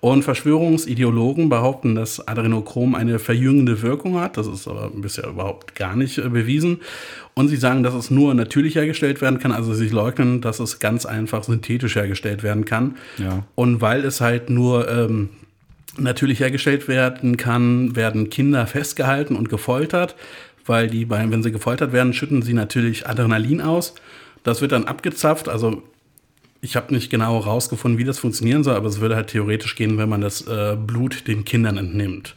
[0.00, 4.36] und Verschwörungsideologen behaupten, dass Adrenochrom eine verjüngende Wirkung hat.
[4.36, 6.80] Das ist aber bisher überhaupt gar nicht äh, bewiesen.
[7.34, 9.52] Und sie sagen, dass es nur natürlich hergestellt werden kann.
[9.52, 12.96] Also sie leugnen, dass es ganz einfach synthetisch hergestellt werden kann.
[13.18, 13.44] Ja.
[13.54, 15.28] Und weil es halt nur ähm,
[15.98, 20.16] natürlich hergestellt werden kann, werden Kinder festgehalten und gefoltert
[20.66, 23.94] weil die, bei, wenn sie gefoltert werden, schütten sie natürlich Adrenalin aus.
[24.42, 25.48] Das wird dann abgezapft.
[25.48, 25.82] Also
[26.60, 29.98] ich habe nicht genau herausgefunden, wie das funktionieren soll, aber es würde halt theoretisch gehen,
[29.98, 32.34] wenn man das äh, Blut den Kindern entnimmt.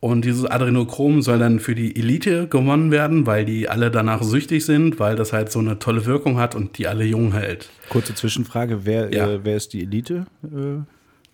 [0.00, 4.64] Und dieses Adrenochrom soll dann für die Elite gewonnen werden, weil die alle danach süchtig
[4.66, 7.70] sind, weil das halt so eine tolle Wirkung hat und die alle jung hält.
[7.88, 9.30] Kurze Zwischenfrage, wer, ja.
[9.30, 10.26] äh, wer ist die Elite?
[10.44, 10.82] Äh,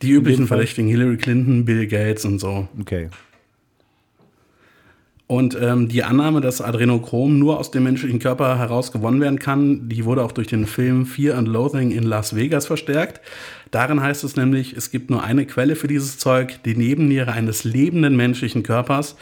[0.02, 2.68] die üblichen Verdächtigen, Hillary Clinton, Bill Gates und so.
[2.80, 3.08] Okay.
[5.30, 9.88] Und ähm, die Annahme, dass Adrenochrom nur aus dem menschlichen Körper heraus gewonnen werden kann,
[9.88, 13.20] die wurde auch durch den Film Fear and Loathing in Las Vegas verstärkt.
[13.70, 17.62] Darin heißt es nämlich, es gibt nur eine Quelle für dieses Zeug, die Nebenniere eines
[17.62, 19.14] lebenden menschlichen Körpers.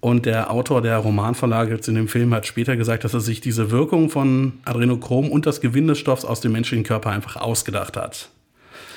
[0.00, 3.40] Und der Autor der Romanvorlage jetzt in dem Film hat später gesagt, dass er sich
[3.40, 7.96] diese Wirkung von Adrenochrom und das Gewinn des Stoffs aus dem menschlichen Körper einfach ausgedacht
[7.96, 8.30] hat.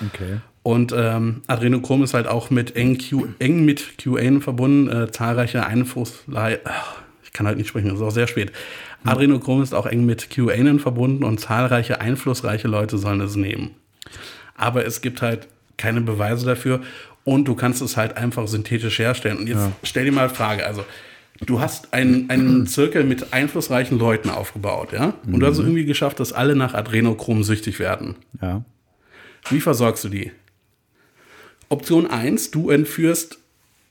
[0.05, 0.37] Okay.
[0.63, 5.65] Und ähm, Adrenochrom ist halt auch mit eng, Q, eng mit QAnon verbunden, äh, zahlreiche
[5.65, 6.59] Einflussleihe.
[7.23, 8.51] Ich kann halt nicht sprechen, das ist auch sehr spät.
[9.03, 13.71] Adrenochrom ist auch eng mit QAnon verbunden und zahlreiche einflussreiche Leute sollen es nehmen.
[14.55, 15.47] Aber es gibt halt
[15.77, 16.81] keine Beweise dafür
[17.23, 19.37] und du kannst es halt einfach synthetisch herstellen.
[19.37, 19.71] Und jetzt ja.
[19.83, 20.83] stell dir mal eine Frage, also
[21.45, 25.13] du hast einen, einen Zirkel mit einflussreichen Leuten aufgebaut, ja?
[25.25, 25.39] Und mhm.
[25.39, 25.67] du hast es mhm.
[25.67, 28.15] irgendwie geschafft, dass alle nach Adrenochrom süchtig werden.
[28.41, 28.63] Ja.
[29.49, 30.31] Wie versorgst du die?
[31.69, 33.39] Option 1, du entführst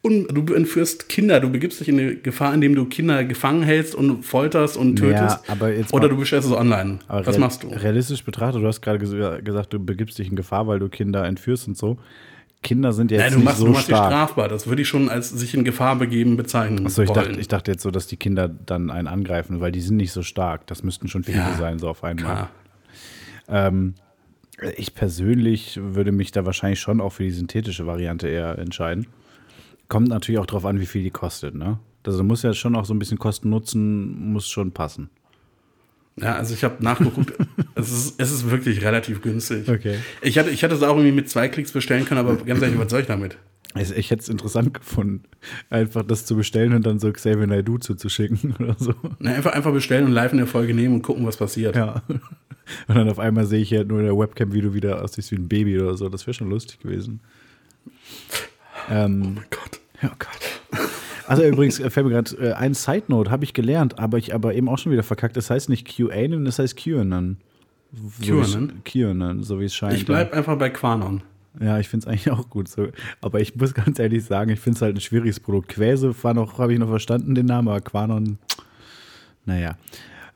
[0.02, 4.22] du entführst Kinder, du begibst dich in eine Gefahr, indem du Kinder gefangen hältst und
[4.24, 5.40] folterst und tötest.
[5.48, 5.56] Ja,
[5.92, 7.00] oder du bestellst es online.
[7.08, 7.68] Was machst du?
[7.68, 11.68] Realistisch betrachtet, du hast gerade gesagt, du begibst dich in Gefahr, weil du Kinder entführst
[11.68, 11.98] und so.
[12.62, 14.06] Kinder sind jetzt Nein, du nicht machst, so du machst stark.
[14.06, 14.48] strafbar.
[14.48, 16.86] Das würde ich schon als sich in Gefahr begeben bezeichnen.
[16.86, 19.80] Achso, ich dachte, ich dachte jetzt so, dass die Kinder dann einen angreifen, weil die
[19.80, 20.66] sind nicht so stark.
[20.66, 22.48] Das müssten schon viele ja, sein, so auf einmal.
[23.48, 23.94] Ähm,
[24.76, 29.06] ich persönlich würde mich da wahrscheinlich schon auch für die synthetische Variante eher entscheiden.
[29.88, 31.54] Kommt natürlich auch darauf an, wie viel die kostet.
[31.54, 31.78] Ne?
[32.04, 35.10] Also muss ja schon auch so ein bisschen Kosten-Nutzen, muss schon passen.
[36.16, 37.32] Ja, also ich habe nachgeguckt,
[37.74, 39.68] es, ist, es ist wirklich relativ günstig.
[39.68, 39.96] Okay.
[40.20, 42.78] Ich hatte, ich hatte es auch irgendwie mit zwei Klicks bestellen können, aber ganz ehrlich,
[42.78, 43.38] was soll ich damit?
[43.78, 45.24] Also ich hätte es interessant gefunden,
[45.70, 48.94] einfach das zu bestellen und dann so Xavier Naidoo zuzuschicken oder so.
[49.18, 51.76] Na, einfach, einfach bestellen und live in der Folge nehmen und gucken, was passiert.
[51.76, 52.02] Ja.
[52.86, 55.30] Und dann auf einmal sehe ich halt nur in der Webcam, wie du wieder aussiehst
[55.30, 56.08] wie ein Baby oder so.
[56.08, 57.20] Das wäre schon lustig gewesen.
[58.90, 59.80] Ähm, oh mein Gott.
[60.02, 60.82] Oh Gott.
[61.26, 64.34] Also übrigens, äh, fällt mir gerade äh, ein Side Note, habe ich gelernt, aber ich
[64.34, 65.36] aber eben auch schon wieder verkackt.
[65.36, 67.36] Das heißt nicht QAnon, das heißt QAnon.
[67.92, 68.82] So QAnon?
[68.84, 69.94] QAnon, so wie es scheint.
[69.94, 71.22] Ich bleibe einfach bei Quanon.
[71.60, 72.88] Ja, ich finde es eigentlich auch gut so.
[73.20, 75.68] Aber ich muss ganz ehrlich sagen, ich finde es halt ein schwieriges Produkt.
[75.68, 78.38] Quäse war noch, habe ich noch verstanden, den Namen, aber Quanon,
[79.44, 79.76] naja.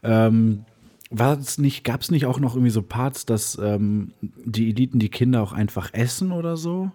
[0.02, 0.64] Ähm,
[1.10, 4.98] war es nicht, gab es nicht auch noch irgendwie so Parts, dass ähm, die Eliten
[4.98, 6.90] die Kinder auch einfach essen oder so?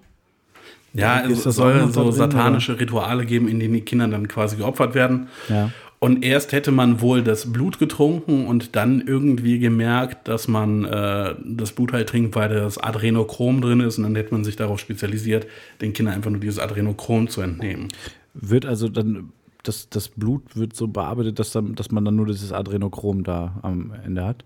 [0.93, 2.81] Ja, es soll so drin, satanische oder?
[2.81, 5.27] Rituale geben, in denen die Kinder dann quasi geopfert werden.
[5.47, 5.71] Ja.
[5.99, 11.33] Und erst hätte man wohl das Blut getrunken und dann irgendwie gemerkt, dass man äh,
[11.43, 13.97] das Blut halt trinkt, weil das Adrenochrom drin ist.
[13.97, 15.47] Und dann hätte man sich darauf spezialisiert,
[15.81, 17.87] den Kindern einfach nur dieses Adrenochrom zu entnehmen.
[18.35, 19.31] Wird also dann,
[19.63, 23.57] das, das Blut wird so bearbeitet, dass, dann, dass man dann nur dieses Adrenochrom da
[23.63, 24.43] am Ende hat?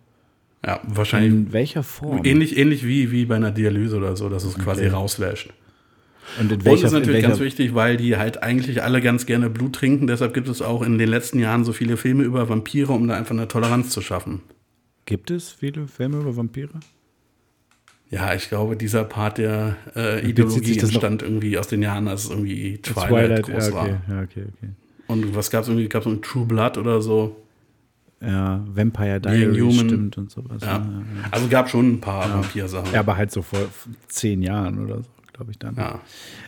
[0.65, 1.31] Ja, wahrscheinlich.
[1.31, 2.23] In welcher Form?
[2.23, 4.63] Ähnlich, ähnlich wie, wie bei einer Dialyse oder so, dass es okay.
[4.63, 5.49] quasi rauslässt.
[6.39, 9.49] Und in Und welcher, ist natürlich ganz wichtig, weil die halt eigentlich alle ganz gerne
[9.49, 10.07] Blut trinken.
[10.07, 13.15] Deshalb gibt es auch in den letzten Jahren so viele Filme über Vampire, um da
[13.15, 14.41] einfach eine Toleranz zu schaffen.
[15.05, 16.79] gibt es viele Filme über Vampire?
[18.09, 22.29] Ja, ich glaube, dieser Part der äh, Ideologie das entstand irgendwie aus den Jahren, als
[22.29, 23.87] irgendwie Twilight, groß ja, okay, war.
[23.87, 24.69] ja, okay, okay.
[25.07, 25.87] Und was gab es irgendwie?
[25.87, 27.37] Gab es True Blood oder so?
[28.21, 29.89] Ja, Vampire Diaries Human.
[29.89, 30.61] stimmt und sowas.
[30.61, 30.77] Ja.
[30.77, 31.03] Ja.
[31.31, 32.93] Also gab schon ein paar Vampir-Sachen.
[32.93, 33.59] ja, aber halt so vor
[34.07, 35.75] zehn Jahren oder so, glaube ich dann.
[35.75, 36.01] Ja.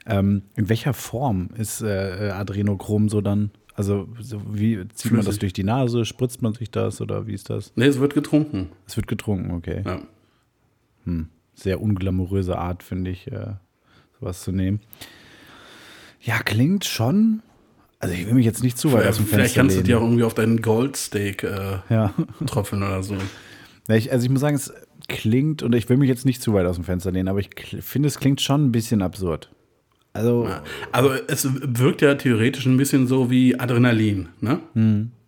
[0.05, 3.51] Ähm, in welcher Form ist äh, Adrenochrom so dann?
[3.75, 5.39] Also so wie zieht man das Flüssig.
[5.39, 6.05] durch die Nase?
[6.05, 7.73] Spritzt man sich das oder wie ist das?
[7.75, 8.69] Nee, es wird getrunken.
[8.85, 9.83] Es wird getrunken, okay.
[9.85, 9.99] Ja.
[11.55, 13.53] Sehr unglamouröse Art, finde ich, äh,
[14.19, 14.79] sowas zu nehmen.
[16.21, 17.41] Ja, klingt schon.
[17.99, 19.97] Also ich will mich jetzt nicht zu weit aus dem Vielleicht Fenster kannst du dir
[19.97, 22.13] auch irgendwie auf deinen Goldsteak äh, ja.
[22.45, 23.15] tröpfeln oder so.
[23.87, 24.73] Ja, ich, also ich muss sagen, es
[25.07, 27.49] klingt, und ich will mich jetzt nicht zu weit aus dem Fenster lehnen, aber ich
[27.81, 29.49] finde, es klingt schon ein bisschen absurd.
[30.13, 34.59] Also, ja, Also es wirkt ja theoretisch ein bisschen so wie Adrenalin, ne?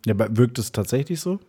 [0.08, 1.40] aber wirkt es tatsächlich so?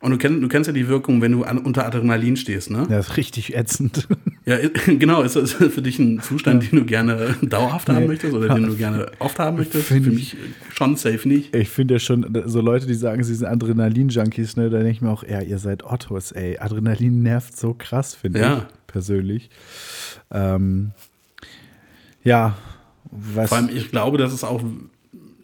[0.00, 2.86] Und du kennst, du kennst ja die Wirkung, wenn du an, unter Adrenalin stehst, ne?
[2.88, 4.06] Ja, ist richtig ätzend.
[4.48, 5.20] Ja, genau.
[5.20, 8.06] Ist das für dich ein Zustand, den du gerne dauerhaft haben Nee.
[8.06, 9.88] möchtest oder den du gerne oft haben möchtest?
[9.88, 10.36] Für Find mich
[10.72, 11.54] schon safe nicht.
[11.54, 15.02] Ich finde ja schon, so Leute, die sagen, sie sind Adrenalin-Junkies, ne, da denke ich
[15.02, 16.56] mir auch, ja, ihr seid Ottos, ey.
[16.58, 18.56] Adrenalin nervt so krass, finde Ja.
[18.70, 19.50] ich, persönlich.
[20.30, 20.92] Ähm,
[22.24, 22.56] ja,
[23.10, 23.50] was.
[23.50, 24.62] Vor allem, ich glaube, das ist auch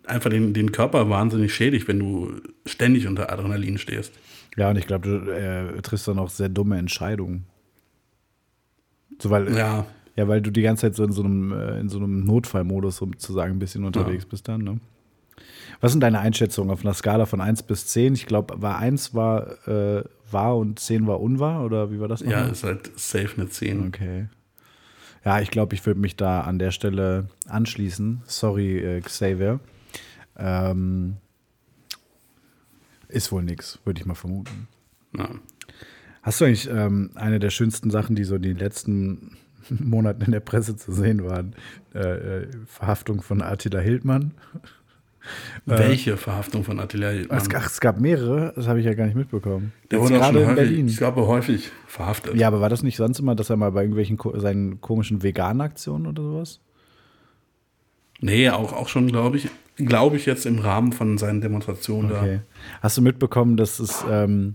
[0.07, 2.33] einfach den, den Körper wahnsinnig schädigt, wenn du
[2.65, 4.13] ständig unter Adrenalin stehst.
[4.57, 7.47] Ja, und ich glaube, du äh, triffst dann auch sehr dumme Entscheidungen.
[9.21, 9.87] So, weil, ja.
[10.17, 12.97] Ja, weil du die ganze Zeit so in so einem, äh, in so einem Notfallmodus
[12.97, 14.81] sozusagen ein bisschen unterwegs bist dann, ne?
[15.81, 18.15] Was sind deine Einschätzungen auf einer Skala von 1 bis 10?
[18.15, 22.21] Ich glaube, war 1 war äh, wahr und 10 war unwahr oder wie war das?
[22.21, 22.53] ja, nochmal?
[22.53, 23.89] ist halt safe eine 10.
[23.89, 24.29] Okay.
[25.25, 28.23] Ja, ich glaube, ich würde mich da an der Stelle anschließen.
[28.27, 29.59] Sorry, äh, Xavier.
[30.37, 31.17] Ähm,
[33.15, 34.69] ist wohl nix, würde ich mal vermuten.
[35.17, 35.31] Ja.
[36.23, 39.37] Hast du eigentlich ähm, eine der schönsten Sachen, die so in den letzten
[39.69, 41.55] Monaten in der Presse zu sehen waren?
[41.95, 44.33] Äh, äh, Verhaftung von Attila Hildmann.
[45.65, 47.39] Welche Verhaftung von Attila Hildmann?
[47.39, 49.73] Es, ach, es gab mehrere, das habe ich ja gar nicht mitbekommen.
[49.91, 50.89] Der Jetzt wurde auch schon gerade in häufig, Berlin.
[50.89, 52.35] ich glaube, häufig verhaftet.
[52.35, 56.07] Ja, aber war das nicht sonst immer, dass er mal bei irgendwelchen seinen komischen Vegan-Aktionen
[56.07, 56.61] oder sowas?
[58.21, 62.41] Nee, auch, auch schon, glaube ich, glaube ich, jetzt im Rahmen von seinen Demonstrationen Okay.
[62.81, 64.55] Hast du mitbekommen, dass es, ähm,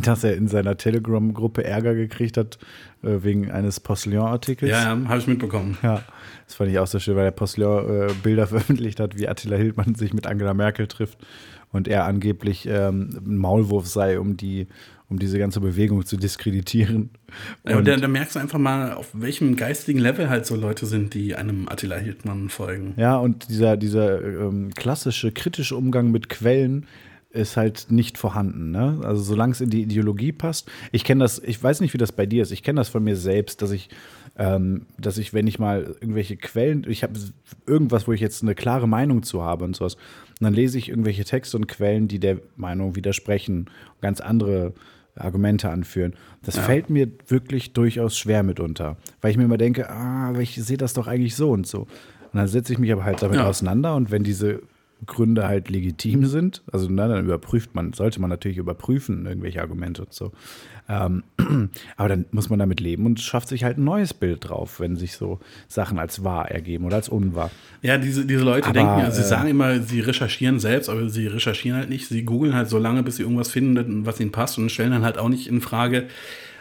[0.00, 2.58] dass er in seiner Telegram-Gruppe Ärger gekriegt hat
[3.02, 3.88] äh, wegen eines da.
[3.88, 4.70] Postillon-Artikels?
[4.70, 5.78] Ja, ja, habe ich mitbekommen.
[5.82, 6.02] Ja,
[6.46, 9.56] das fand ich auch sehr schön, weil der Postillon äh, Bilder veröffentlicht hat, wie Attila
[9.56, 11.18] Hildmann sich mit Angela Merkel trifft
[11.74, 14.68] und er angeblich ähm, ein Maulwurf sei, um die
[15.14, 17.10] um diese ganze Bewegung zu diskreditieren.
[17.66, 20.86] Ja, Und- da, da merkst du einfach mal, auf welchem geistigen Level halt so Leute
[20.86, 22.94] sind, die einem Attila Hildmann folgen.
[22.96, 26.86] Ja, und dieser, dieser ähm, klassische kritische Umgang mit Quellen
[27.30, 28.70] ist halt nicht vorhanden.
[28.70, 29.00] Ne?
[29.02, 30.70] Also solange es in die Ideologie passt.
[30.92, 32.52] Ich kenne das, ich weiß nicht, wie das bei dir ist.
[32.52, 33.88] Ich kenne das von mir selbst, dass ich,
[34.38, 37.14] ähm, dass ich, wenn ich mal irgendwelche Quellen, ich habe
[37.66, 39.94] irgendwas, wo ich jetzt eine klare Meinung zu habe und sowas,
[40.38, 43.68] und dann lese ich irgendwelche Texte und Quellen, die der Meinung widersprechen,
[44.00, 44.72] ganz andere
[45.16, 46.14] Argumente anführen.
[46.42, 50.54] Das fällt mir wirklich durchaus schwer mitunter, weil ich mir immer denke, ah, aber ich
[50.56, 51.80] sehe das doch eigentlich so und so.
[51.82, 51.88] Und
[52.40, 53.46] dann setze ich mich aber halt damit Ja.
[53.46, 54.60] auseinander und wenn diese
[55.06, 60.02] Gründe halt legitim sind, also na, dann überprüft man, sollte man natürlich überprüfen, irgendwelche Argumente
[60.02, 60.32] und so.
[60.88, 61.22] Ähm,
[61.96, 64.96] aber dann muss man damit leben und schafft sich halt ein neues Bild drauf, wenn
[64.96, 67.50] sich so Sachen als wahr ergeben oder als unwahr.
[67.82, 71.08] Ja, diese, diese Leute Aber, denken ja, sie äh, sagen immer, sie recherchieren selbst, aber
[71.08, 72.08] sie recherchieren halt nicht.
[72.08, 75.04] Sie googeln halt so lange, bis sie irgendwas finden, was ihnen passt und stellen dann
[75.04, 76.08] halt auch nicht in Frage,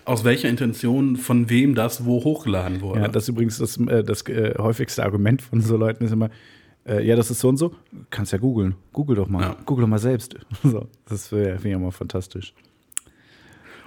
[0.06, 3.02] aus welcher Intention von wem das wo hochgeladen wurde.
[3.02, 6.30] Ja, das ist übrigens das, äh, das äh, häufigste Argument von so Leuten ist immer,
[6.88, 7.74] äh, ja, das ist so und so,
[8.10, 8.76] kannst ja googeln.
[8.92, 9.42] Google doch mal.
[9.42, 9.58] Ja.
[9.66, 10.36] Google doch mal selbst.
[10.64, 12.54] So, das finde ich immer fantastisch.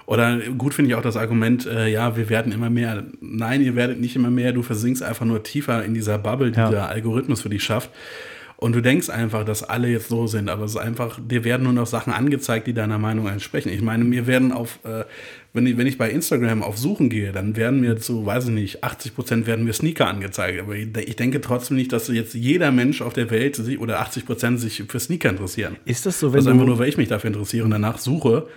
[0.05, 3.03] Oder gut finde ich auch das Argument, äh, ja, wir werden immer mehr.
[3.19, 6.57] Nein, ihr werdet nicht immer mehr, du versinkst einfach nur tiefer in dieser Bubble, die
[6.59, 6.69] Ja.
[6.69, 7.89] der Algorithmus für dich schafft.
[8.59, 11.63] Und du denkst einfach, dass alle jetzt so sind, aber es ist einfach, dir werden
[11.63, 13.69] nur noch Sachen angezeigt, die deiner Meinung entsprechen.
[13.69, 15.03] Ich meine, mir werden auf, äh,
[15.53, 18.51] wenn, ich, wenn ich bei Instagram auf Suchen gehe, dann werden mir zu, weiß ich
[18.51, 20.59] nicht, 80 Prozent werden mir Sneaker angezeigt.
[20.59, 24.25] Aber ich, denke trotzdem nicht, dass jetzt jeder Mensch auf der Welt sich, oder 80
[24.25, 25.77] Prozent sich für Sneaker interessieren.
[25.85, 27.99] Ist das so, wenn Das ist einfach nur, weil ich mich dafür interessiere und danach
[27.99, 28.47] suche.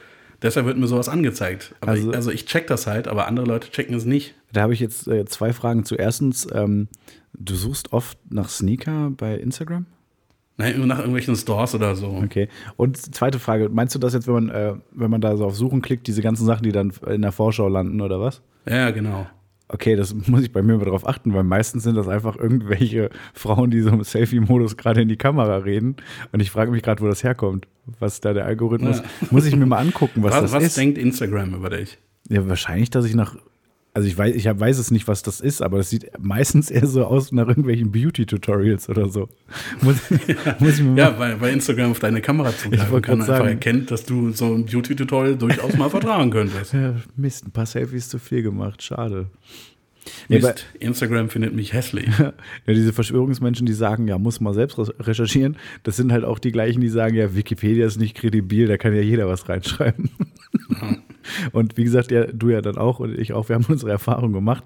[0.41, 1.75] Deshalb wird mir sowas angezeigt.
[1.83, 4.35] Aber Also- ich, also ich check das halt, aber andere Leute checken es nicht.
[4.53, 5.95] Da habe ich jetzt äh, zwei Fragen zu.
[5.97, 6.89] Erstens, ähm,
[7.35, 9.87] du suchst oft nach Sneaker bei Instagram?
[10.57, 12.09] Nein, nur nach irgendwelchen Stores oder so.
[12.23, 12.49] Okay.
[12.77, 15.57] Und zweite Frage, meinst du das jetzt, wenn man, äh, wenn man da so auf
[15.57, 18.43] Suchen klickt, diese ganzen Sachen, die dann in der Vorschau landen oder was?
[18.69, 19.27] Ja, genau.
[19.69, 23.09] okay, das muss ich bei mir mal drauf achten, weil meistens sind das einfach irgendwelche
[23.33, 25.97] Frauen, die so im Selfie-Modus gerade in die Kamera reden.
[26.33, 27.67] Und ich frage mich gerade, wo das herkommt.
[27.99, 28.99] Was da der Algorithmus.
[28.99, 29.05] Ja.
[29.31, 30.69] Muss ich mir mal angucken, was, was das was ist.
[30.71, 31.99] Was denkt Instagram über dich?
[32.29, 33.37] Ja, wahrscheinlich, dass ich nach
[33.93, 36.87] also ich weiß, ich weiß es nicht, was das ist, aber das sieht meistens eher
[36.87, 39.29] so aus nach irgendwelchen Beauty-Tutorials oder so.
[39.81, 43.47] Muss, ja, muss ich mir ja weil bei Instagram auf deine Kamera zugreifen kann, einfach
[43.47, 46.73] erkennt, dass du so ein Beauty-Tutorial durchaus mal vertragen könntest.
[46.73, 49.27] Ja, Mist, ein paar Selfies zu viel gemacht, schade.
[50.29, 52.09] Mist, Instagram findet mich hässlich.
[52.19, 52.33] ja,
[52.67, 56.81] diese Verschwörungsmenschen, die sagen, ja, muss mal selbst recherchieren, das sind halt auch die gleichen,
[56.81, 60.11] die sagen, ja, Wikipedia ist nicht kredibil, da kann ja jeder was reinschreiben.
[60.71, 60.97] Ja.
[61.53, 64.33] Und wie gesagt, ja, du ja dann auch und ich auch, wir haben unsere Erfahrung
[64.33, 64.65] gemacht.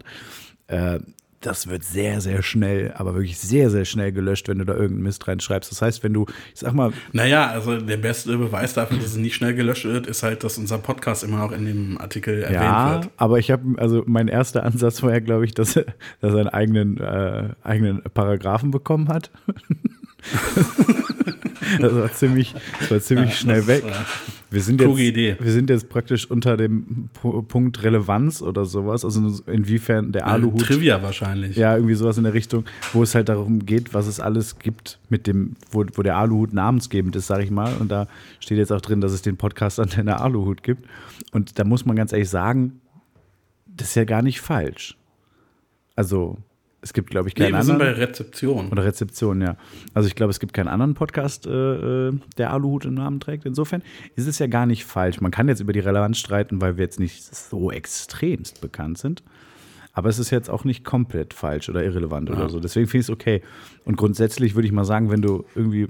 [0.67, 1.01] Äh,
[1.45, 5.03] das wird sehr, sehr schnell, aber wirklich sehr, sehr schnell gelöscht, wenn du da irgendeinen
[5.03, 5.71] Mist reinschreibst.
[5.71, 6.93] Das heißt, wenn du, ich sag mal.
[7.13, 10.59] Naja, also der beste Beweis dafür, dass es nicht schnell gelöscht wird, ist halt, dass
[10.59, 13.11] unser Podcast immer noch in dem Artikel erwähnt ja, wird.
[13.17, 15.85] Aber ich habe, also mein erster Ansatz war ja, glaube ich, dass, dass
[16.21, 19.31] er einen eigenen, äh, eigenen Paragraphen bekommen hat.
[21.81, 23.85] das war ziemlich, das war ziemlich ja, schnell weg.
[24.51, 25.37] Wir sind, jetzt, Idee.
[25.41, 29.05] wir sind jetzt praktisch unter dem Punkt Relevanz oder sowas.
[29.05, 30.61] Also inwiefern der Aluhut.
[30.61, 31.57] Trivia wahrscheinlich.
[31.57, 35.01] Ja, irgendwie sowas in der Richtung, wo es halt darum geht, was es alles gibt,
[35.09, 37.75] mit dem, wo, wo der Aluhut namensgebend ist, sag ich mal.
[37.81, 38.07] Und da
[38.39, 40.87] steht jetzt auch drin, dass es den Podcast an der Aluhut gibt.
[41.33, 42.81] Und da muss man ganz ehrlich sagen,
[43.67, 44.97] das ist ja gar nicht falsch.
[45.97, 46.39] Also,
[46.85, 47.79] es gibt, glaube ich, keinen nee, wir anderen.
[47.79, 48.69] Wir sind bei Rezeption.
[48.69, 49.57] Oder Rezeption, ja.
[49.95, 53.47] Also ich glaube, es gibt keinen anderen Podcast, äh, äh, der Aluhut im Namen trägt.
[53.47, 53.83] Insofern
[54.17, 55.23] ist es ja gar nicht falsch.
[55.23, 59.23] Man kann jetzt über die Relevanz streiten, weil wir jetzt nicht so extremst bekannt sind.
[59.95, 62.35] Aber es ist jetzt auch nicht komplett falsch oder irrelevant ja.
[62.35, 62.61] oder so.
[62.61, 63.41] Deswegen finde ich es okay.
[63.87, 65.89] Und grundsätzlich würde ich mal sagen, wenn du irgendwie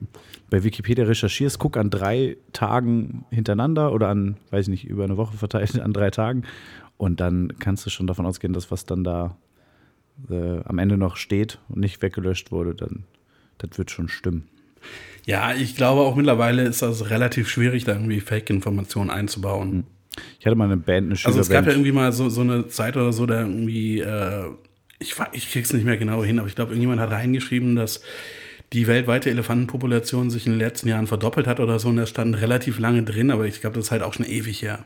[0.49, 5.17] bei Wikipedia recherchierst, guck an drei Tagen hintereinander oder an, weiß ich nicht, über eine
[5.17, 6.45] Woche verteilt an drei Tagen.
[6.99, 9.37] Und dann kannst du schon davon ausgehen, dass was dann da
[10.31, 13.05] äh, am Ende noch steht und nicht weggelöscht wurde, dann
[13.59, 14.49] das wird schon stimmen.
[15.27, 19.71] Ja, ich glaube auch mittlerweile ist das relativ schwierig, da irgendwie Fake-Informationen einzubauen.
[19.71, 19.85] Hm.
[20.39, 22.69] Ich hatte mal eine Band, eine Also es gab ja irgendwie mal so, so eine
[22.69, 24.45] Zeit oder so, da irgendwie, äh,
[25.01, 28.03] ich, ich krieg's nicht mehr genau hin, aber ich glaube, irgendjemand hat reingeschrieben, dass
[28.73, 32.41] die weltweite Elefantenpopulation sich in den letzten Jahren verdoppelt hat oder so und das stand
[32.41, 34.85] relativ lange drin, aber ich glaube, das ist halt auch schon ewig her.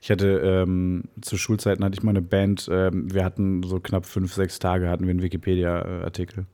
[0.00, 4.06] Ich hatte ähm, zu Schulzeiten hatte ich mal eine Band, ähm, wir hatten so knapp
[4.06, 6.46] fünf, sechs Tage hatten wir einen Wikipedia-Artikel.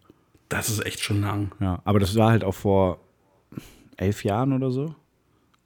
[0.48, 1.52] Das ist echt schon lang.
[1.60, 3.00] Ja, aber das war halt auch vor
[3.96, 4.94] elf Jahren oder so,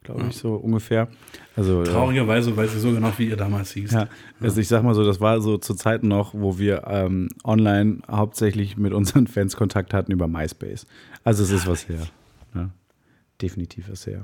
[0.03, 0.29] glaube ja.
[0.29, 1.09] ich, so ungefähr.
[1.57, 3.93] Also, äh, Traurigerweise weiß ich so genau, wie ihr damals hieß.
[3.93, 4.09] Ja,
[4.41, 7.99] also ich sag mal so, das war so zu Zeiten noch, wo wir ähm, online
[8.09, 10.87] hauptsächlich mit unseren Fans Kontakt hatten über MySpace.
[11.25, 12.07] Also es ist was her.
[12.55, 12.71] Ja,
[13.43, 14.23] definitiv was her.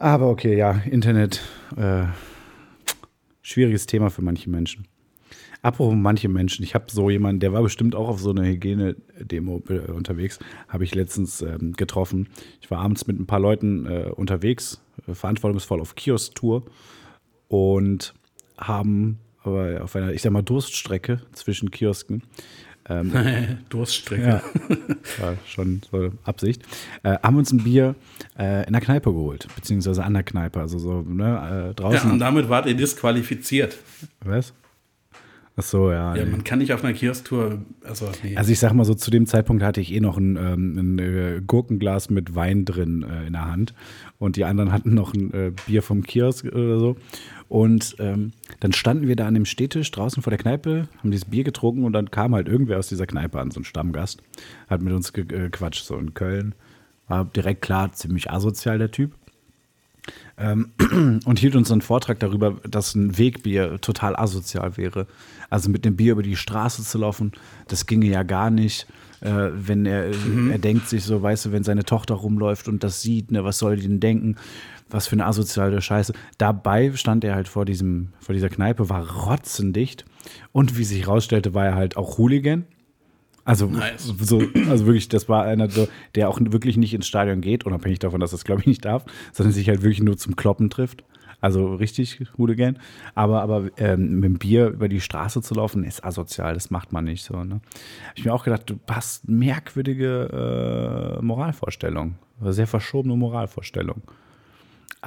[0.00, 1.42] Aber okay, ja, Internet,
[1.76, 2.04] äh,
[3.42, 4.86] schwieriges Thema für manche Menschen.
[5.60, 9.60] Apropos manche Menschen, ich habe so jemanden, der war bestimmt auch auf so einer Hygiene-Demo
[9.68, 10.38] äh, unterwegs,
[10.68, 12.28] habe ich letztens ähm, getroffen.
[12.60, 16.62] Ich war abends mit ein paar Leuten äh, unterwegs, äh, verantwortungsvoll auf Kiosk-Tour
[17.48, 18.14] und
[18.56, 22.22] haben aber auf einer, ich sag mal, Durststrecke zwischen Kiosken
[22.88, 23.12] ähm,
[23.68, 24.26] Durststrecke.
[24.26, 24.42] Ja,
[25.24, 26.62] war schon so Absicht.
[27.02, 27.94] Äh, haben uns ein Bier
[28.38, 32.08] äh, in der Kneipe geholt, beziehungsweise an der Kneipe, also so ne, äh, draußen.
[32.08, 33.76] Ja, und damit wart ihr disqualifiziert.
[34.20, 34.52] Was?
[35.60, 36.14] Ach so, ja.
[36.14, 36.30] Ja, nee.
[36.30, 38.36] man kann nicht auf einer Kiosk-Tour, also nee.
[38.36, 40.98] Also ich sag mal so, zu dem Zeitpunkt hatte ich eh noch ein, ähm, ein
[41.00, 43.74] äh, Gurkenglas mit Wein drin äh, in der Hand
[44.20, 46.96] und die anderen hatten noch ein äh, Bier vom Kiosk oder so.
[47.48, 48.30] Und ähm,
[48.60, 51.82] dann standen wir da an dem Städtisch draußen vor der Kneipe, haben dieses Bier getrunken
[51.82, 54.22] und dann kam halt irgendwer aus dieser Kneipe an, so ein Stammgast,
[54.68, 56.54] hat mit uns gequatscht, so in Köln.
[57.08, 59.12] War direkt klar, ziemlich asozial der Typ.
[60.36, 60.70] Ähm,
[61.24, 65.06] und hielt uns einen Vortrag darüber, dass ein Wegbier total asozial wäre.
[65.50, 67.32] Also mit dem Bier über die Straße zu laufen,
[67.66, 68.86] das ginge ja gar nicht.
[69.20, 70.50] Äh, wenn er, mhm.
[70.50, 73.58] er denkt sich so, weißt du, wenn seine Tochter rumläuft und das sieht, ne, was
[73.58, 74.36] soll die denn denken?
[74.90, 76.12] Was für eine asoziale Scheiße.
[76.38, 80.04] Dabei stand er halt vor, diesem, vor dieser Kneipe, war rotzendicht.
[80.52, 82.64] Und wie sich herausstellte, war er halt auch Hooligan.
[83.48, 84.12] Also, nice.
[84.20, 85.68] so, also wirklich, das war einer,
[86.14, 89.06] der auch wirklich nicht ins Stadion geht, unabhängig davon, dass das, glaube ich, nicht darf,
[89.32, 91.02] sondern sich halt wirklich nur zum Kloppen trifft.
[91.40, 92.78] Also richtig Hooligan.
[93.14, 96.52] Aber, aber ähm, mit dem Bier über die Straße zu laufen, ist asozial.
[96.52, 97.42] Das macht man nicht so.
[97.42, 97.62] Ne?
[98.08, 102.18] Hab ich mir auch gedacht, du hast merkwürdige äh, Moralvorstellungen.
[102.42, 104.02] Sehr verschobene Moralvorstellungen.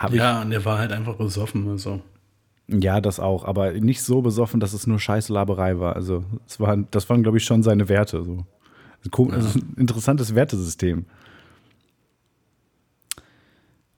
[0.10, 1.70] ja, ich, und der war halt einfach besoffen.
[1.70, 2.02] Also.
[2.72, 5.96] Ja, das auch, aber nicht so besoffen, dass es nur Scheißlaberei war.
[5.96, 8.24] Also, es war, das waren, glaube ich, schon seine Werte.
[8.24, 8.46] So.
[9.04, 9.36] Ja.
[9.36, 11.06] Also ein interessantes Wertesystem.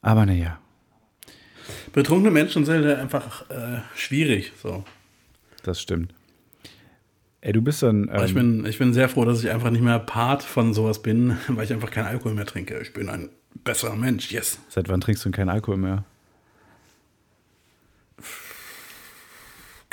[0.01, 0.59] Aber naja.
[1.93, 4.51] Betrunkene Menschen sind halt einfach äh, schwierig.
[4.61, 4.83] So.
[5.63, 6.13] das stimmt.
[7.41, 8.09] Ey, du bist dann.
[8.11, 11.01] Ähm, ich, bin, ich bin sehr froh, dass ich einfach nicht mehr Part von sowas
[11.01, 12.79] bin, weil ich einfach keinen Alkohol mehr trinke.
[12.81, 13.29] Ich bin ein
[13.63, 14.59] besserer Mensch, yes.
[14.69, 16.05] Seit wann trinkst du keinen Alkohol mehr?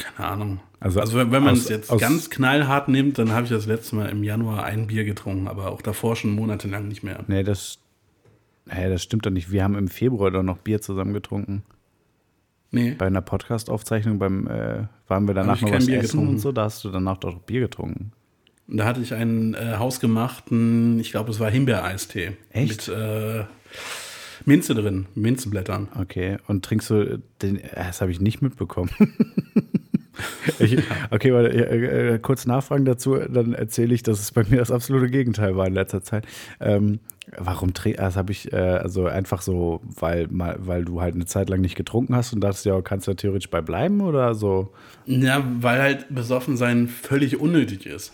[0.01, 0.61] Keine Ahnung.
[0.80, 3.96] Also, also wenn, wenn man es jetzt ganz knallhart nimmt, dann habe ich das letzte
[3.96, 7.22] Mal im Januar ein Bier getrunken, aber auch davor schon monatelang nicht mehr.
[7.26, 7.78] Nee, das,
[8.68, 9.53] hey, das stimmt doch nicht.
[9.53, 11.62] Wir haben im Februar doch noch Bier zusammen getrunken.
[12.70, 12.94] Nee.
[12.96, 16.28] Bei einer Podcast-Aufzeichnung beim, äh, waren wir danach noch was Bier essen getrunken.
[16.34, 18.12] und so, da hast du danach doch Bier getrunken.
[18.66, 22.36] Da hatte ich einen äh, hausgemachten, ich glaube, es war Himbeereistee.
[22.51, 22.88] Echt?
[22.88, 23.44] Mit äh,
[24.46, 25.88] Minze drin, Minzeblättern.
[26.01, 28.90] Okay, und trinkst du den, äh, das habe ich nicht mitbekommen.
[30.58, 30.78] ich,
[31.11, 35.11] okay, warte, äh, kurz nachfragen dazu, dann erzähle ich, dass es bei mir das absolute
[35.11, 36.26] Gegenteil war in letzter Zeit.
[36.61, 37.00] Ähm,
[37.36, 41.48] warum das habe ich, äh, also einfach so, weil, mal, weil du halt eine Zeit
[41.48, 44.72] lang nicht getrunken hast und dachtest, ja, kannst du ja theoretisch bei bleiben oder so?
[45.06, 48.12] Ja, weil halt besoffen sein völlig unnötig ist.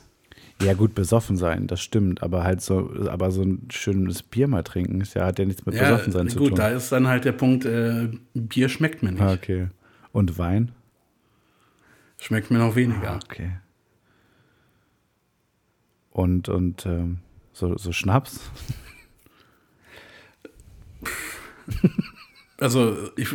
[0.63, 4.63] Ja, gut, besoffen sein, das stimmt, aber halt so, aber so ein schönes Bier mal
[4.63, 6.49] trinken, ist ja, hat ja nichts mit ja, besoffen sein zu tun.
[6.49, 9.21] Gut, da ist dann halt der Punkt, äh, Bier schmeckt mir nicht.
[9.21, 9.67] Ah, okay.
[10.13, 10.73] Und Wein?
[12.27, 13.13] Schmeckt mir noch weniger.
[13.13, 13.53] Ah, okay.
[16.11, 17.19] Und, und ähm,
[17.53, 18.41] so, so Schnaps?
[22.59, 23.29] also, ich,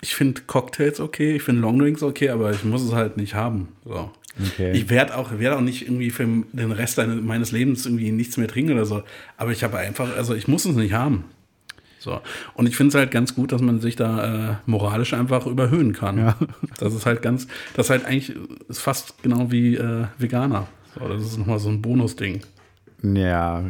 [0.00, 3.68] ich finde Cocktails okay, ich finde Longdrinks okay, aber ich muss es halt nicht haben.
[3.84, 4.10] So.
[4.44, 4.72] Okay.
[4.72, 8.48] Ich werde auch, werd auch nicht irgendwie für den Rest meines Lebens irgendwie nichts mehr
[8.48, 9.04] trinken oder so.
[9.36, 11.22] Aber ich habe einfach, also ich muss es nicht haben.
[12.04, 12.20] So.
[12.52, 15.94] Und ich finde es halt ganz gut, dass man sich da äh, moralisch einfach überhöhen
[15.94, 16.18] kann.
[16.18, 16.36] Ja.
[16.78, 18.34] Das ist halt ganz, das ist halt eigentlich
[18.68, 20.66] ist fast genau wie äh, Veganer.
[20.94, 22.42] So, das ist nochmal so ein Bonusding.
[23.02, 23.64] Ja,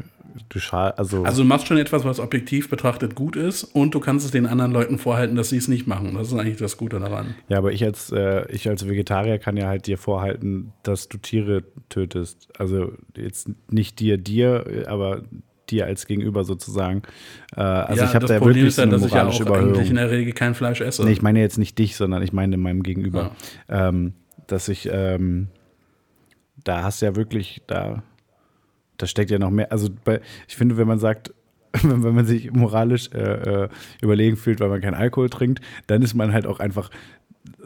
[0.48, 1.24] du also.
[1.24, 4.46] Also du machst schon etwas, was objektiv betrachtet gut ist und du kannst es den
[4.46, 6.14] anderen Leuten vorhalten, dass sie es nicht machen.
[6.14, 7.34] Das ist eigentlich das Gute daran.
[7.48, 11.18] Ja, aber ich als, äh, ich als Vegetarier kann ja halt dir vorhalten, dass du
[11.18, 12.48] Tiere tötest.
[12.58, 15.22] Also jetzt nicht dir, dir, aber
[15.70, 17.02] dir als Gegenüber sozusagen.
[17.56, 19.48] Äh, also ja, ich habe da Problem wirklich ist ja, so eine dass moralische ich
[19.48, 19.74] ja auch Überhöhung.
[19.74, 21.04] eigentlich in der Regel kein Fleisch esse.
[21.04, 23.34] Nee, ich meine jetzt nicht dich, sondern ich meine meinem Gegenüber.
[23.68, 23.88] Ja.
[23.88, 24.14] Ähm,
[24.46, 25.48] dass ich, ähm,
[26.62, 28.02] da hast du ja wirklich, da,
[28.96, 29.72] da steckt ja noch mehr.
[29.72, 31.32] Also bei, ich finde, wenn man sagt,
[31.82, 33.68] wenn, man sich moralisch äh, äh,
[34.00, 36.90] überlegen fühlt, weil man keinen Alkohol trinkt, dann ist man halt auch einfach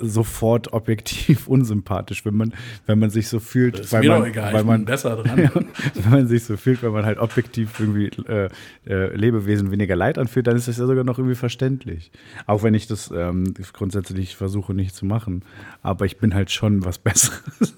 [0.01, 2.53] sofort objektiv unsympathisch, wenn man,
[2.87, 5.39] wenn man sich so fühlt, das weil mir man, doch egal, weil man besser dran.
[5.39, 5.51] ja,
[5.95, 8.49] wenn man sich so fühlt, weil man halt objektiv irgendwie äh,
[8.87, 12.11] äh, Lebewesen weniger Leid anfühlt, dann ist das ja sogar noch irgendwie verständlich.
[12.47, 15.43] Auch wenn ich das ähm, grundsätzlich versuche nicht zu machen,
[15.83, 17.75] aber ich bin halt schon was Besseres.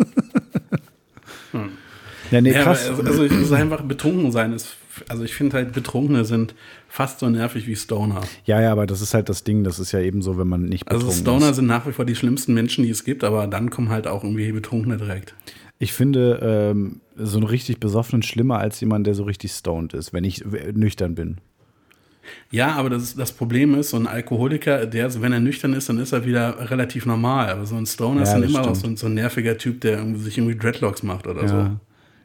[1.52, 1.70] hm.
[2.30, 2.88] Ja, nee, krass.
[2.88, 4.52] Ja, also ich muss einfach betrunken sein.
[4.52, 4.76] Ist,
[5.08, 6.54] also ich finde halt, Betrunkene sind
[6.88, 8.20] fast so nervig wie Stoner.
[8.44, 9.64] Ja, ja, aber das ist halt das Ding.
[9.64, 11.56] Das ist ja eben so, wenn man nicht also betrunken Also Stoner ist.
[11.56, 14.24] sind nach wie vor die schlimmsten Menschen, die es gibt, aber dann kommen halt auch
[14.24, 15.34] irgendwie Betrunkene direkt.
[15.78, 20.12] Ich finde ähm, so einen richtig besoffenen schlimmer als jemand, der so richtig stoned ist,
[20.12, 20.44] wenn ich
[20.74, 21.38] nüchtern bin.
[22.50, 25.98] Ja, aber das, das Problem ist, so ein Alkoholiker, der, wenn er nüchtern ist, dann
[25.98, 27.48] ist er wieder relativ normal.
[27.50, 30.04] Aber so ein Stoner ja, ist dann immer noch so, so, ein nerviger Typ, der
[30.16, 31.48] sich irgendwie Dreadlocks macht oder ja.
[31.48, 31.70] so.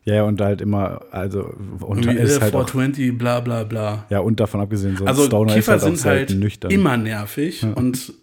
[0.06, 1.52] Ja, und halt immer, also
[1.82, 4.06] und ist halt 420, auch, bla bla bla.
[4.10, 6.72] Ja, und davon abgesehen, so ein also Stoner Kiffer ist halt sind halt nüchtern.
[6.72, 7.74] immer nervig ja.
[7.74, 8.14] und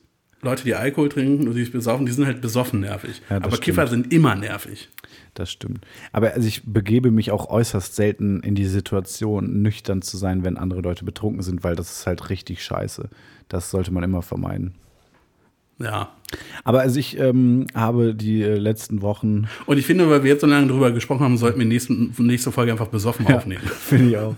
[0.42, 3.22] Leute, die Alkohol trinken und sich besaufen, die sind halt besoffen nervig.
[3.30, 3.62] Ja, Aber stimmt.
[3.62, 4.88] Kiffer sind immer nervig.
[5.34, 5.84] Das stimmt.
[6.12, 10.56] Aber also ich begebe mich auch äußerst selten in die Situation, nüchtern zu sein, wenn
[10.56, 13.08] andere Leute betrunken sind, weil das ist halt richtig scheiße.
[13.48, 14.74] Das sollte man immer vermeiden.
[15.82, 16.10] Ja.
[16.64, 19.48] Aber also ich ähm, habe die äh, letzten Wochen.
[19.66, 22.52] Und ich finde, weil wir jetzt so lange drüber gesprochen haben, sollten wir nächsten, nächste
[22.52, 23.62] Folge einfach besoffen ja, aufnehmen.
[23.64, 24.34] Finde ich auch.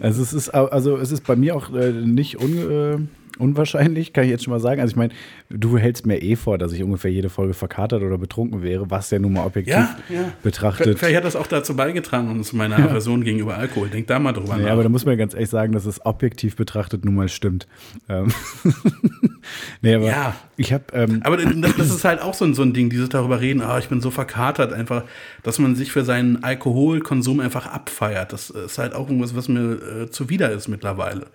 [0.00, 3.08] also es ist also es ist bei mir auch äh, nicht un,
[3.42, 4.80] unwahrscheinlich, kann ich jetzt schon mal sagen.
[4.80, 5.12] Also ich meine,
[5.50, 9.10] du hältst mir eh vor, dass ich ungefähr jede Folge verkatert oder betrunken wäre, was
[9.10, 10.32] ja nun mal objektiv ja, ja.
[10.42, 10.98] betrachtet.
[10.98, 13.24] Vielleicht hat das auch dazu beigetragen und zu meiner Aversion ja.
[13.26, 13.88] gegenüber Alkohol.
[13.88, 14.68] Denk da mal drüber nee, nach.
[14.68, 17.66] Ja, aber da muss man ganz ehrlich sagen, dass es objektiv betrachtet nun mal stimmt.
[18.08, 18.32] Ähm
[19.82, 20.34] nee, aber ja.
[20.56, 20.84] ich habe.
[20.92, 23.62] Ähm aber das, das, ist halt auch so ein, so ein Ding, dieses darüber reden,
[23.62, 25.04] oh, ich bin so verkatert, einfach,
[25.42, 28.32] dass man sich für seinen Alkoholkonsum einfach abfeiert.
[28.32, 31.26] Das ist halt auch irgendwas, was mir äh, zuwider ist mittlerweile.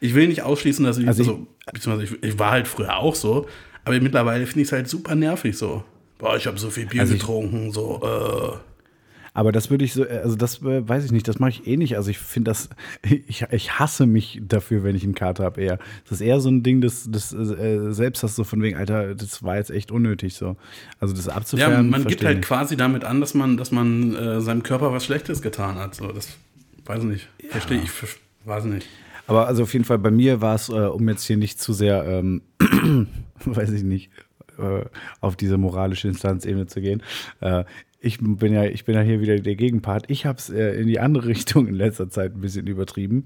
[0.00, 2.96] Ich will nicht ausschließen, dass ich, also, ich, also, beziehungsweise ich, ich war halt früher
[2.96, 3.46] auch so,
[3.84, 5.84] aber mittlerweile finde ich es halt super nervig so.
[6.18, 8.58] Boah, ich habe so viel Bier also getrunken, so, äh.
[9.34, 11.76] Aber das würde ich so, also das äh, weiß ich nicht, das mache ich eh
[11.76, 11.98] nicht.
[11.98, 12.70] Also ich finde das,
[13.02, 15.78] ich, ich hasse mich dafür, wenn ich einen Kater habe eher.
[16.04, 19.14] Das ist eher so ein Ding, das, das äh, selbst das so von wegen, Alter,
[19.14, 20.56] das war jetzt echt unnötig so.
[21.00, 21.76] Also das abzufangen.
[21.76, 22.48] Ja, man gibt halt nicht.
[22.48, 25.96] quasi damit an, dass man, dass man äh, seinem Körper was Schlechtes getan hat.
[25.96, 26.28] So, das
[26.86, 27.28] weiß ich nicht.
[27.42, 27.50] Ja.
[27.50, 27.90] Verstehe ich,
[28.46, 28.88] weiß nicht.
[29.26, 31.72] Aber also auf jeden Fall bei mir war es, äh, um jetzt hier nicht zu
[31.72, 32.42] sehr, ähm,
[33.44, 34.10] weiß ich nicht,
[34.58, 34.84] äh,
[35.20, 37.02] auf diese moralische Instanzebene zu gehen.
[37.40, 37.64] Äh,
[38.00, 40.04] ich bin ja, ich bin ja hier wieder der Gegenpart.
[40.08, 43.24] Ich habe es äh, in die andere Richtung in letzter Zeit ein bisschen übertrieben.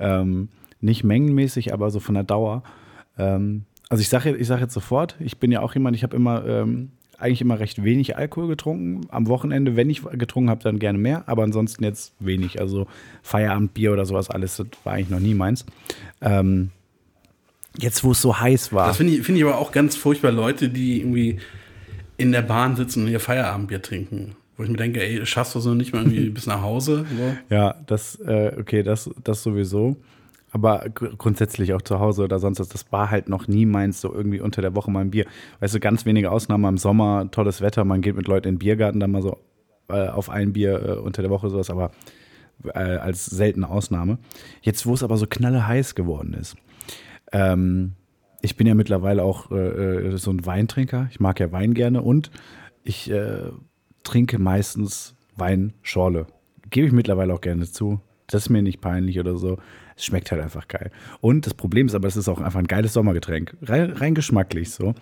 [0.00, 0.48] Ähm,
[0.80, 2.62] nicht mengenmäßig, aber so von der Dauer.
[3.18, 6.16] Ähm, also ich sage ich sag jetzt sofort, ich bin ja auch jemand, ich habe
[6.16, 6.92] immer ähm,
[7.22, 9.06] eigentlich immer recht wenig Alkohol getrunken.
[9.10, 12.60] Am Wochenende, wenn ich getrunken habe, dann gerne mehr, aber ansonsten jetzt wenig.
[12.60, 12.86] Also
[13.22, 15.64] Feierabendbier oder sowas alles, das war eigentlich noch nie meins.
[16.20, 16.70] Ähm,
[17.78, 18.88] jetzt, wo es so heiß war.
[18.88, 21.38] Das finde ich, find ich aber auch ganz furchtbar, Leute, die irgendwie
[22.16, 24.36] in der Bahn sitzen und ihr Feierabendbier trinken.
[24.56, 27.06] Wo ich mir denke, ey, schaffst du so nicht mal irgendwie bis nach Hause?
[27.16, 27.54] So?
[27.54, 29.96] Ja, das, äh, okay, das, das sowieso.
[30.54, 34.00] Aber gr- grundsätzlich auch zu Hause oder sonst was, das war halt noch nie meins,
[34.00, 35.24] so irgendwie unter der Woche mal ein Bier.
[35.60, 38.58] Weißt du, ganz wenige Ausnahmen im Sommer, tolles Wetter, man geht mit Leuten in den
[38.58, 39.38] Biergarten, dann mal so
[39.88, 41.90] äh, auf ein Bier äh, unter der Woche sowas, aber
[42.64, 44.18] äh, als seltene Ausnahme.
[44.60, 46.56] Jetzt, wo es aber so knalle heiß geworden ist.
[47.32, 47.92] Ähm,
[48.42, 51.08] ich bin ja mittlerweile auch äh, äh, so ein Weintrinker.
[51.10, 52.30] Ich mag ja Wein gerne und
[52.84, 53.50] ich äh,
[54.02, 56.26] trinke meistens Weinschorle.
[56.68, 58.00] Gebe ich mittlerweile auch gerne zu.
[58.26, 59.58] Das ist mir nicht peinlich oder so.
[59.96, 60.90] Es schmeckt halt einfach geil.
[61.20, 63.56] Und das Problem ist aber, es ist auch einfach ein geiles Sommergetränk.
[63.62, 64.94] Rein, rein geschmacklich so.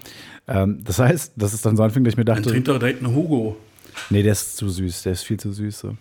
[0.48, 2.78] Ähm, das heißt, das ist dann so anfing, dass ich mir Dann dachte, trinkt doch
[2.78, 3.56] direkt einen Hugo.
[4.10, 5.78] Nee, der ist zu süß, der ist viel zu süß.
[5.78, 5.96] So.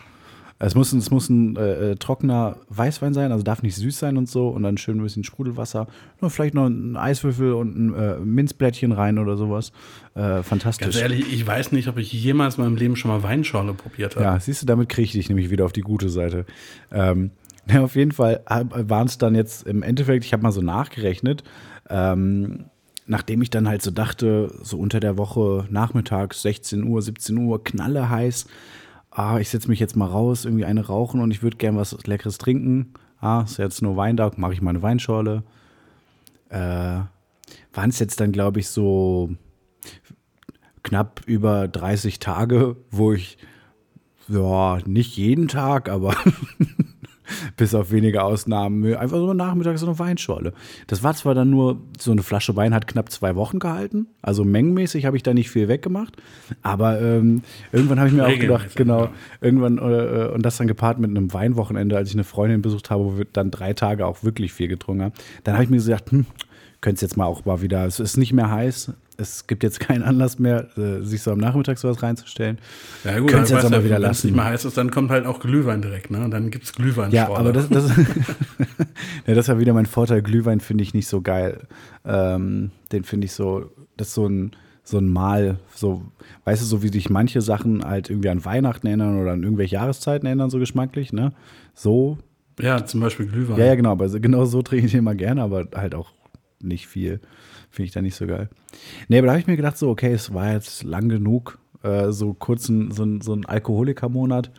[0.61, 3.97] Es muss, ein- es muss ein äh, äh, trockener Weißwein sein, also darf nicht süß
[3.97, 4.49] sein und so.
[4.49, 5.87] Und dann schön ein bisschen Sprudelwasser.
[6.19, 9.71] Nur vielleicht noch ein Eiswürfel und ein äh, Minzblättchen rein oder sowas.
[10.15, 10.85] Äh, fantastisch.
[10.85, 14.15] Ganz ehrlich, ich weiß nicht, ob ich jemals in meinem Leben schon mal Weinschorle probiert
[14.15, 14.25] habe.
[14.25, 16.45] Ja, siehst du, damit kriege ich dich nämlich wieder auf die gute Seite.
[16.91, 17.31] Ähm,
[17.73, 21.43] ja, auf jeden Fall waren es dann jetzt im Endeffekt, ich habe mal so nachgerechnet,
[21.89, 22.65] ähm,
[23.05, 27.63] nachdem ich dann halt so dachte, so unter der Woche nachmittags, 16 Uhr, 17 Uhr,
[27.63, 28.47] knalle heiß,
[29.11, 31.97] ah, ich setze mich jetzt mal raus, irgendwie eine rauchen und ich würde gern was
[32.05, 32.93] Leckeres trinken.
[33.19, 35.43] Ah, ist jetzt nur Weintag, mache ich mal eine Weinschorle.
[36.49, 36.57] Äh,
[37.73, 39.31] waren es jetzt dann, glaube ich, so
[40.83, 43.37] knapp über 30 Tage, wo ich
[44.27, 46.15] ja, nicht jeden Tag, aber
[47.57, 50.53] bis auf wenige Ausnahmen, einfach so nachmittags so eine Weinschorle.
[50.87, 54.43] Das war zwar dann nur, so eine Flasche Wein hat knapp zwei Wochen gehalten, also
[54.43, 56.15] mengenmäßig habe ich da nicht viel weggemacht,
[56.61, 59.11] aber ähm, irgendwann habe ich mir auch gedacht, genau, ja.
[59.41, 63.05] irgendwann, äh, und das dann gepaart mit einem Weinwochenende, als ich eine Freundin besucht habe,
[63.05, 65.13] wo wir dann drei Tage auch wirklich viel getrunken haben,
[65.43, 66.25] dann habe ich mir gesagt, hm,
[66.81, 70.03] könntest jetzt mal auch mal wieder, es ist nicht mehr heiß, es gibt jetzt keinen
[70.03, 72.57] Anlass mehr, äh, sich so am Nachmittag sowas reinzustellen.
[73.03, 74.27] Ja, gut, Könnt's jetzt aber ja, wieder lassen.
[74.27, 76.23] nicht mehr heiß ist, dann kommt halt auch Glühwein direkt, ne?
[76.23, 77.13] Und dann gibt es Glühweinschorle.
[77.15, 77.91] Ja, aber das, das,
[79.27, 80.21] ja, das ist ja wieder mein Vorteil.
[80.21, 81.67] Glühwein finde ich nicht so geil.
[82.05, 84.51] Ähm, den finde ich so, das ist so ein,
[84.83, 86.01] so ein Mal, so,
[86.45, 89.75] weißt du, so wie sich manche Sachen halt irgendwie an Weihnachten erinnern oder an irgendwelche
[89.75, 91.33] Jahreszeiten erinnern, so geschmacklich, ne?
[91.75, 92.17] So,
[92.59, 93.57] Ja, zum Beispiel Glühwein.
[93.59, 96.11] ja, ja, genau, aber genau so trinke ich den immer gerne, aber halt auch
[96.61, 97.19] nicht viel.
[97.79, 98.49] Finde ich da nicht so geil.
[99.07, 102.11] Nee, aber da habe ich mir gedacht, so, okay, es war jetzt lang genug, äh,
[102.11, 104.51] so kurz ein, so ein, so ein Alkoholikermonat,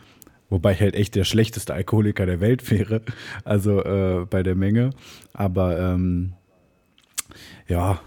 [0.48, 3.02] wobei ich halt echt der schlechteste Alkoholiker der Welt wäre,
[3.44, 4.88] also äh, bei der Menge.
[5.34, 6.32] Aber ähm,
[7.68, 8.00] ja,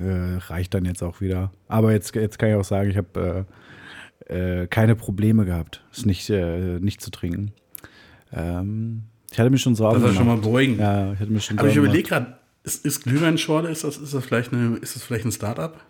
[0.00, 1.50] äh, reicht dann jetzt auch wieder.
[1.66, 3.46] Aber jetzt, jetzt kann ich auch sagen, ich habe
[4.28, 7.50] äh, äh, keine Probleme gehabt, es nicht, äh, nicht zu trinken.
[8.32, 9.02] Ähm,
[9.32, 10.78] ich hatte mir schon Sorgen Das ist schon mal beruhigend.
[10.78, 12.39] Ja, ich hatte mir schon aber ich überlege gerade,
[12.76, 15.80] ist, ist Glühweinschorle, ist das, ist das vielleicht eine, ist das vielleicht ein Startup?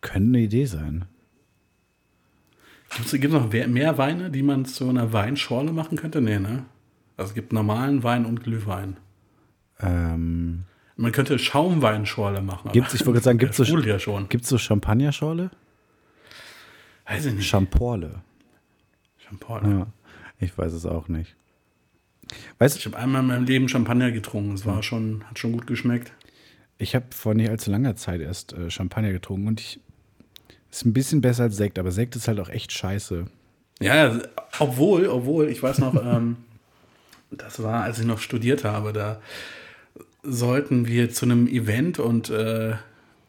[0.00, 1.04] Könnte eine Idee sein.
[2.96, 6.20] Gibt es noch mehr, Weine, die man zu einer Weinschorle machen könnte?
[6.20, 6.64] Nee, ne?
[7.16, 8.98] Also es gibt normalen Wein und Glühwein.
[9.80, 10.64] Ähm,
[10.96, 12.70] Man könnte Schaumweinschorle machen.
[12.72, 14.28] Gibt's- ich wollte sagen, gibt's der so- ja schon.
[14.28, 15.50] Gibt es so Champagnerschorle?
[17.06, 17.48] Weiß ich nicht.
[17.48, 18.20] Champorle.
[19.18, 19.78] Champagner.
[19.78, 19.86] Ja,
[20.38, 21.34] ich weiß es auch nicht.
[22.58, 24.54] Weißt Ich habe einmal in meinem Leben Champagner getrunken.
[24.54, 26.12] Es war schon, hat schon gut geschmeckt.
[26.78, 29.80] ich habe vor nicht allzu langer Zeit erst äh, Champagner getrunken und ich
[30.70, 33.26] ist ein bisschen besser als Sekt, aber Sekt ist halt auch echt scheiße.
[33.80, 34.18] Ja,
[34.58, 36.36] obwohl, obwohl, ich weiß noch, ähm,
[37.30, 39.20] das war, als ich noch studiert habe, da
[40.22, 42.74] sollten wir zu einem Event und äh,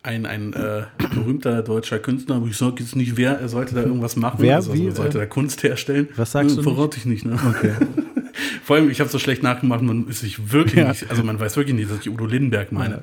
[0.04, 3.82] ein, ein äh, berühmter deutscher Künstler, aber ich sage jetzt nicht, wer, er sollte da
[3.82, 4.38] irgendwas machen.
[4.40, 4.58] Wer?
[4.58, 4.88] also, Wie?
[4.88, 6.10] er sollte da Kunst herstellen.
[6.16, 7.40] Was sagst du Verrate ich nicht, ne?
[7.50, 7.74] Okay.
[8.64, 10.90] Vor allem, ich habe so schlecht nachgemacht, man ist sich wirklich Ja.
[10.90, 13.02] nicht, also man weiß wirklich nicht, dass ich Udo Lindenberg meine.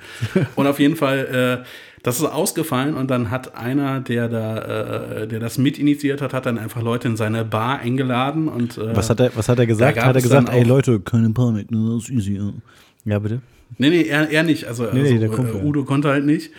[0.56, 1.66] Und auf jeden Fall, äh,
[2.02, 4.58] das ist ausgefallen und dann hat einer, der da,
[5.22, 8.96] äh, der das mitinitiiert hat, hat dann einfach Leute in seine Bar eingeladen und äh,
[8.96, 9.98] Was hat er, was hat er gesagt?
[10.02, 12.36] Hat er es gesagt, ey Leute, keine Panik, ne, das ist easy.
[12.36, 12.52] Ja,
[13.04, 13.42] ja bitte.
[13.78, 14.64] Nee, nee, er, er nicht.
[14.66, 16.50] Also, Nee, nee, also äh, Udo konnte halt nicht.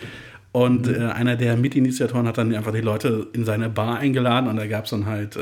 [0.52, 4.56] Und äh, einer der Mitinitiatoren hat dann einfach die Leute in seine Bar eingeladen und
[4.56, 5.40] da gab es dann halt äh,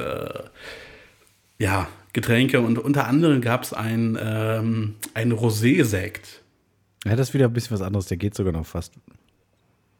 [1.58, 6.42] ja, Getränke und unter anderem gab es ein, ähm, ein Rosé-Sekt.
[7.04, 8.94] Ja, das ist wieder ein bisschen was anderes, der geht sogar noch fast.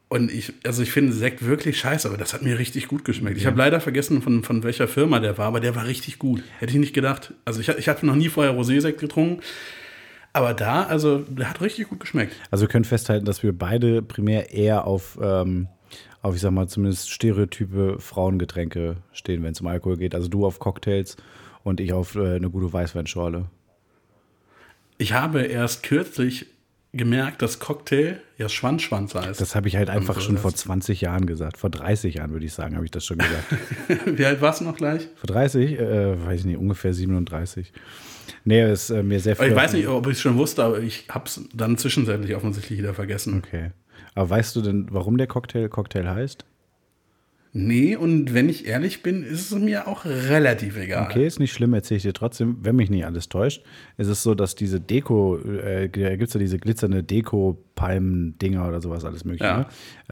[0.08, 3.36] Und ich, also ich finde Sekt wirklich scheiße, aber das hat mir richtig gut geschmeckt.
[3.36, 6.42] Ich habe leider vergessen, von, von welcher Firma der war, aber der war richtig gut.
[6.58, 7.32] Hätte ich nicht gedacht.
[7.44, 9.40] Also ich, ich hatte noch nie vorher Rosé-Sekt getrunken.
[10.32, 12.34] Aber da, also, der hat richtig gut geschmeckt.
[12.50, 15.68] Also wir können festhalten, dass wir beide primär eher auf, ähm,
[16.22, 20.14] auf ich sag mal, zumindest stereotype Frauengetränke stehen, wenn es um Alkohol geht.
[20.14, 21.16] Also du auf Cocktails
[21.64, 23.46] und ich auf äh, eine gute Weißweinschorle.
[24.98, 26.46] Ich habe erst kürzlich
[26.92, 29.40] gemerkt, dass Cocktail ja Schwanzschwanz heißt.
[29.40, 31.56] Das habe ich halt einfach so schon vor 20 Jahren gesagt.
[31.56, 33.54] Vor 30 Jahren würde ich sagen, habe ich das schon gesagt.
[34.18, 35.08] Wie alt warst du noch gleich?
[35.14, 35.78] vor 30?
[35.78, 37.72] Äh, weiß ich nicht, ungefähr 37.
[38.44, 39.48] Nee, ist äh, mir sehr viel.
[39.48, 42.78] ich weiß nicht, ob ich es schon wusste, aber ich habe es dann zwischenzeitlich offensichtlich
[42.78, 43.42] wieder vergessen.
[43.44, 43.70] Okay.
[44.14, 46.46] Aber weißt du denn, warum der Cocktail Cocktail heißt?
[47.53, 51.07] Nee, und wenn ich ehrlich bin, ist es mir auch relativ egal.
[51.07, 52.59] Okay, ist nicht schlimm, erzähle ich dir trotzdem.
[52.62, 53.64] Wenn mich nicht alles täuscht,
[53.96, 58.80] ist es so, dass diese Deko, äh, da gibt es ja diese glitzernde Deko-Palmen-Dinger oder
[58.80, 59.46] sowas, alles mögliche.
[59.46, 59.59] Ja.
[59.59, 59.66] Ne?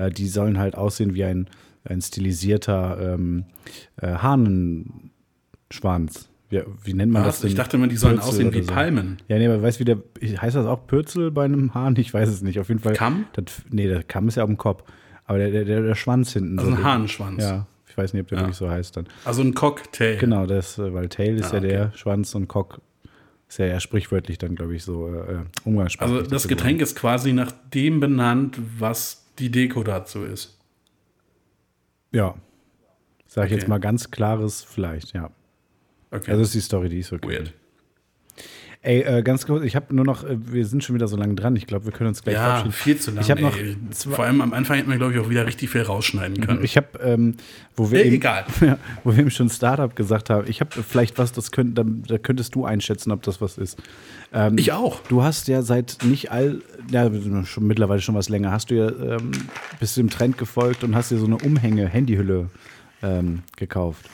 [0.07, 1.49] Äh, die sollen halt aussehen wie ein,
[1.85, 3.45] ein stilisierter ähm,
[4.03, 6.29] äh, Hahnenschwanz.
[6.51, 7.41] Wie, wie nennt man das Was?
[7.43, 7.51] denn?
[7.51, 8.73] Ich dachte immer, die sollen Pürzel aussehen wie so.
[8.73, 9.19] Palmen.
[9.29, 11.95] Ja, nee, aber weißt du, wie der, heißt das auch Pürzel bei einem Hahn?
[11.97, 12.59] Ich weiß es nicht.
[12.59, 12.95] Auf jeden Fall.
[12.95, 13.27] Kamm?
[13.35, 14.83] Das, nee, der Kamm ist ja auf dem Kopf.
[15.27, 16.59] Aber der, der, der, Schwanz hinten.
[16.59, 17.43] Also so ein Hahnenschwanz.
[17.43, 18.43] Ja, ich weiß nicht, ob der Ja.
[18.45, 19.07] wirklich so heißt dann.
[19.27, 20.17] Also ein Cocktail.
[20.17, 21.93] Genau, das, äh, weil Tail ist Ah, ja der.
[21.95, 22.81] Schwanz und Cock
[23.47, 26.17] ist ja eher sprichwörtlich dann, glaube ich, so äh, umgangssprachlich.
[26.19, 30.59] Also das Getränk ist quasi nach dem benannt, was die Deko dazu ist.
[32.13, 32.35] Ja.
[33.27, 33.61] Sag ich Okay.
[33.61, 35.31] jetzt mal ganz klares vielleicht, ja.
[36.11, 36.31] Okay.
[36.31, 37.33] Also das ist die Story, die ich so kenne.
[37.33, 37.53] weird.
[38.81, 41.35] Ey, äh, ganz kurz, ich habe nur noch, äh, wir sind schon wieder so lange
[41.35, 41.57] dran.
[41.57, 42.73] Ich glaube, wir können uns gleich Ja, verabschieden.
[42.73, 43.23] viel zu lange.
[43.23, 43.55] Ich habe noch
[44.15, 46.63] Vor allem am Anfang hätten wir, glaube ich, auch wieder richtig viel rausschneiden können.
[46.63, 47.35] Ich habe, ähm,
[47.75, 48.45] wo wir Äh, eben, egal.
[48.61, 51.83] Ja, wo wir eben schon Startup gesagt haben, ich habe vielleicht was, das könnt, da,
[51.85, 53.83] da könntest du einschätzen, ob das was ist.
[54.33, 55.01] Ähm, Ich auch.
[55.09, 57.11] Du hast ja seit nicht all, ja,
[57.47, 59.33] schon mittlerweile schon was länger, hast du ja, ähm,
[59.81, 62.49] bist dem Trend gefolgt und hast dir so eine Umhänge-Handyhülle
[63.03, 64.09] ähm, gekauft.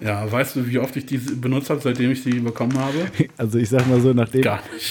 [0.00, 3.06] Ja, weißt du, wie oft ich die benutzt habe, seitdem ich die bekommen habe?
[3.38, 4.44] Also ich sag mal so, nachdem,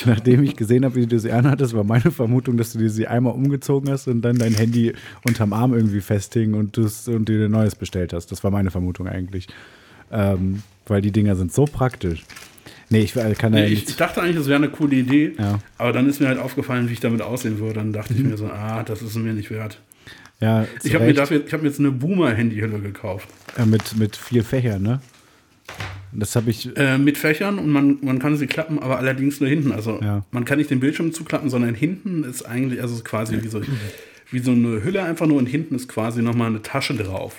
[0.06, 3.08] nachdem ich gesehen habe, wie du sie anhattest, war meine Vermutung, dass du dir sie
[3.08, 4.94] einmal umgezogen hast und dann dein Handy
[5.28, 8.32] unterm Arm irgendwie festhing und, und dir ein neues bestellt hast.
[8.32, 9.48] Das war meine Vermutung eigentlich.
[10.12, 12.24] Ähm, weil die Dinger sind so praktisch.
[12.90, 13.92] Nee, ich äh, kann ja Nee, ich, nichts.
[13.92, 15.60] ich dachte eigentlich, das wäre eine coole Idee, Ja.
[15.80, 17.76] aber dann ist mir halt aufgefallen, wie ich damit aussehen würde.
[17.76, 19.80] Dann dachte ich mir so, ah, das ist mir nicht wert.
[20.42, 23.28] Ja, Ich habe mir, dafür- ich hab mir jetzt eine Boomer-Handyhülle gekauft.
[23.58, 25.00] Ja, mit, mit vier Fächern, ne?
[26.12, 26.76] Das habe ich.
[26.78, 29.72] Äh, mit Fächern und man, man kann sie klappen, aber allerdings nur hinten.
[29.72, 30.24] Also Ja.
[30.32, 33.62] man kann nicht den Bildschirm zuklappen, sondern hinten ist eigentlich, also quasi wie so,
[34.32, 37.36] wie so eine Hülle einfach nur und hinten ist quasi nochmal eine Tasche drauf.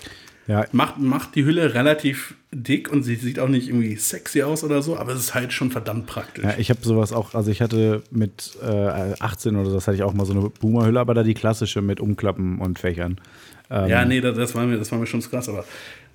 [0.46, 4.62] Ja, Macht, macht die Hülle relativ dick und sie sieht auch nicht irgendwie sexy aus
[4.62, 6.44] oder so, aber es ist halt schon verdammt praktisch.
[6.44, 9.96] Ja, ich habe sowas auch, also ich hatte mit äh, 18 oder so, das hatte
[9.96, 13.20] ich auch mal so eine Boomerhülle, aber da die klassische mit Umklappen und Fächern.
[13.70, 15.64] Ähm, Ja, nee, das, das, war mir, das war mir schon krass, aber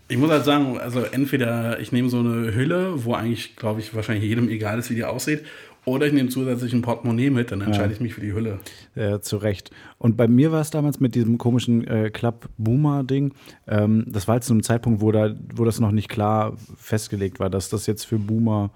[0.08, 3.96] ich muss halt sagen, also entweder ich nehme so eine Hülle, wo eigentlich, glaube ich,
[3.96, 5.46] wahrscheinlich jedem egal ist, wie die aussieht,
[5.86, 8.60] oder ich nehme zusätzlich ein Portemonnaie mit, dann entscheide ich mich für die Hülle.
[8.96, 9.72] Äh, zu Recht.
[9.98, 13.34] Und bei mir war es damals mit diesem komischen äh, Club-Boomer-Ding.
[13.68, 17.40] Ähm, das war halt zu einem Zeitpunkt, wo, da, wo das noch nicht klar festgelegt
[17.40, 18.70] war, dass das jetzt für Boomer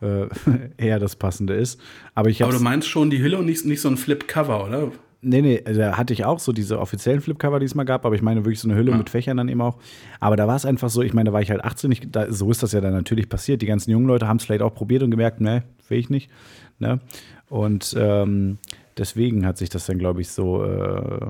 [0.00, 0.26] äh,
[0.78, 1.80] eher das Passende ist.
[2.14, 4.64] Aber ich Aber habe du meinst schon die Hülle und nicht, nicht so ein Flip-Cover,
[4.66, 4.92] oder?
[5.22, 8.14] Nee, nee, da hatte ich auch so diese offiziellen Flipcover, die es mal gab, aber
[8.14, 9.78] ich meine wirklich so eine Hülle mit Fächern dann eben auch.
[10.20, 12.30] Aber da war es einfach so, ich meine, da war ich halt 18, ich, da,
[12.32, 13.60] so ist das ja dann natürlich passiert.
[13.62, 16.30] Die ganzen jungen Leute haben es vielleicht auch probiert und gemerkt, ne, will ich nicht.
[16.78, 17.00] Ne?
[17.48, 18.58] Und ähm,
[18.98, 21.26] deswegen hat sich das dann, glaube ich, so, äh,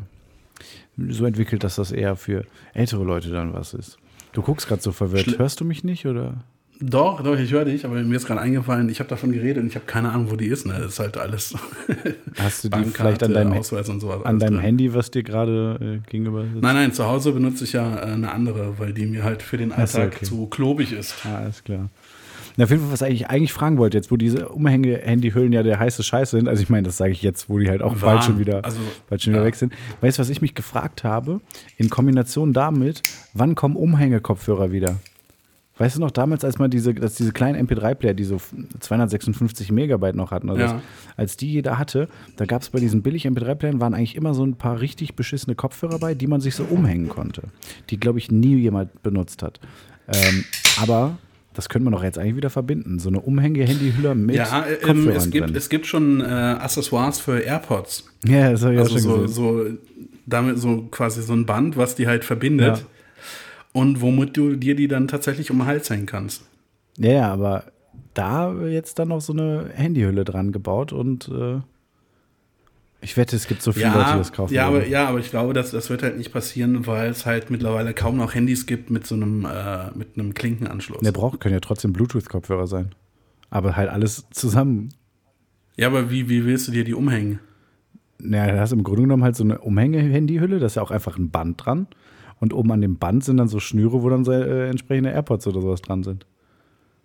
[1.09, 3.99] so entwickelt, dass das eher für ältere Leute dann was ist.
[4.33, 5.27] Du guckst gerade so verwirrt.
[5.27, 6.43] Schli- Hörst du mich nicht oder?
[6.81, 9.69] Doch, doch, ich höre dich, aber mir ist gerade eingefallen, ich habe davon geredet und
[9.69, 10.67] ich habe keine Ahnung, wo die ist.
[10.67, 10.75] Ne?
[10.79, 11.55] Das ist halt alles.
[12.39, 14.25] Hast du die vielleicht an deinem, Ausweis und sowas.
[14.25, 14.63] an deinem drin.
[14.63, 16.63] Handy, was dir gerade äh, gegenüber sitzt?
[16.63, 19.57] Nein, nein, zu Hause benutze ich ja äh, eine andere, weil die mir halt für
[19.57, 20.25] den Alltag okay.
[20.27, 21.15] zu klobig ist.
[21.25, 21.89] Ah, alles klar.
[22.59, 25.79] Na, auf jeden Fall, was ich eigentlich fragen wollte, jetzt wo diese Umhänge-Handyhüllen ja der
[25.79, 28.17] heiße Scheiß sind, also ich meine, das sage ich jetzt, wo die halt auch Waren.
[28.17, 28.79] bald schon wieder, Also,
[29.09, 29.47] bald schon wieder ja.
[29.47, 29.73] weg sind.
[30.01, 31.41] Weißt du, was ich mich gefragt habe?
[31.77, 33.03] In Kombination damit,
[33.35, 34.97] wann kommen Umhängekopfhörer wieder?
[35.79, 38.39] Weißt du noch, damals, als man diese, dass diese kleinen MP3-Player, die so
[38.81, 40.73] 256 Megabyte noch hatten, also Ja.
[40.75, 40.83] das,
[41.17, 44.45] als die jeder hatte, da gab es bei diesen billig MP3-Playern, waren eigentlich immer so
[44.45, 47.43] ein paar richtig beschissene Kopfhörer bei, die man sich so umhängen konnte.
[47.91, 49.61] Die, glaube ich, nie jemand benutzt hat.
[50.09, 50.45] Ähm,
[50.81, 51.19] aber
[51.53, 52.99] das könnte man doch jetzt eigentlich wieder verbinden.
[52.99, 55.57] So eine Umhänge-Handyhülle mit Ja, ähm, Kopfhörern es, gibt, drin.
[55.57, 58.05] es gibt schon äh, Accessoires für AirPods.
[58.27, 59.29] ja, das habe ich Also auch schon so, gesehen.
[59.35, 59.65] so,
[60.27, 62.79] damit so quasi so ein Band, was die halt verbindet.
[62.79, 62.85] Ja.
[63.77, 66.43] Und womit du dir die dann tatsächlich um den Hals hängen kannst.
[66.97, 67.65] Ja, ja, aber
[68.15, 71.61] da jetzt dann noch so eine Handyhülle dran gebaut und äh,
[73.03, 74.55] Ich wette, es gibt so viele Ja, Leute, die das kaufen.
[74.55, 77.51] ja, aber, ja, aber ich glaube, das, das wird halt nicht passieren, weil es halt
[77.51, 81.03] mittlerweile kaum noch Handys gibt mit so einem, äh, mit einem Klinkenanschluss.
[81.03, 82.95] Der braucht, können ja trotzdem Bluetooth-Kopfhörer sein.
[83.51, 84.89] Aber halt alles zusammen.
[85.77, 87.41] Ja, aber wie, wie willst du dir die umhängen?
[88.19, 90.91] Naja, da hast du im Grunde genommen halt so eine Umhänge-Handyhülle, da ist ja auch
[90.91, 91.87] einfach ein Band dran.
[92.39, 95.47] Und oben an dem Band sind dann so Schnüre, wo dann so, äh, entsprechende AirPods
[95.47, 96.27] oder sowas dran sind.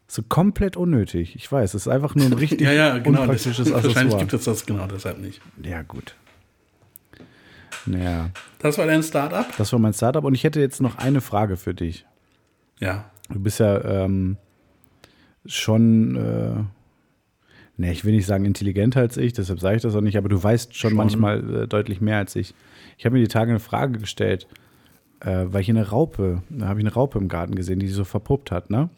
[0.08, 1.36] So komplett unnötig.
[1.36, 3.26] Ich weiß, es ist einfach nur ein richtig Ja, ja, genau.
[3.26, 4.20] Das, unpraktisches wahrscheinlich Accessoire.
[4.20, 5.42] gibt es das genau deshalb nicht.
[5.64, 6.16] Ja, gut.
[7.86, 8.30] Naja,
[8.60, 9.48] Das war dein Start-up?
[9.58, 12.06] das war mein Startup und ich hätte jetzt noch eine Frage für dich.
[12.80, 13.06] Ja.
[13.30, 14.38] Du bist ja ähm,
[15.46, 16.64] schon, äh,
[17.78, 20.30] ne, ich will nicht sagen intelligenter als ich, deshalb sage ich das auch nicht, aber
[20.30, 20.98] du weißt schon, Schon.
[20.98, 22.54] manchmal äh, deutlich mehr als ich.
[22.98, 24.48] Ich habe mir die Tage eine Frage gestellt,
[25.22, 27.96] äh, weil ich eine Raupe, da habe ich eine Raupe im Garten gesehen, die sich
[27.96, 28.90] so verpuppt hat, ne?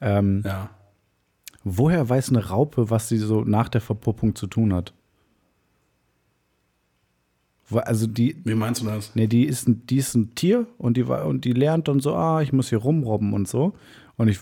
[0.00, 0.70] Ähm, Ja.
[1.66, 4.92] Woher weiß eine Raupe, was sie so nach der Verpuppung zu tun hat?
[7.74, 9.12] Also die, Wie meinst du das?
[9.14, 12.00] Nee, die ist ein, die ist ein Tier und die, war- und die lernt dann
[12.00, 13.72] so, ah, ich muss hier rumrobben und so.
[14.16, 14.38] Und ich,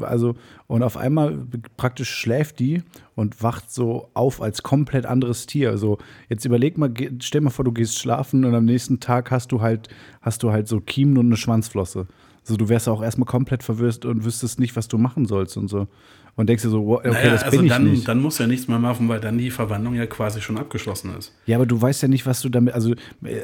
[0.00, 0.34] also,
[0.68, 1.38] und auf einmal
[1.76, 2.82] praktisch schläft die
[3.14, 5.70] und wacht so auf als komplett anderes Tier.
[5.70, 5.98] Also,
[6.28, 9.60] jetzt überleg mal, stell mal vor, du gehst schlafen und am nächsten Tag hast du
[9.60, 9.88] halt,
[10.22, 12.06] hast du halt so Kiemen und eine Schwanzflosse.
[12.44, 15.66] So, du wärst auch erstmal komplett verwirrt und wüsstest nicht, was du machen sollst und
[15.66, 15.88] so.
[16.36, 18.06] Und denkst dir so, okay, naja, das also bin ich dann, nicht.
[18.06, 21.12] dann musst du ja nichts mehr machen, weil dann die Verwandlung ja quasi schon abgeschlossen
[21.18, 21.34] ist.
[21.46, 22.94] Ja, aber du weißt ja nicht, was du damit, also,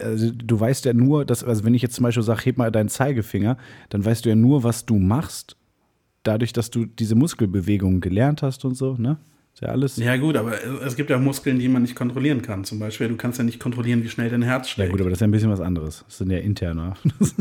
[0.04, 2.70] also du weißt ja nur, dass, also wenn ich jetzt zum Beispiel sage, heb mal
[2.70, 3.56] deinen Zeigefinger,
[3.88, 5.56] dann weißt du ja nur, was du machst,
[6.22, 9.16] dadurch, dass du diese Muskelbewegungen gelernt hast und so, ne?
[9.54, 9.96] Ist ja alles.
[9.98, 12.64] Ja, Ja, gut, aber es- es gibt ja Muskeln, die man nicht kontrollieren kann.
[12.64, 14.90] Zum Beispiel, du kannst ja nicht kontrollieren, wie schnell dein Herz schlägt.
[14.92, 16.04] gut, aber das ist ja ein bisschen was anderes.
[16.08, 16.94] Das sind ja interne.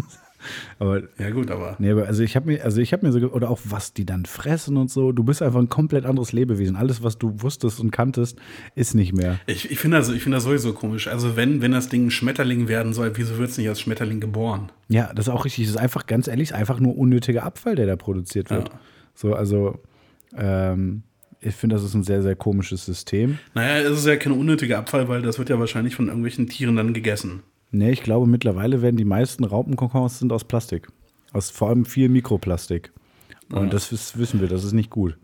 [0.80, 1.76] aber ja, gut, aber.
[1.80, 4.05] Nee, aber also ich habe mir, also ich habe mir so, oder auch was die
[4.05, 5.11] dann fressen und so.
[5.11, 6.76] Du bist einfach ein komplett anderes Lebewesen.
[6.76, 8.38] Alles, was du wusstest und kanntest,
[8.76, 9.39] ist nicht mehr.
[9.45, 11.07] Ich, ich finde das, ich finde das sowieso komisch.
[11.07, 14.19] Also, wenn, wenn das Ding ein Schmetterling werden soll, wieso wird es nicht als Schmetterling
[14.19, 14.72] geboren?
[14.88, 15.65] Ja, das ist auch richtig.
[15.65, 18.69] Das ist einfach, ganz ehrlich, ist einfach nur unnötiger Abfall, der da produziert wird.
[18.69, 18.80] Ja.
[19.13, 19.80] So, also,
[20.35, 21.03] ähm,
[21.41, 23.39] ich finde, das ist ein sehr, sehr komisches System.
[23.55, 26.76] Naja, es ist ja kein unnötiger Abfall, weil das wird ja wahrscheinlich von irgendwelchen Tieren
[26.76, 27.41] dann gegessen.
[27.72, 30.88] Nee, ich glaube, mittlerweile werden die meisten Raupenkokons sind aus Plastik.
[31.34, 32.91] Aus vor allem viel Mikroplastik.
[33.52, 33.69] Und Ja.
[33.69, 35.18] das ist, wissen wir, das ist nicht gut.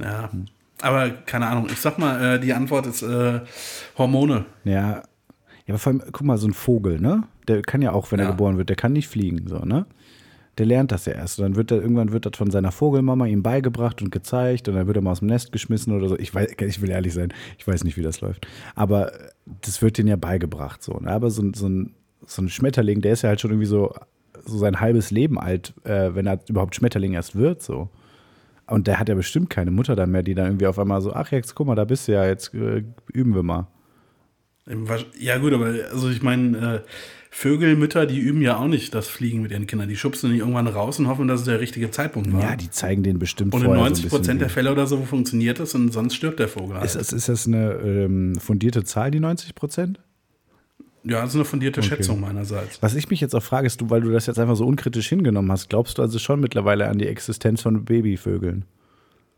[0.00, 0.30] Ja.
[0.80, 3.40] Aber keine Ahnung, ich sag mal, äh, die Antwort ist äh,
[3.96, 4.44] Hormone.
[4.64, 5.02] Ja,
[5.66, 7.24] ja, aber vor allem, guck mal, so ein Vogel, ne?
[7.46, 8.30] Der kann ja auch, wenn er Ja.
[8.30, 9.86] geboren wird, der kann nicht fliegen, so, ne?
[10.58, 11.38] Der lernt das ja erst.
[11.38, 14.74] Und dann wird er, irgendwann wird das von seiner Vogelmama ihm beigebracht und gezeigt und
[14.74, 16.18] dann wird er mal aus dem Nest geschmissen oder so.
[16.18, 18.46] Ich weiß, ich will ehrlich sein, ich weiß nicht, wie das läuft.
[18.74, 19.12] Aber
[19.62, 20.94] das wird denen ja beigebracht, so.
[20.98, 21.10] Ne?
[21.10, 21.94] Aber so, ein- so, ein,
[22.26, 23.94] so ein Schmetterling, der ist ja halt schon irgendwie so,
[24.44, 27.88] so sein halbes Leben alt, äh, wenn er überhaupt Schmetterling erst wird, so.
[28.66, 31.12] Und der hat ja bestimmt keine Mutter dann mehr, die dann irgendwie auf einmal so,
[31.14, 32.82] ach, jetzt guck mal, da bist du ja, jetzt äh,
[33.12, 33.66] üben wir mal.
[35.18, 36.80] Ja, gut, aber also ich meine, äh,
[37.30, 39.88] Vögelmütter, die üben ja auch nicht das Fliegen mit ihren Kindern.
[39.88, 42.42] Die schubsen die irgendwann raus und hoffen, dass es der richtige Zeitpunkt war.
[42.42, 44.48] Ja, die zeigen den bestimmt und in vorher 90 so ein Prozent der.
[44.48, 46.76] Fälle oder so funktioniert das und sonst stirbt der Vogel.
[46.76, 46.86] Halt.
[46.86, 50.00] Ist das, ist das eine ähm, fundierte Zahl, die 90 Prozent?
[51.04, 51.88] ja, das ist eine fundierte Okay.
[51.90, 52.82] Schätzung meinerseits.
[52.82, 55.08] Was ich mich jetzt auch frage, ist, du, weil du das jetzt einfach so unkritisch
[55.08, 58.64] hingenommen hast, glaubst du also schon mittlerweile an die Existenz von Babyvögeln?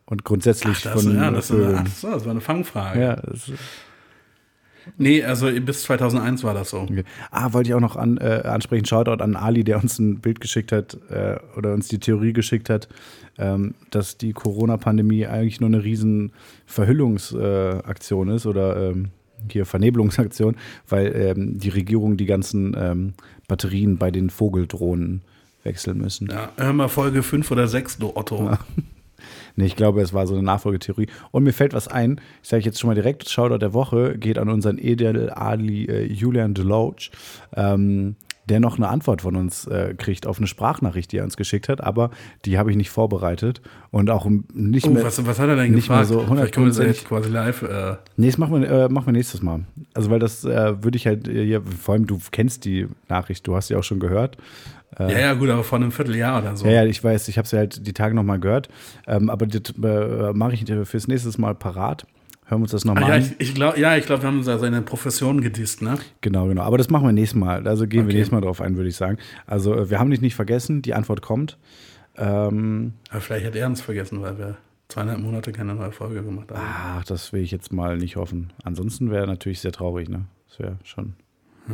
[0.06, 1.84] Und grundsätzlich Ach, das, von ja, das, ist eine, Vögeln?
[1.86, 3.00] ach so, das war eine Fangfrage.
[3.00, 3.52] Ja, das,
[4.98, 6.80] Nee, also bis 2001 war das so.
[6.80, 7.04] okay.
[7.30, 8.84] Ah, wollte ich auch noch an, äh, ansprechen.
[8.84, 12.70] Shoutout an Ali, der uns ein Bild geschickt hat äh, oder uns die Theorie geschickt
[12.70, 12.88] hat,
[13.38, 16.32] ähm, dass die Corona-Pandemie eigentlich nur eine riesen
[16.66, 19.08] Verhüllungsaktion ist oder ähm,
[19.50, 20.56] hier Vernebelungsaktion,
[20.88, 23.14] weil ähm, die Regierung die ganzen ähm,
[23.48, 25.22] Batterien bei den Vogeldrohnen
[25.62, 26.28] wechseln müssen.
[26.30, 28.56] Ja, hör mal Folge 5 oder 6, du Otto.
[29.56, 31.06] Nee, ich glaube, es war so eine Nachfolgetheorie.
[31.30, 32.20] Und mir fällt was ein.
[32.42, 36.04] Ich sage jetzt schon mal direkt, Shoutout der Woche geht an unseren Edel Ali äh,
[36.04, 37.10] Julian Deloach,
[37.54, 38.16] ähm,
[38.48, 41.68] der noch eine Antwort von uns äh, kriegt auf eine Sprachnachricht, die er uns geschickt
[41.68, 41.84] hat.
[41.84, 42.10] Aber
[42.44, 43.60] die habe ich nicht vorbereitet
[43.92, 45.04] und auch nicht Oh, mehr.
[45.04, 46.08] was, was hat er denn nicht mehr gefragt?
[46.08, 46.86] so Vielleicht können wir das 100%.
[46.86, 47.62] jetzt quasi live.
[47.62, 49.60] Äh, Nee, das machen wir, äh, machen wir nächstes Mal.
[49.94, 53.46] Also, weil das äh, würde ich halt, äh, ja, vor allem du kennst die Nachricht,
[53.46, 54.36] du hast sie auch schon gehört.
[54.98, 56.66] Ja, ja, gut, aber vor einem Vierteljahr oder so.
[56.66, 58.68] Ja, ja, ich weiß, ich habe sie halt die Tage nochmal gehört.
[59.06, 62.06] Ähm, aber das äh, mache ich fürs nächste Mal parat.
[62.46, 63.20] Hören wir uns das nochmal Ach, ja, an.
[63.22, 65.98] ich, ich glaube, ja, ich glaub, wir haben da seine Profession gedisst, ne?
[66.20, 66.62] Genau, genau.
[66.62, 67.68] Aber das machen wir nächstes Mal.
[67.68, 68.14] Also gehen wir Okay.
[68.16, 69.18] nächstes Mal drauf ein, würde ich sagen.
[69.46, 71.56] Also äh, wir haben dich nicht vergessen, die Antwort kommt.
[72.16, 74.56] Ähm, Aber vielleicht hat er uns vergessen, weil wir
[74.88, 76.60] zweieinhalb Monate keine neue Folge gemacht haben.
[76.60, 78.52] ach, das will ich jetzt mal nicht hoffen.
[78.64, 80.24] Ansonsten wäre natürlich sehr traurig, ne?
[80.48, 81.14] Das wäre schon.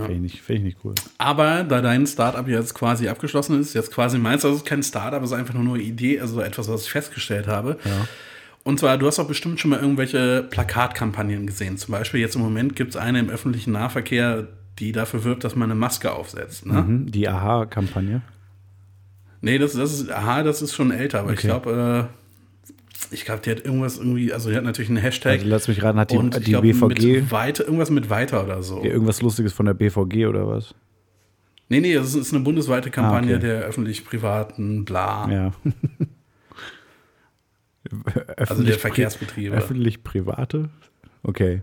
[0.04, 0.94] Finde ich, nicht- find ich nicht cool.
[1.18, 4.82] Aber da dein Startup jetzt quasi abgeschlossen ist, jetzt quasi meins, also es ist kein
[4.82, 7.78] Startup, es ist einfach nur eine Idee, also etwas, was ich festgestellt habe.
[8.64, 11.78] Und zwar, du hast auch bestimmt schon mal irgendwelche Plakatkampagnen gesehen.
[11.78, 14.48] Zum Beispiel jetzt im Moment gibt es eine im öffentlichen Nahverkehr,
[14.80, 16.66] die dafür wirbt, dass man eine Maske aufsetzt.
[16.66, 16.82] Ne?
[16.82, 18.22] Mhm, die Aha-Kampagne.
[19.40, 21.46] Nee, das, das ist, aha, das ist schon älter, aber ich Okay.
[21.48, 22.25] glaube, äh,
[23.10, 25.32] ich glaube, die hat irgendwas irgendwie, also die hat natürlich einen Hashtag.
[25.34, 28.62] Also lass mich raten, hat die, die glaub, BVG Mit weiter, irgendwas mit weiter oder
[28.62, 28.82] so.
[28.84, 30.74] ja, irgendwas Lustiges von der BVG oder was?
[31.68, 33.46] Nee, nee, das ist eine bundesweite Kampagne Ah, okay.
[33.46, 35.30] der öffentlich-privaten, bla.
[35.30, 35.52] Ja.
[38.36, 39.54] Also der Verkehrsbetriebe.
[39.54, 40.70] Öffentlich-private?
[41.22, 41.62] Okay.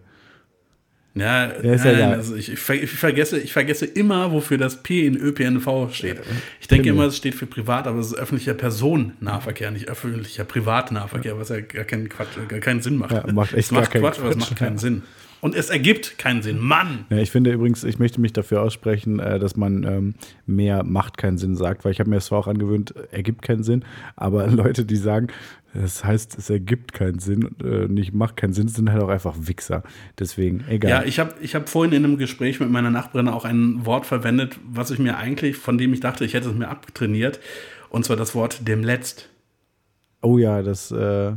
[1.16, 2.14] Ja, ja nein, egal.
[2.14, 6.20] also ich, ich, ver- ich, vergesse, ich vergesse immer, wofür das P in ÖPNV steht.
[6.60, 7.04] Ich denke Pimmel.
[7.04, 11.62] immer, es steht für privat, aber es ist öffentlicher Personennahverkehr, nicht öffentlicher Privatnahverkehr, was ja
[11.62, 13.12] gar keinen Quatsch, gar keinen Sinn macht.
[13.12, 14.80] Ja, macht echt es macht keinen Quatsch, aber es Quatsch, macht keinen ja.
[14.82, 15.04] Sinn.
[15.44, 16.58] Und es ergibt keinen Sinn.
[16.58, 17.06] Mann!
[17.10, 20.16] Ja, ich finde übrigens, ich möchte mich dafür aussprechen, äh, dass man ähm,
[20.46, 23.42] mehr macht keinen Sinn sagt, weil ich habe mir das zwar auch angewöhnt, äh, ergibt
[23.42, 23.84] keinen Sinn,
[24.16, 25.28] aber Leute, die sagen,
[25.74, 29.36] das heißt, es ergibt keinen Sinn, äh, nicht macht keinen Sinn, sind halt auch einfach
[29.40, 29.84] Wichser.
[30.20, 30.92] Deswegen, egal.
[30.92, 34.06] Ja, ich habe ich hab vorhin in einem Gespräch mit meiner Nachbarin auch ein Wort
[34.06, 37.40] verwendet, was ich mir eigentlich, von dem ich dachte, ich hätte es mir abtrainiert.
[37.90, 39.30] Und zwar das Wort dem Letzt.
[40.22, 41.34] oh ja, das, äh,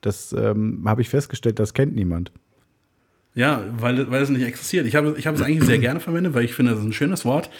[0.00, 2.32] das ähm, habe ich festgestellt, das kennt niemand.
[3.34, 4.86] Ja, weil, weil es nicht existiert.
[4.86, 6.92] Ich habe, ich habe es eigentlich sehr gerne verwendet, weil ich finde, das ist ein
[6.92, 7.50] schönes Wort.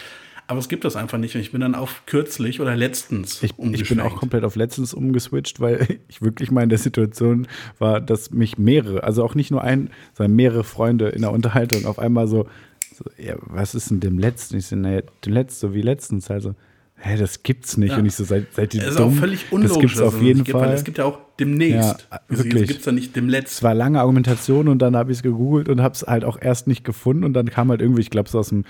[0.47, 1.35] Aber es gibt das einfach nicht.
[1.35, 4.93] Und ich bin dann auf kürzlich oder letztens Ich, ich bin auch komplett auf letztens
[4.93, 7.47] umgeswitcht, weil ich wirklich mal in der Situation
[7.79, 11.87] war, dass mich mehrere, also auch nicht nur ein, sondern mehrere Freunde in der Unterhaltung
[11.87, 12.47] auf einmal so,
[12.95, 14.59] so ja, was ist denn dem letzten?
[14.59, 16.31] Ich so, naja, dem letzten, so wie letztens.
[16.31, 16.55] Also,
[16.97, 17.93] hä, das gibt's nicht.
[17.93, 17.99] Ja.
[17.99, 19.15] Und ich so, seid, seid ihr Es ist dumm?
[19.15, 19.73] auch völlig unlogisch.
[19.73, 20.73] Das gibt's auf es jeden Fall.
[20.75, 22.07] Es gibt ja auch demnächst.
[22.11, 22.69] Ja, Wieso wirklich.
[22.69, 23.63] gibt es da nicht dem Es Letzt?
[23.63, 26.67] war lange Argumentation und dann habe ich es gegoogelt und habe es halt auch erst
[26.67, 28.65] nicht gefunden und dann kam halt irgendwie, ich glaube, so aus dem,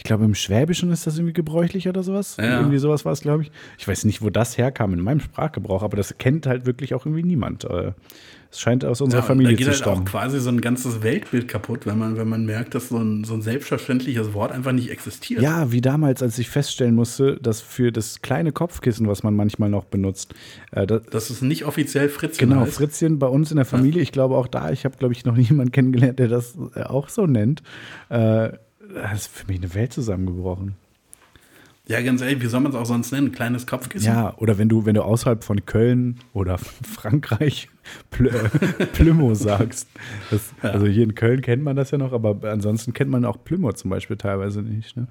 [0.00, 2.38] ich glaube, im Schwäbischen ist das irgendwie gebräuchlich oder sowas.
[2.38, 2.58] Ja.
[2.60, 3.52] Irgendwie sowas war es, glaube ich.
[3.76, 7.04] Ich weiß nicht, wo das herkam in meinem Sprachgebrauch, aber das kennt halt wirklich auch
[7.04, 7.64] irgendwie niemand.
[7.64, 7.92] Äh,
[8.50, 10.04] Es scheint aus unserer Ja, Familie da geht zu halt auch stammen.
[10.06, 13.34] quasi so ein ganzes Weltbild kaputt, wenn man, wenn man merkt, dass so ein, so
[13.34, 15.42] ein selbstverständliches Wort einfach nicht existiert.
[15.42, 19.68] Ja, wie damals, als ich feststellen musste, dass für das kleine Kopfkissen, was man manchmal
[19.68, 20.34] noch benutzt,
[20.72, 22.72] äh, das, Dass es nicht offiziell Fritzchen Genau, heißt.
[22.72, 24.00] Fritzchen bei uns in der Familie.
[24.02, 27.08] Ich glaube auch da, ich habe, glaube ich, noch niemanden kennengelernt, der das äh, auch
[27.10, 27.62] so nennt.
[28.08, 28.50] Äh,
[28.94, 30.74] das ist für mich eine Welt zusammengebrochen.
[31.90, 33.32] Ja, ganz ehrlich, wie soll man es auch sonst nennen?
[33.32, 34.06] Kleines Kopfkissen?
[34.06, 37.68] Ja, oder wenn du, wenn du außerhalb von Köln oder Frankreich
[38.20, 39.88] äh, Plümo sagst.
[40.30, 40.70] Das, Ja.
[40.70, 43.72] Also hier in Köln kennt man das ja noch, aber ansonsten kennt man auch Plümo
[43.72, 44.96] zum Beispiel teilweise nicht.
[44.96, 45.08] Ne?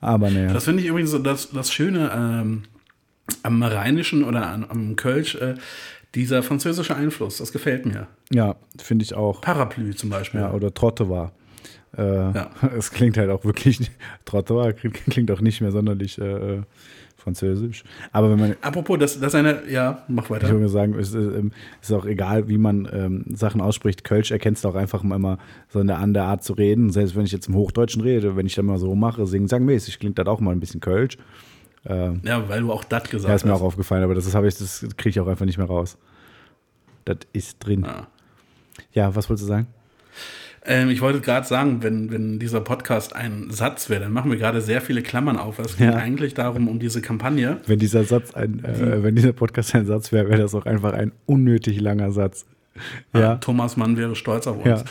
[0.00, 0.54] Aber naja.
[0.54, 2.62] Das finde ich übrigens so das, das Schöne ähm,
[3.42, 5.56] am Rheinischen oder am, am Kölsch, äh,
[6.14, 8.06] dieser französische Einfluss, das gefällt mir.
[8.32, 9.42] Ja, finde ich auch.
[9.42, 10.40] Parapluie zum Beispiel.
[10.40, 11.32] Ja, oder Trotte war.
[11.96, 12.02] Äh,
[12.32, 12.50] Ja.
[12.76, 13.90] Es klingt halt auch wirklich,
[14.24, 16.62] Trotte war klingt auch nicht mehr sonderlich äh,
[17.16, 17.82] französisch.
[18.12, 20.50] Aber wenn man, Apropos, das, das ist eine, ja, mach ich weiter.
[20.50, 21.50] würde sagen, ist, ähm,
[21.82, 24.04] ist auch egal, wie man ähm, Sachen ausspricht.
[24.04, 26.90] Kölsch erkennst du auch einfach immer so in der, an der Art zu reden.
[26.90, 29.98] Selbst wenn ich jetzt im Hochdeutschen rede, wenn ich dann mal so mache, singen sangmäßig,
[29.98, 31.18] klingt das auch mal ein bisschen Kölsch.
[31.88, 33.60] Ja, weil du auch das gesagt Ja, ist mir hast.
[33.60, 35.96] auch aufgefallen, aber das, habe ich, das kriege ich auch einfach nicht mehr raus.
[37.04, 37.82] Das ist drin.
[37.86, 38.08] Ja.
[38.92, 39.68] Ja, was wolltest du sagen?
[40.66, 44.38] Ähm, ich wollte gerade sagen, wenn, wenn dieser Podcast ein Satz wäre, dann machen wir
[44.38, 45.58] gerade sehr viele Klammern auf.
[45.58, 45.96] Es geht Ja.
[45.96, 47.58] eigentlich darum, um diese Kampagne.
[47.66, 50.92] Wenn dieser Satz ein, äh, wenn dieser Podcast ein Satz wäre, wäre das auch einfach
[50.92, 52.46] ein unnötig langer Satz.
[53.14, 53.36] Ja.
[53.36, 54.66] Thomas Mann wäre stolz auf uns.
[54.66, 54.84] Ja.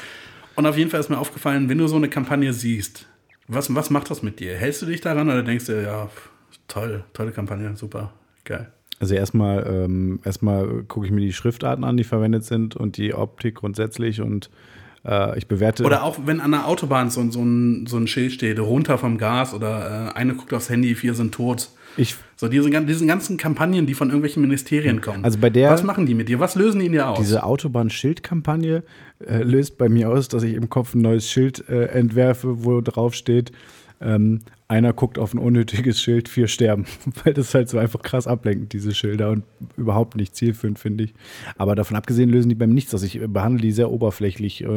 [0.56, 3.08] Und auf jeden Fall ist mir aufgefallen, wenn du so eine Kampagne siehst,
[3.48, 4.56] was, was macht das mit dir?
[4.56, 6.10] Hältst du dich daran oder denkst du, ja,
[6.68, 8.72] toll, tolle Kampagne, super, geil.
[9.00, 13.14] Also erstmal, ähm, erstmal gucke ich mir die Schriftarten an, die verwendet sind und die
[13.14, 14.50] Optik grundsätzlich und
[15.06, 15.84] äh, ich bewerte.
[15.84, 19.18] Oder auch wenn an der Autobahn so, so, ein, so ein Schild steht, runter vom
[19.18, 21.70] Gas oder äh, eine guckt aufs Handy, vier sind tot.
[21.98, 25.24] ich, So diese, diesen ganzen Kampagnen, die von irgendwelchen Ministerien kommen.
[25.24, 26.40] Also bei der- Was machen die mit dir?
[26.40, 27.20] Was lösen die in dir aus?
[27.20, 28.84] diese Autobahn-Schildkampagne
[29.26, 32.82] äh, löst bei mir aus, dass ich im Kopf ein neues Schild äh, entwerfe, wo
[32.82, 33.52] drauf steht,
[34.02, 36.86] ähm, einer guckt auf ein unnötiges Schild, vier sterben.
[37.24, 39.44] Weil das halt so einfach krass ablenkt, diese Schilder und
[39.78, 41.14] überhaupt nicht zielführend, finde ich.
[41.58, 43.04] Aber davon abgesehen lösen die bei mir nichts aus.
[43.04, 44.68] Ich äh, behandle die sehr oberflächlich äh,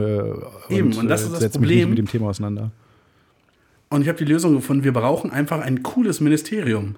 [0.69, 2.71] Eben, und das ist das setze mich nicht mit dem Thema auseinander.
[3.91, 6.97] Und ich habe die Lösung gefunden, wir brauchen einfach ein cooles Ministerium.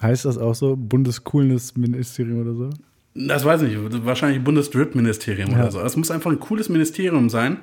[0.00, 0.74] Heißt das auch so?
[0.76, 2.70] Bundescoolness-Ministerium oder so?
[3.14, 5.56] Das weiß ich nicht, wahrscheinlich Bundesdrip-Ministerium Ja.
[5.60, 5.78] oder so.
[5.80, 7.58] Das muss einfach ein cooles Ministerium sein,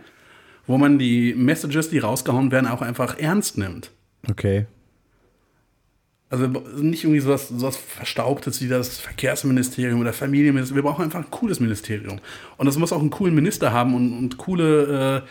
[0.68, 3.92] wo man die Messages, die rausgehauen werden, auch einfach ernst nimmt.
[4.28, 4.66] Okay.
[6.32, 10.84] Also nicht irgendwie sowas, sowas Verstaubtes wie das Verkehrsministerium oder Familienministerium.
[10.84, 12.20] Wir brauchen einfach ein cooles Ministerium.
[12.58, 15.24] Und das muss auch einen coolen Minister haben und, und coole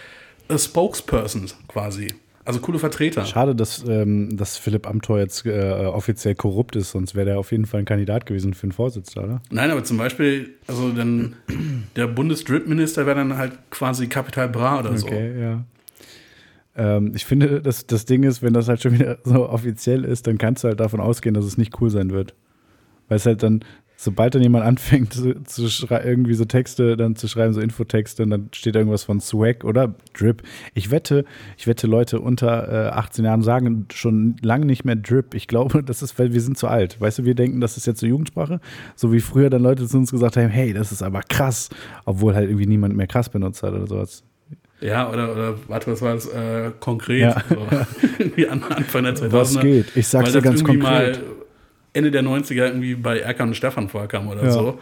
[0.48, 2.08] äh, Spokespersons quasi.
[2.48, 3.26] Also coole Vertreter.
[3.26, 7.52] Schade, dass, ähm, dass Philipp Amthor jetzt äh, offiziell korrupt ist, sonst wäre der auf
[7.52, 9.42] jeden Fall ein Kandidat gewesen für den Vorsitz, oder?
[9.50, 11.36] Nein, aber zum Beispiel, also dann
[11.94, 15.06] der Bundesdrip-Minister wäre dann halt quasi Kapital Bra oder so.
[15.06, 15.64] Okay, ja.
[16.78, 20.26] Ähm, ich finde, das, das Ding ist, wenn das halt schon wieder so offiziell ist,
[20.26, 22.34] dann kannst du halt davon ausgehen, dass es nicht cool sein wird.
[23.08, 23.64] Weil es halt dann,
[23.96, 28.30] sobald dann jemand anfängt zu, zu irgendwie so Texte dann zu schreiben, so Infotexte, und
[28.30, 30.44] dann steht irgendwas von Swag oder Drip.
[30.72, 31.24] Ich wette,
[31.56, 35.34] ich wette, Leute unter äh, 18 Jahren sagen schon lange nicht mehr Drip.
[35.34, 37.00] Ich glaube, das ist, weil wir sind zu alt.
[37.00, 38.60] Weißt du, wir denken, das ist jetzt so Jugendsprache.
[38.94, 41.70] So wie früher dann Leute zu uns gesagt haben, hey, das ist aber krass.
[42.04, 44.22] Obwohl halt irgendwie niemand mehr krass benutzt hat oder sowas.
[44.80, 47.20] Ja, oder, oder warte, was war das äh, konkret?
[47.20, 47.42] Ja.
[47.48, 47.56] So,
[48.18, 49.32] irgendwie an, Anfang der 2000er.
[49.32, 49.86] Was geht?
[49.96, 51.16] Ich sag's dir ganz irgendwie konkret.
[51.18, 51.24] mal
[51.94, 54.50] Ende der 90er irgendwie bei Erkan und Stefan vorkam oder Ja.
[54.52, 54.78] so.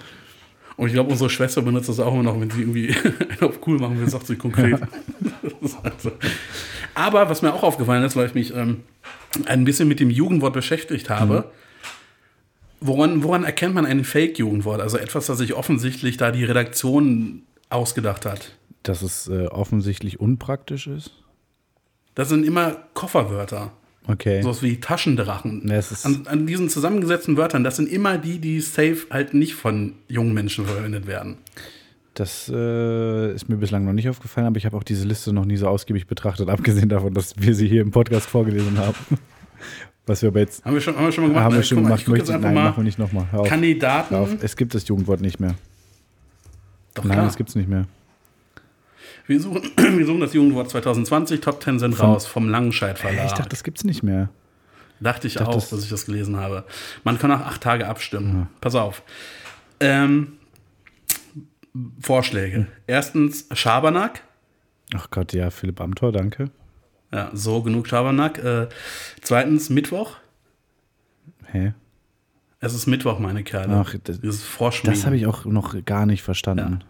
[0.77, 2.95] Und ich glaube, unsere Schwester benutzt das auch immer noch, wenn sie irgendwie
[3.41, 4.79] auf cool machen will, sagt sie konkret.
[4.81, 6.13] Das ist halt so.
[6.95, 8.83] Aber was mir auch aufgefallen ist, weil ich mich ähm,
[9.47, 11.45] ein bisschen mit dem Jugendwort beschäftigt habe,
[12.81, 14.83] woran, woran erkennt man ein Fake-Jugendwort?
[14.83, 18.53] Also etwas, das sich offensichtlich da die Redaktion ausgedacht hat.
[18.87, 21.11] Dass es äh, offensichtlich unpraktisch ist.
[22.15, 23.73] Das sind immer Kofferwörter.
[24.09, 24.41] Okay.
[24.43, 25.67] Sowas wie Taschendrachen.
[25.69, 29.35] Ja, es ist- an, an diesen zusammengesetzten Wörtern, das sind immer die, die safe halt
[29.35, 31.39] nicht von jungen Menschen verwendet werden.
[32.15, 35.45] Das äh, ist mir bislang noch nicht aufgefallen, aber ich habe auch diese Liste noch
[35.45, 38.95] nie so ausgiebig betrachtet, abgesehen davon, dass wir sie hier im Podcast vorgelesen haben.
[40.07, 41.45] Was wir aber jetzt Haben wir schon, haben wir schon mal gemacht?
[41.45, 42.09] haben wir schon mal, gemacht.
[42.09, 43.27] Möchte, nein, mal machen wir nicht nochmal.
[43.49, 44.15] Kandidaten.
[44.15, 44.37] Auf.
[44.41, 45.57] Es gibt das Jugendwort nicht mehr.
[46.95, 47.27] Doch, Nein, klar.
[47.27, 47.87] das gibt es nicht mehr.
[49.27, 53.27] Wir, suchen, wir suchen das Jugendwort 2020, Top 10 sind Vom- raus, vom Langenscheid Verlag.
[53.27, 54.29] ich dachte, das gibt es nicht mehr.
[55.01, 56.65] Dachte ich dachte, auch, das- dass ich das gelesen habe.
[57.05, 58.49] Man kann nach acht Tage abstimmen.
[58.61, 59.03] Pass auf.
[59.81, 60.35] Ähm,
[62.01, 62.67] Vorschläge.
[62.87, 64.23] Erstens Schabernack.
[64.95, 66.51] Ach Gott, ja, Philipp Amthor, danke.
[67.13, 68.39] Ja, so genug Schabernack.
[68.43, 68.69] Äh,
[69.21, 70.17] zweitens Mittwoch.
[71.53, 71.75] Hä?
[72.61, 73.75] Es ist Mittwoch, meine Kerle.
[73.75, 74.95] Ach, das- Dieses Vorschmieden.
[74.99, 76.83] Das habe ich auch noch gar nicht verstanden.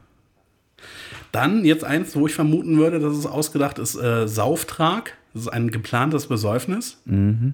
[1.37, 5.19] Dann jetzt eins, wo ich vermuten würde, dass es ausgedacht ist, äh, Sauftrag.
[5.35, 6.99] Das ist ein geplantes Besäufnis.
[7.05, 7.53] Mhm.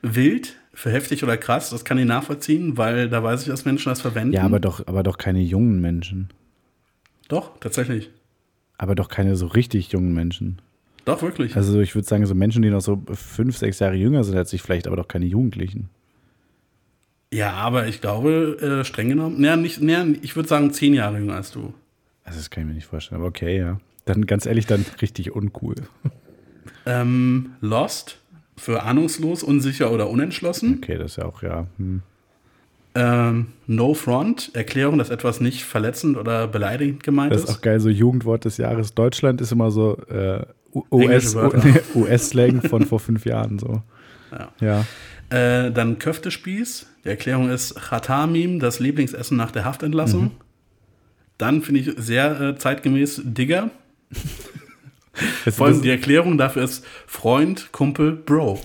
[0.00, 3.90] Wild für heftig oder krass, das kann ich nachvollziehen, weil da weiß ich, dass Menschen
[3.90, 4.32] das verwenden.
[4.32, 6.30] Ja, aber doch, aber doch keine jungen Menschen.
[7.28, 8.10] Doch, tatsächlich.
[8.78, 10.62] Aber doch keine so richtig jungen Menschen.
[11.04, 11.54] Doch, wirklich.
[11.56, 14.50] Also ich würde sagen, so Menschen, die noch so fünf, sechs Jahre jünger sind als
[14.54, 15.90] ich, vielleicht aber doch keine Jugendlichen.
[17.30, 21.18] ja, aber ich glaube, äh, streng genommen, naja, nicht, naja, ich würde sagen, zehn Jahre
[21.18, 21.74] jünger als du.
[22.24, 23.20] Also das kann ich mir nicht vorstellen.
[23.20, 23.78] Aber okay, ja.
[24.06, 25.74] Dann ganz ehrlich, dann richtig uncool.
[26.86, 28.18] Ähm, Lost
[28.56, 30.78] für ahnungslos, unsicher oder unentschlossen.
[30.82, 31.66] Okay, das ist ja auch, ja.
[31.78, 32.02] Hm.
[32.96, 37.48] Ähm, no Front, Erklärung, dass etwas nicht verletzend oder beleidigend gemeint Das ist.
[37.50, 38.94] ist auch geil, so Jugendwort des Jahres.
[38.94, 41.34] Deutschland ist immer so äh, U- US.
[41.94, 43.82] US-Slang von vor fünf Jahren so.
[44.60, 44.84] Ja.
[45.30, 45.66] Ja.
[45.66, 46.86] Äh, dann Köftespieß.
[47.04, 50.30] Die Erklärung ist Chatamim, das Lieblingsessen nach der Haftentlassung.
[51.38, 53.70] Dann finde ich sehr äh, zeitgemäß Digger.
[55.50, 58.60] Vor allem die Erklärung dafür ist Freund, Kumpel, Bro.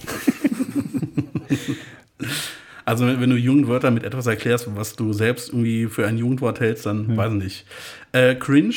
[2.86, 6.60] also wenn, wenn du Jugendwörter mit etwas erklärst, was du selbst irgendwie für ein Jugendwort
[6.60, 7.66] hältst, dann weiß ich nicht.
[8.14, 8.74] Äh, cringe,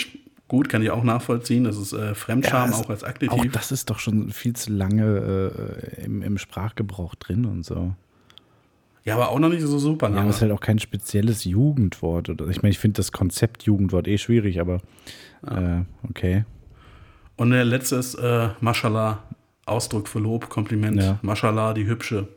[0.48, 1.64] gut, kann ich auch nachvollziehen.
[1.64, 3.52] Das ist äh, Fremdscham Ja, auch als auch Aktiv.
[3.52, 5.50] das ist doch schon viel zu lange
[5.96, 7.94] äh, im, im Sprachgebrauch drin und so.
[9.04, 11.44] Ja, aber auch noch nicht so super Ja, aber es ist halt auch kein spezielles
[11.44, 12.28] Jugendwort.
[12.28, 14.80] Oder, ich meine, ich finde das Konzept Jugendwort eh schwierig, aber
[15.46, 16.44] äh, okay.
[17.36, 19.22] Und der letzte ist äh, Mashallah,
[19.66, 21.00] Ausdruck für Lob, Kompliment.
[21.02, 21.18] Ja.
[21.22, 22.28] Mashallah, die Hübsche.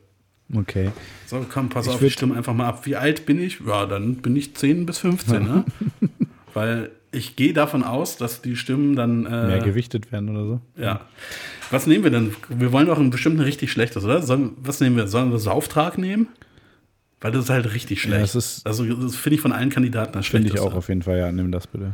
[0.56, 0.92] Okay.
[1.26, 2.86] So, komm, pass Ich auf, ich stimme einfach mal ab.
[2.86, 3.60] Wie alt bin ich?
[3.66, 5.66] Ja, dann bin ich 10 bis 15, ne?
[6.54, 9.24] Weil ich gehe davon aus, dass die Stimmen dann.
[9.24, 10.62] Mehr Äh, gewichtet werden oder so.
[10.82, 11.02] ja.
[11.72, 12.36] Was nehmen wir denn?
[12.50, 14.22] Wir wollen doch ein bestimmten richtig schlechtes, oder?
[14.22, 15.08] Sollen, was nehmen wir?
[15.08, 16.28] Sollen wir Sauftrag nehmen?
[17.22, 18.24] Weil das ist halt richtig schlecht.
[18.24, 21.02] das ist- also, das finde ich von allen Kandidaten das Finde ich auch auf jeden
[21.02, 21.94] Fall, ja, nimm das bitte.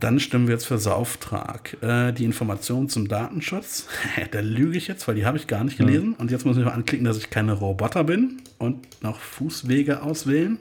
[0.00, 1.76] Dann stimmen wir jetzt für Sauftrag.
[1.82, 3.88] Äh, die Informationen zum Datenschutz,
[4.30, 6.14] da lüge ich jetzt, weil die habe ich gar nicht gelesen.
[6.14, 10.58] Und jetzt muss ich noch anklicken, dass ich keine Roboter bin und noch Fußwege auswählen.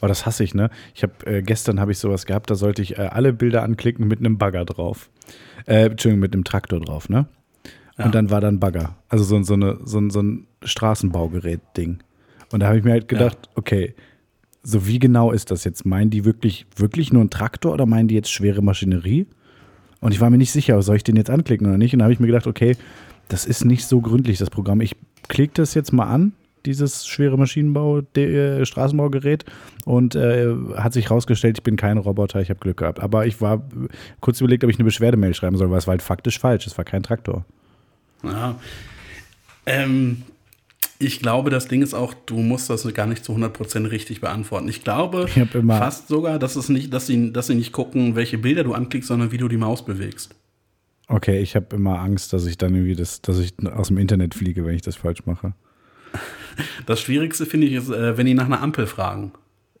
[0.00, 0.68] Oh, das hasse ich, ne?
[0.94, 4.08] Ich habe äh, gestern habe ich sowas gehabt, da sollte ich äh, alle Bilder anklicken
[4.08, 5.08] mit einem Bagger drauf.
[5.66, 7.26] Äh, Entschuldigung, mit einem Traktor drauf, ne?
[7.98, 8.06] Ja.
[8.06, 8.96] Und dann war da ein Bagger.
[9.08, 12.02] Also so, so, eine, so, so ein Straßenbaugerät-Ding.
[12.52, 13.94] Und da habe ich mir halt gedacht, okay,
[14.62, 15.84] so wie genau ist das jetzt?
[15.84, 19.26] Meinen die wirklich, wirklich nur einen Traktor oder meinen die jetzt schwere Maschinerie?
[20.00, 21.92] Und ich war mir nicht sicher, soll ich den jetzt anklicken oder nicht?
[21.92, 22.76] Und da habe ich mir gedacht, okay,
[23.28, 24.80] das ist nicht so gründlich, das Programm.
[24.80, 24.96] Ich
[25.28, 26.32] klicke das jetzt mal an
[26.66, 29.44] dieses schwere Maschinenbau, äh, Straßenbaugerät
[29.84, 33.00] und äh, hat sich rausgestellt, ich bin kein Roboter, ich habe Glück gehabt.
[33.00, 33.62] Aber ich war
[34.20, 36.76] kurz überlegt, ob ich eine Beschwerdemail schreiben soll, weil es war halt faktisch falsch, es
[36.78, 37.44] war kein Traktor.
[38.22, 38.56] Ja.
[39.66, 40.22] Ähm,
[40.98, 44.68] ich glaube, das Ding ist auch, du musst das gar nicht zu 100% richtig beantworten.
[44.68, 48.38] Ich glaube ich fast sogar, dass, es nicht, dass, sie, dass sie nicht gucken, welche
[48.38, 50.34] Bilder du anklickst, sondern wie du die Maus bewegst.
[51.08, 54.34] Okay, ich habe immer Angst, dass ich dann irgendwie das, dass ich aus dem Internet
[54.34, 55.54] fliege, wenn ich das falsch mache.
[56.86, 59.32] Das Schwierigste finde ich ist, äh, wenn die nach einer Ampel fragen.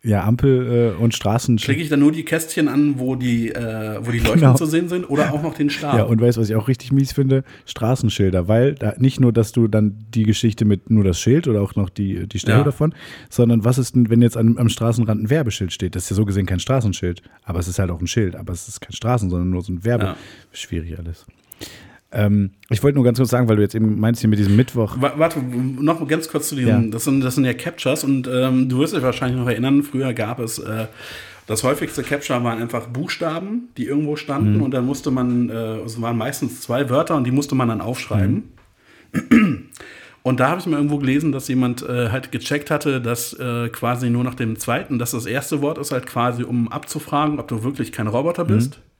[0.04, 1.58] Ja, Ampel äh, und Straßen.
[1.58, 4.54] Klicke ich dann nur die Kästchen an, wo die, äh, wo die Leuchten genau.
[4.54, 5.96] zu sehen sind oder auch noch den Stab?
[5.96, 7.44] Ja, und weißt du, was ich auch richtig mies finde?
[7.66, 11.62] Straßenschilder, weil da nicht nur, dass du dann die Geschichte mit nur das Schild oder
[11.62, 12.64] auch noch die, die Stelle ja.
[12.64, 12.94] davon,
[13.30, 15.94] sondern was ist denn, wenn jetzt am, am Straßenrand ein Werbeschild steht?
[15.94, 18.52] Das ist ja so gesehen kein Straßenschild, aber es ist halt auch ein Schild, aber
[18.52, 20.04] es ist kein Straßen, sondern nur so ein Werbe.
[20.04, 20.16] Ja.
[20.52, 21.26] Schwierig alles.
[22.12, 24.54] Ähm, ich wollte nur ganz kurz sagen, weil du jetzt eben meinst hier mit diesem
[24.54, 24.96] Mittwoch.
[24.98, 26.90] Warte, noch ganz kurz zu diesen, ja.
[26.90, 30.12] das, sind, das sind ja Captures und ähm, du wirst dich wahrscheinlich noch erinnern, früher
[30.12, 30.86] gab es, äh,
[31.46, 34.62] das häufigste Capture waren einfach Buchstaben, die irgendwo standen mhm.
[34.62, 37.80] und dann musste man, äh, es waren meistens zwei Wörter und die musste man dann
[37.80, 38.44] aufschreiben.
[39.12, 39.68] Mhm.
[40.24, 43.68] Und da habe ich mal irgendwo gelesen, dass jemand äh, halt gecheckt hatte, dass äh,
[43.70, 47.48] quasi nur nach dem zweiten, dass das erste Wort ist halt quasi, um abzufragen, ob
[47.48, 48.78] du wirklich kein Roboter bist.
[48.78, 48.91] Mhm.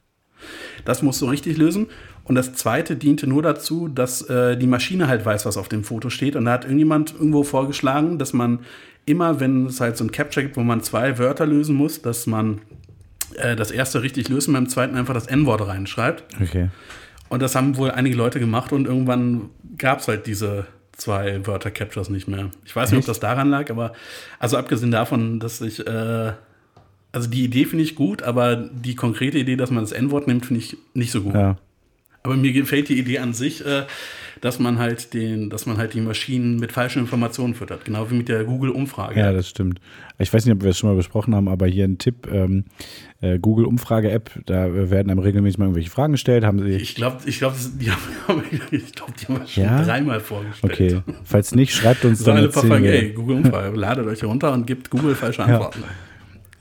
[0.84, 1.86] Das musst du richtig lösen.
[2.24, 5.84] Und das zweite diente nur dazu, dass äh, die Maschine halt weiß, was auf dem
[5.84, 6.36] Foto steht.
[6.36, 8.60] Und da hat irgendjemand irgendwo vorgeschlagen, dass man
[9.06, 12.26] immer, wenn es halt so ein Capture gibt, wo man zwei Wörter lösen muss, dass
[12.26, 12.60] man
[13.34, 16.24] äh, das erste richtig löst und beim zweiten einfach das N-Wort reinschreibt.
[16.40, 16.68] Okay.
[17.28, 21.70] Und das haben wohl einige Leute gemacht und irgendwann gab es halt diese zwei Wörter
[21.70, 22.50] Captures nicht mehr.
[22.64, 23.92] Ich weiß nicht, ob das daran lag, aber
[24.38, 26.32] also abgesehen davon, dass ich äh,
[27.12, 30.46] also die Idee finde ich gut, aber die konkrete Idee, dass man das N-Wort nimmt,
[30.46, 31.34] finde ich nicht so gut.
[31.34, 31.58] Ja.
[32.24, 33.82] Aber mir gefällt die Idee an sich, äh,
[34.40, 38.14] dass man halt den, dass man halt die Maschinen mit falschen Informationen füttert, genau wie
[38.14, 39.18] mit der Google-Umfrage.
[39.18, 39.80] Ja, das stimmt.
[40.18, 42.64] Ich weiß nicht, ob wir es schon mal besprochen haben, aber hier ein Tipp: ähm,
[43.20, 46.44] äh, Google-Umfrage-App, da werden einem regelmäßig mal irgendwelche Fragen gestellt.
[46.44, 49.82] Haben Sie ich glaube, ich glaub, die haben, ich glaub, die haben schon ja?
[49.82, 50.72] dreimal vorgestellt.
[50.72, 52.36] Okay, falls nicht, schreibt uns dann.
[52.36, 55.80] Alle fragen, ey, Google-Umfrage, ladet euch runter und gebt Google falsche Antworten.
[55.82, 55.88] Ja.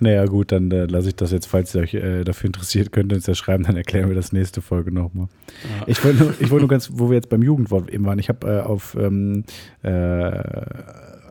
[0.03, 3.11] Naja, gut, dann äh, lasse ich das jetzt, falls ihr euch äh, dafür interessiert, könnt
[3.11, 5.27] ihr uns ja schreiben, dann erklären wir das nächste Folge nochmal.
[5.63, 5.85] Ja.
[5.85, 8.47] Ich wollte nur, wollt nur ganz, wo wir jetzt beim Jugendwort eben waren, ich habe
[8.47, 9.43] äh, auf, ähm,
[9.83, 10.31] äh,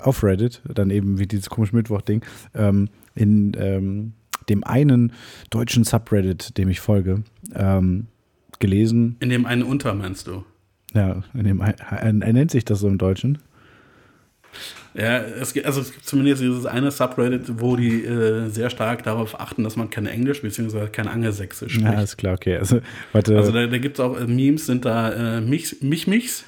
[0.02, 2.24] auf Reddit, dann eben wie dieses komische Mittwoch-Ding,
[2.54, 4.12] ähm, in ähm,
[4.48, 5.14] dem einen
[5.50, 7.24] deutschen Subreddit, dem ich folge,
[7.56, 8.06] ähm,
[8.60, 9.16] gelesen.
[9.18, 10.44] In dem einen unter, meinst du?
[10.94, 13.38] Ja, in dem, er nennt sich das so im Deutschen.
[14.94, 19.04] Ja, es gibt, also es gibt zumindest dieses eine Subreddit, wo die äh, sehr stark
[19.04, 20.88] darauf achten, dass man kein Englisch bzw.
[20.88, 21.92] kein Angelsächsisch spricht.
[21.92, 22.56] Ja, ist klar, okay.
[22.56, 22.80] Also,
[23.12, 23.36] warte.
[23.36, 26.44] also da, da gibt es auch äh, Memes, sind da äh, mich, mich, michs.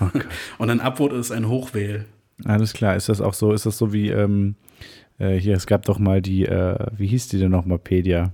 [0.00, 0.08] Oh
[0.58, 2.06] und ein Upvote ist ein Hochwähl.
[2.44, 4.56] Alles klar, ist das auch so, ist das so wie, ähm,
[5.18, 8.32] äh, hier, es gab doch mal die, äh, wie hieß die denn nochmal, Pedia?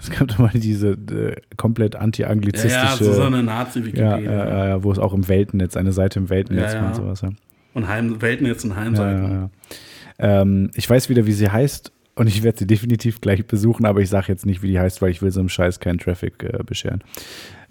[0.00, 3.04] Es gab doch mal diese äh, komplett anti-anglizistische.
[3.04, 4.18] Ja, ja, so, eine Nazi-Wikipedia.
[4.18, 7.22] Ja, äh, wo es auch im Weltennetz, eine Seite im Weltennetz ja, und sowas.
[7.22, 7.30] Ja.
[7.78, 9.22] Und Heim, Weltnetz und Heimseiten.
[9.22, 9.50] Ja, ja.
[10.42, 14.00] Ähm, ich weiß wieder, wie sie heißt und ich werde sie definitiv gleich besuchen, aber
[14.00, 16.42] ich sage jetzt nicht, wie die heißt, weil ich will so einem Scheiß keinen Traffic
[16.42, 17.04] äh, bescheren.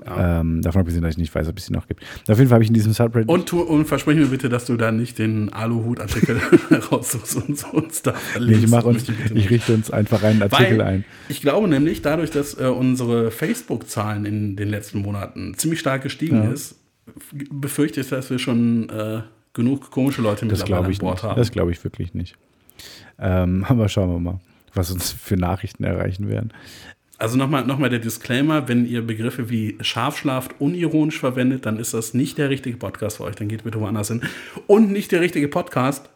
[0.06, 0.40] Ja.
[0.40, 2.04] Ähm, davon abgesehen, dass ich nicht weiß, ob es sie noch gibt.
[2.30, 3.28] Auf jeden Fall habe ich in diesem Subreddit.
[3.28, 6.40] Und, und versprich mir bitte, dass du da nicht den Aluhut-Artikel
[6.92, 8.74] raussuchst und uns da verlinkst.
[8.74, 11.06] Ich, uns, ich richte uns einfach einen Artikel weil ein.
[11.28, 16.44] Ich glaube nämlich, dadurch, dass äh, unsere Facebook-Zahlen in den letzten Monaten ziemlich stark gestiegen
[16.44, 16.52] ja.
[16.52, 16.76] ist,
[17.52, 19.24] befürchte ich, dass wir schon äh,
[19.58, 21.24] genug komische Leute mittlerweile an Bord nicht.
[21.24, 21.36] haben.
[21.36, 22.38] Das glaube ich wirklich nicht.
[23.20, 24.40] Ähm, aber schauen wir mal,
[24.74, 26.54] was uns für Nachrichten erreichen werden.
[27.20, 31.96] Also nochmal noch mal der Disclaimer, wenn ihr Begriffe wie Scharfschlaft unironisch verwendet, dann ist
[31.96, 34.22] das nicht der richtige Podcast für euch, dann geht bitte woanders hin.
[34.68, 36.10] Und nicht der richtige Podcast,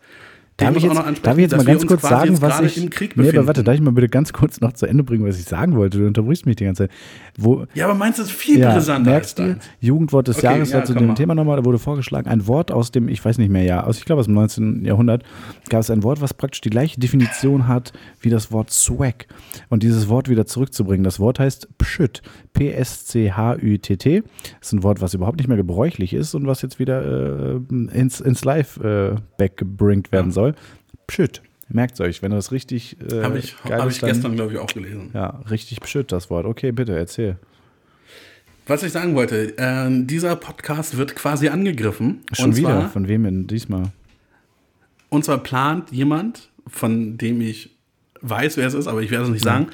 [0.61, 2.77] Darf ich, jetzt, darf ich jetzt mal ganz kurz sagen, was ich.
[2.77, 5.25] Im Krieg nee, aber warte, darf ich mal bitte ganz kurz noch zu Ende bringen,
[5.25, 5.97] was ich sagen wollte?
[5.97, 6.91] Du unterbrichst mich die ganze Zeit.
[7.37, 9.11] Wo, ja, aber meinst du, es ist viel ja, brisanter?
[9.11, 12.47] Merkst du, Jugendwort des okay, Jahres ja, zu dem Thema nochmal, da wurde vorgeschlagen, ein
[12.47, 14.85] Wort aus dem, ich weiß nicht mehr, ja, aus, ich glaube aus dem 19.
[14.85, 15.23] Jahrhundert,
[15.69, 19.27] gab es ein Wort, was praktisch die gleiche Definition hat wie das Wort Swag.
[19.69, 21.03] Und dieses Wort wieder zurückzubringen.
[21.03, 22.21] Das Wort heißt Pschütt.
[22.53, 24.23] P-S-C-H-Ü-T-T.
[24.59, 27.59] Das ist ein Wort, was überhaupt nicht mehr gebräuchlich ist und was jetzt wieder äh,
[27.69, 30.33] ins, ins Live äh, backgebringt werden ja.
[30.53, 31.01] Soll.
[31.07, 31.41] Pschütt.
[31.73, 32.97] Merkt euch, wenn das richtig.
[33.01, 35.11] Äh, Habe ich, hab ich gestern, glaube ich, auch gelesen.
[35.13, 36.45] Ja, richtig Pschütt, das Wort.
[36.45, 37.37] Okay, bitte, erzähl.
[38.67, 42.21] Was ich sagen wollte, äh, dieser Podcast wird quasi angegriffen.
[42.33, 42.69] Schon wieder?
[42.69, 43.91] Zwar, von wem denn diesmal?
[45.09, 47.75] Und zwar plant jemand, von dem ich
[48.21, 49.67] weiß, wer es ist, aber ich werde es nicht sagen.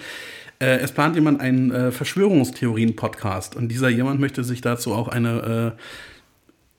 [0.60, 5.76] Äh, es plant jemand einen äh, Verschwörungstheorien-Podcast und dieser jemand möchte sich dazu auch eine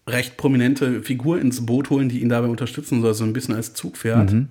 [0.08, 3.74] recht prominente Figur ins Boot holen, die ihn dabei unterstützen soll, so ein bisschen als
[3.74, 4.32] Zugpferd.
[4.32, 4.48] Mhm.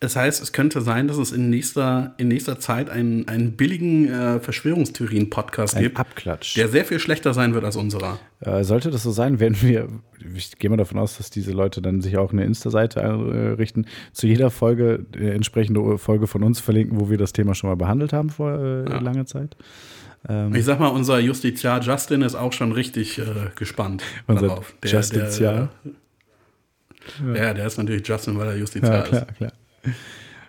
[0.00, 4.08] Das heißt, es könnte sein, dass es in nächster, in nächster Zeit einen, einen billigen
[4.08, 6.00] äh, Verschwörungstheorien-Podcast gibt.
[6.00, 6.56] Abklatsch.
[6.56, 8.18] Der sehr viel schlechter sein wird als unserer.
[8.40, 9.88] Äh, sollte das so sein, werden wir,
[10.34, 14.26] ich gehe mal davon aus, dass diese Leute dann sich auch eine Insta-Seite einrichten, zu
[14.26, 18.14] jeder Folge äh, entsprechende Folge von uns verlinken, wo wir das Thema schon mal behandelt
[18.14, 19.00] haben vor äh, ja.
[19.00, 19.54] langer Zeit.
[20.26, 23.24] Ähm, ich sag mal, unser Justiziar Justin ist auch schon richtig äh,
[23.54, 24.74] gespannt unser darauf.
[24.82, 25.68] Der, Justiziar?
[25.84, 27.44] Der, ja.
[27.48, 29.36] ja, der ist natürlich Justin, weil er Justiziar ja, klar, ist.
[29.36, 29.52] Klar.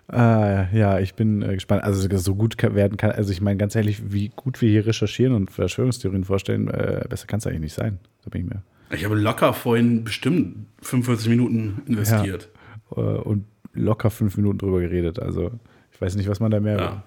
[0.08, 1.84] Ah, ja, ich bin äh, gespannt.
[1.84, 5.34] Also so gut werden kann, also ich meine ganz ehrlich, wie gut wir hier recherchieren
[5.34, 8.00] und Verschwörungstheorien vorstellen, äh, besser kann es eigentlich nicht sein.
[8.24, 8.64] Da bin ich mir.
[8.94, 12.50] Ich habe locker vorhin bestimmt 45 Minuten investiert.
[12.96, 15.20] Ja, äh, und locker fünf Minuten drüber geredet.
[15.20, 15.52] Also
[15.92, 16.78] ich weiß nicht, was man da mehr.
[16.78, 17.04] Ja.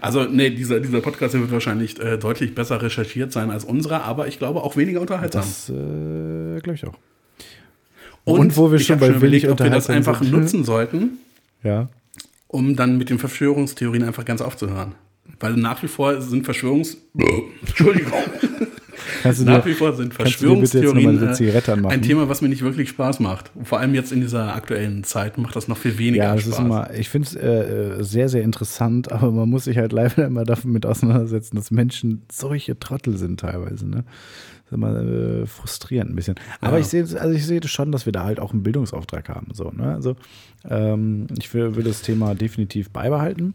[0.00, 4.28] Also, nee, dieser, dieser Podcast wird wahrscheinlich äh, deutlich besser recherchiert sein als unserer, aber
[4.28, 5.42] ich glaube auch weniger unterhaltsam.
[5.42, 6.94] Das äh, glaube ich auch.
[8.24, 10.32] Und, und, wo wir schon bei wenig ob wir das einfach sind.
[10.32, 11.18] nutzen sollten,
[11.62, 11.88] ja.
[12.48, 14.94] um dann mit den Verschwörungstheorien einfach ganz aufzuhören.
[15.40, 16.96] Weil nach wie vor sind Verschwörungs...
[17.66, 18.22] Entschuldigung.
[19.44, 23.50] Nach wie vor sind Verschwörungstheorien äh, ein Thema, was mir nicht wirklich Spaß macht.
[23.62, 26.52] Vor allem jetzt in dieser aktuellen Zeit macht das noch viel weniger ja, das Spaß.
[26.54, 30.26] Ist immer, ich finde es äh, sehr, sehr interessant, aber man muss sich halt leider
[30.26, 33.88] immer damit auseinandersetzen, dass Menschen solche Trottel sind teilweise.
[33.88, 34.04] Ne?
[34.64, 36.36] Das ist immer äh, frustrierend ein bisschen.
[36.60, 36.80] Aber ja.
[36.80, 39.48] ich sehe also ich sehe schon, dass wir da halt auch einen Bildungsauftrag haben.
[39.52, 39.92] So, ne?
[39.92, 40.16] Also
[40.68, 43.54] ähm, ich will, will, das Thema definitiv beibehalten.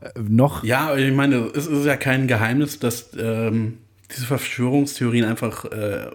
[0.00, 0.64] Äh, noch.
[0.64, 3.78] Ja, ich meine, es ist ja kein Geheimnis, dass ähm,
[4.14, 6.10] diese Verschwörungstheorien einfach äh,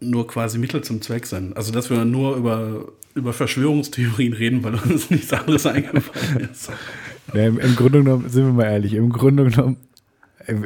[0.00, 1.56] nur quasi Mittel zum Zweck sind.
[1.56, 6.70] Also, dass wir nur über, über Verschwörungstheorien reden, weil uns nichts anderes eingefallen ist.
[7.34, 9.78] Ja, im, im, Grunde genommen, sind wir mal ehrlich, im Grunde genommen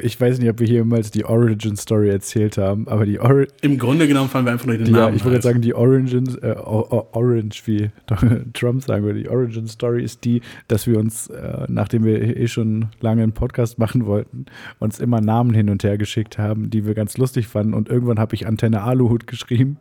[0.02, 3.46] ich weiß nicht, ob wir hier jemals die Origin Story erzählt haben, aber die Ori
[3.62, 5.14] Im Grunde genommen fallen wir einfach nur den die, Namen.
[5.14, 7.90] Ja, ich würde sagen, die Origin, äh, Orange, wie
[8.52, 12.46] Trump sagen würde, die Origin Story ist die, dass wir uns, äh, nachdem wir eh
[12.48, 14.46] schon lange einen Podcast machen wollten,
[14.78, 17.74] uns immer Namen hin und her geschickt haben, die wir ganz lustig fanden.
[17.74, 19.78] Und irgendwann habe ich Antenne Aluhut geschrieben.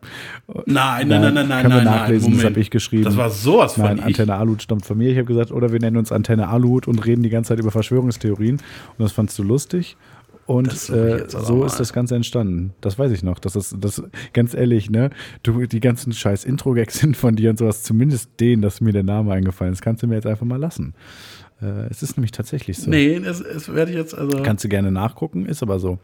[0.66, 1.62] Nein, nein, nein, nein, nein.
[1.62, 3.04] Können wir nachlesen, das habe ich geschrieben.
[3.04, 4.00] Das war sowas von Nein.
[4.00, 5.10] Antenne Aluhut stammt von mir.
[5.10, 7.70] Ich habe gesagt, oder wir nennen uns Antenne Aluhut und reden die ganze Zeit über
[7.70, 8.56] Verschwörungstheorien.
[8.56, 8.62] Und
[8.98, 9.89] das fandst du lustig.
[10.50, 12.72] Und äh, so ist das Ganze entstanden.
[12.80, 13.38] Das weiß ich noch.
[13.38, 14.02] Das ist, das,
[14.32, 15.10] ganz ehrlich, ne?
[15.44, 19.04] Du, die ganzen scheiß Intro-Gags sind von dir und sowas, zumindest den, dass mir der
[19.04, 20.94] Name eingefallen ist, kannst du mir jetzt einfach mal lassen.
[21.62, 22.90] Äh, es ist nämlich tatsächlich so.
[22.90, 24.42] Nee, das, das werde ich jetzt also.
[24.42, 26.00] Kannst du gerne nachgucken, ist aber so.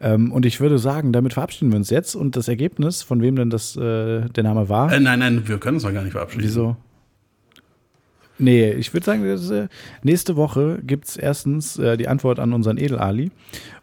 [0.00, 3.36] Ähm, und ich würde sagen, damit verabschieden wir uns jetzt und das Ergebnis, von wem
[3.36, 4.92] denn das äh, der Name war.
[4.92, 6.42] Äh, nein, nein, wir können uns doch gar nicht verabschieden.
[6.42, 6.76] Wieso?
[8.38, 9.68] Nee, ich würde sagen, das, äh,
[10.02, 13.30] nächste Woche gibt es erstens äh, die Antwort an unseren Edel-Ali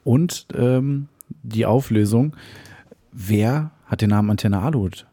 [0.03, 1.07] und ähm,
[1.43, 2.35] die Auflösung,
[3.11, 5.05] wer hat den Namen Antenne Aluhut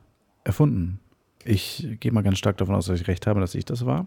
[0.45, 0.99] erfunden?
[1.45, 4.07] Ich gehe mal ganz stark davon aus, dass ich recht habe, dass ich das war.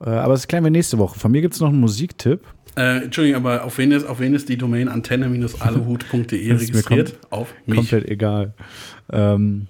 [0.00, 1.18] Äh, aber das klären wir nächste Woche.
[1.18, 2.40] Von mir gibt es noch einen Musiktipp.
[2.76, 7.18] Äh, Entschuldigung, aber auf wen ist, auf wen ist die Domain antenne-aluhut.de registriert?
[7.30, 7.76] Auf mich.
[7.76, 8.54] Komplett egal.
[9.12, 9.66] Ähm,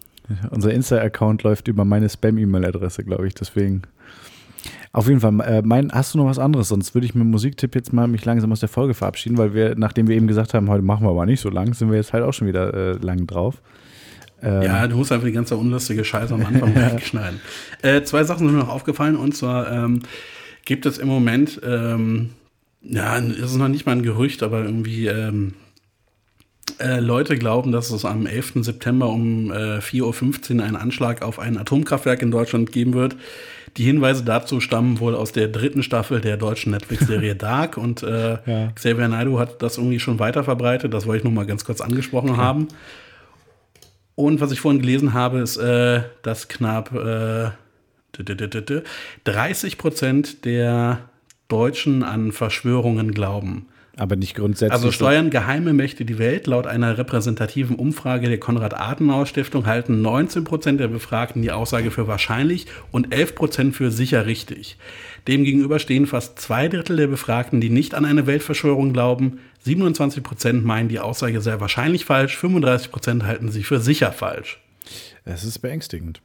[0.50, 3.34] unser Insta-Account läuft über meine Spam-E-Mail-Adresse, glaube ich.
[3.34, 3.82] Deswegen
[4.92, 6.68] auf jeden Fall, äh, mein, hast du noch was anderes?
[6.68, 9.54] Sonst würde ich mit dem Musiktipp jetzt mal mich langsam aus der Folge verabschieden, weil
[9.54, 11.96] wir, nachdem wir eben gesagt haben, heute machen wir aber nicht so lang, sind wir
[11.96, 13.62] jetzt halt auch schon wieder äh, lang drauf.
[14.42, 17.40] Ähm, ja, du musst einfach die ganze unlustige Scheiße am Anfang wegschneiden.
[17.82, 20.00] Äh, zwei Sachen sind mir noch aufgefallen und zwar ähm,
[20.64, 22.30] gibt es im Moment, ähm,
[22.82, 25.54] ja, es ist noch nicht mal ein Gerücht, aber irgendwie ähm,
[26.80, 28.54] äh, Leute glauben, dass es am 11.
[28.62, 33.16] September um äh, 4.15 Uhr einen Anschlag auf ein Atomkraftwerk in Deutschland geben wird.
[33.76, 38.38] Die Hinweise dazu stammen wohl aus der dritten Staffel der deutschen Netflix-Serie Dark und äh,
[38.44, 38.72] ja.
[38.74, 40.92] Xavier Naidoo hat das irgendwie schon weiter verbreitet.
[40.92, 42.40] Das wollte ich nur mal ganz kurz angesprochen okay.
[42.40, 42.68] haben.
[44.14, 47.50] Und was ich vorhin gelesen habe, ist, äh, dass knapp äh,
[49.24, 50.98] 30 Prozent der
[51.48, 53.66] Deutschen an Verschwörungen glauben.
[53.96, 54.72] Aber nicht grundsätzlich.
[54.72, 56.46] Also steuern geheime Mächte die Welt.
[56.46, 62.66] Laut einer repräsentativen Umfrage der Konrad-Adenauer-Stiftung halten 19 Prozent der Befragten die Aussage für wahrscheinlich
[62.92, 64.78] und 11 Prozent für sicher richtig.
[65.28, 69.40] Demgegenüber stehen fast zwei Drittel der Befragten, die nicht an eine Weltverschwörung glauben.
[69.64, 72.36] 27 Prozent meinen die Aussage sehr wahrscheinlich falsch.
[72.36, 74.60] 35 Prozent halten sie für sicher falsch.
[75.24, 76.22] Es ist beängstigend.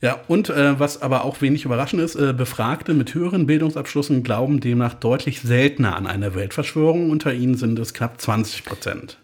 [0.00, 4.60] Ja, und äh, was aber auch wenig überraschend ist, äh, Befragte mit höheren Bildungsabschlüssen glauben
[4.60, 7.10] demnach deutlich seltener an eine Weltverschwörung.
[7.10, 9.18] Unter ihnen sind es knapp 20 Prozent.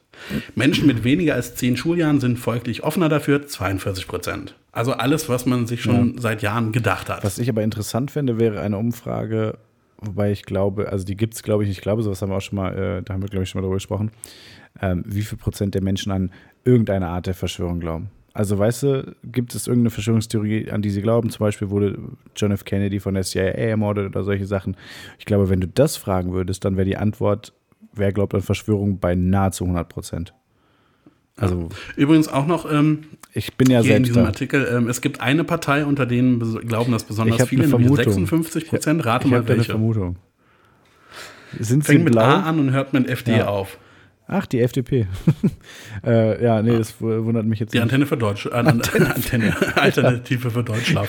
[0.54, 4.54] Menschen mit weniger als zehn Schuljahren sind folglich offener dafür, 42 Prozent.
[4.72, 6.20] Also alles, was man sich schon ja.
[6.20, 7.24] seit Jahren gedacht hat.
[7.24, 9.58] Was ich aber interessant finde, wäre eine Umfrage
[9.98, 12.40] wobei ich glaube, also die gibt es, glaube ich, ich glaube, sowas haben wir auch
[12.40, 14.10] schon mal, äh, da haben wir, glaube ich, schon mal drüber gesprochen,
[14.80, 16.30] ähm, wie viel Prozent der Menschen an
[16.64, 18.10] irgendeine Art der Verschwörung glauben.
[18.36, 21.30] Also, weißt du, gibt es irgendeine Verschwörungstheorie, an die sie glauben?
[21.30, 21.98] Zum Beispiel wurde
[22.36, 22.66] John F.
[22.66, 24.76] Kennedy von der CIA ermordet oder solche Sachen.
[25.18, 27.54] Ich glaube, wenn du das fragen würdest, dann wäre die Antwort,
[27.94, 30.34] wer glaubt an Verschwörung, bei nahezu 100 Prozent.
[31.38, 34.28] Also, Übrigens auch noch, ähm, ich bin ja selbst in diesem da.
[34.28, 37.86] Artikel, ähm, es gibt eine Partei, unter denen glauben das Ich besonders hab viele, nämlich
[37.86, 38.12] Vermutung.
[38.12, 39.06] 56 Prozent.
[39.06, 39.72] Rate ich mal habe da eine welche.
[39.72, 40.16] Vermutung.
[41.58, 42.22] Sind sie Fängt mit blau?
[42.22, 43.46] A an und hört mit FD Ja.
[43.46, 43.78] auf.
[44.28, 45.06] Ach, die FDP.
[46.04, 47.84] äh, ja, nee, das wu- wundert mich jetzt Die nicht.
[47.84, 51.08] Antenne für Deutsch, äh, Antenne, Antenne, Alternative für Deutschland.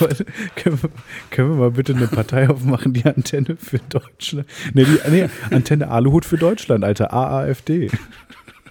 [0.56, 0.90] können, wir,
[1.32, 4.48] können wir mal bitte eine Partei aufmachen, die Antenne für Deutschland?
[4.74, 7.12] Nee, die, nee Antenne Aluhut für Deutschland, Alter.
[7.12, 7.90] AAFD.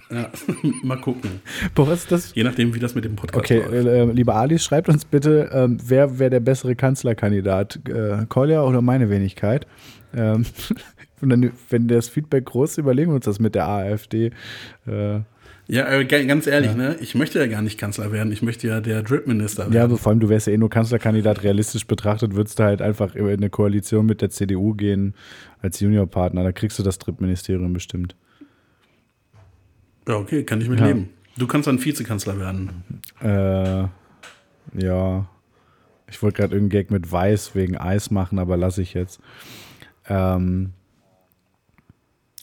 [0.09, 0.29] Ja,
[0.83, 1.41] mal gucken.
[1.75, 2.33] Boah, was ist das?
[2.33, 3.73] Je nachdem, wie das mit dem Podcast Okay, läuft.
[3.73, 7.79] äh, äh, lieber Ali, schreibt uns bitte, ähm, wer wäre der bessere Kanzlerkandidat?
[7.89, 9.67] Äh, Kolja oder meine Wenigkeit?
[10.15, 10.45] Ähm,
[11.21, 14.31] und dann, wenn das Feedback groß ist, überlegen wir uns das mit der AfD.
[14.85, 15.19] Äh,
[15.69, 16.95] Ja, äh, ga- ganz ehrlich, ne?
[17.01, 18.31] Ich möchte ja gar nicht Kanzler werden.
[18.31, 19.73] Ich möchte ja der Drip-Minister werden.
[19.73, 21.43] ja, also vor allem, du wärst ja eh nur Kanzlerkandidat.
[21.43, 25.13] Realistisch betrachtet würdest du halt einfach in eine Koalition mit der CDU gehen
[25.61, 26.43] als Juniorpartner.
[26.43, 28.15] Da kriegst du das Drittministerium bestimmt.
[30.07, 30.87] Ja, okay, kann ich mit Ja.
[30.87, 31.09] leben.
[31.37, 32.69] Du kannst dann Vizekanzler werden.
[33.21, 33.87] Äh,
[34.81, 35.27] ja.
[36.09, 39.19] Ich wollte gerade irgendeinen Gag mit Weiß wegen Eis machen, aber lasse ich jetzt.
[40.07, 40.71] Ähm,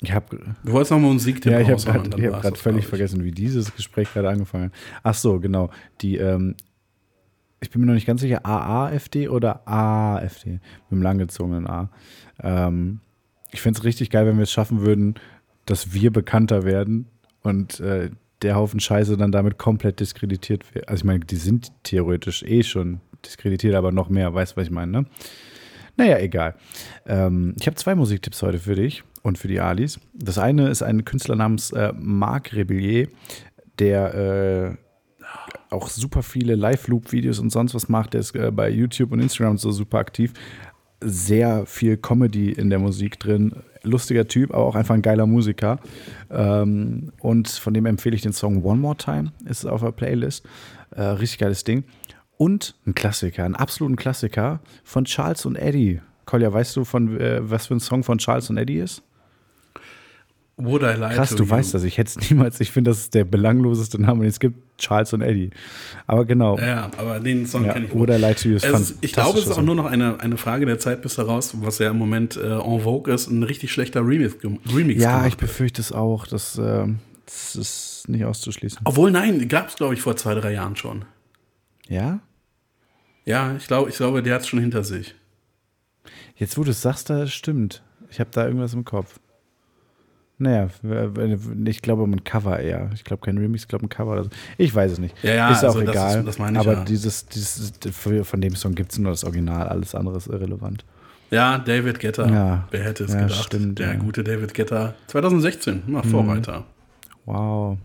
[0.04, 3.24] ich habe Du wolltest noch mal Musik ja, ich habe gerade hab das, völlig vergessen,
[3.24, 4.72] wie dieses Gespräch gerade angefangen hat.
[5.02, 5.70] Ach so, genau.
[6.00, 6.56] Die, ähm,
[7.60, 11.90] ich bin mir noch nicht ganz sicher, AAFD oder AFD mit dem langgezogenen A.
[12.42, 13.00] Ähm,
[13.50, 15.14] ich fände es richtig geil, wenn wir es schaffen würden,
[15.66, 17.06] dass wir bekannter werden
[17.42, 18.10] und äh,
[18.42, 20.88] der Haufen Scheiße dann damit komplett diskreditiert wird.
[20.88, 24.66] Also ich meine, die sind theoretisch eh schon diskreditiert, aber noch mehr, weißt du, was
[24.66, 25.06] ich meine, ne?
[25.96, 26.56] Naja, egal.
[27.06, 29.98] Ähm, ich habe zwei Musiktipps heute für dich und für die Alis.
[30.12, 33.08] Das eine ist ein Künstler namens äh, Marc Rebellier,
[33.78, 34.76] der äh,
[35.70, 38.12] auch super viele Live-Loop-Videos und sonst was macht.
[38.12, 40.34] Der ist äh, bei YouTube und Instagram so super aktiv.
[41.00, 43.54] Sehr viel Comedy in der Musik drin.
[43.82, 45.80] Lustiger Typ, aber auch einfach ein geiler Musiker.
[46.30, 49.32] Ähm, und von dem empfehle ich den Song One More Time.
[49.46, 50.46] Ist auf der Playlist.
[50.90, 51.84] Äh, richtig geiles Ding.
[52.36, 56.00] Und ein Klassiker, einen absoluten Klassiker von Charles und Eddie.
[56.26, 59.02] Kolja, weißt du, von äh, was für ein Song von Charles und Eddie ist?
[60.56, 61.50] Would I lie Krass, to du you?
[61.50, 61.82] weißt das.
[61.82, 62.60] Ich hätte es niemals.
[62.60, 64.56] Ich finde, das ist der belangloseste Name, den es gibt.
[64.78, 65.50] Charles und Eddie.
[66.06, 66.58] Aber genau.
[66.58, 67.92] Ja, aber den Song Ja, kenne ich.
[67.92, 70.36] oder Lie to You ist Es ich glaube, es ist auch nur noch eine, eine
[70.36, 73.72] Frage der Zeit bis daraus, was ja im Moment äh, en vogue ist, ein richtig
[73.72, 74.34] schlechter Remix,
[74.72, 76.26] Remix Ja, ich befürchte es auch.
[76.26, 78.80] Das, ähm, das ist nicht auszuschließen.
[78.84, 81.04] Obwohl, nein, gab es, glaube ich, vor zwei, drei Jahren schon.
[81.88, 82.20] Ja?
[83.24, 85.14] Ja, ich glaube, ich glaube, der hat es schon hinter sich.
[86.36, 87.82] Jetzt, wo du es sagst, da stimmt.
[88.10, 89.18] Ich habe da irgendwas im Kopf.
[90.36, 90.68] Naja,
[91.64, 92.90] ich glaube ein Cover eher.
[92.94, 94.12] Ich glaube kein Remix, ich glaube ein Cover.
[94.12, 94.30] Oder so.
[94.58, 95.14] Ich weiß es nicht.
[95.22, 96.24] Ja, ja, ist auch also das egal.
[96.24, 96.84] das meine ich aber ja.
[96.84, 97.72] dieses, dieses,
[98.24, 99.68] von dem Song gibt es nur das Original.
[99.68, 100.84] Alles andere ist irrelevant.
[101.30, 102.26] Ja, David Guetta.
[102.28, 102.68] Ja.
[102.70, 103.44] Wer hätte es Ja, gedacht?
[103.44, 103.94] stimmt, der.
[103.94, 104.00] Mhm.
[104.00, 104.94] gute David Guetta.
[105.06, 106.64] 2016, na, Vorreiter.
[107.24, 107.78] Wow.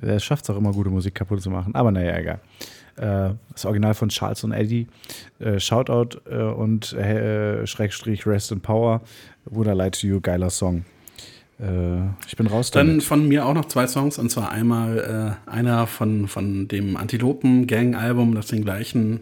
[0.00, 1.74] Er schafft es auch immer, gute Musik kaputt zu machen.
[1.74, 2.40] Aber naja, egal.
[2.96, 4.86] Äh, das Original von Charles und Eddie.
[5.38, 6.86] Äh, Shoutout äh, und
[7.64, 9.02] Schrägstrich Rest in Power.
[9.46, 10.84] Would I Lie to You, geiler Song.
[11.60, 13.04] Äh, ich bin raus Dann damit.
[13.04, 18.34] von mir auch noch zwei Songs, und zwar einmal äh, einer von, von dem Antilopen-Gang-Album,
[18.34, 19.20] das den gleichen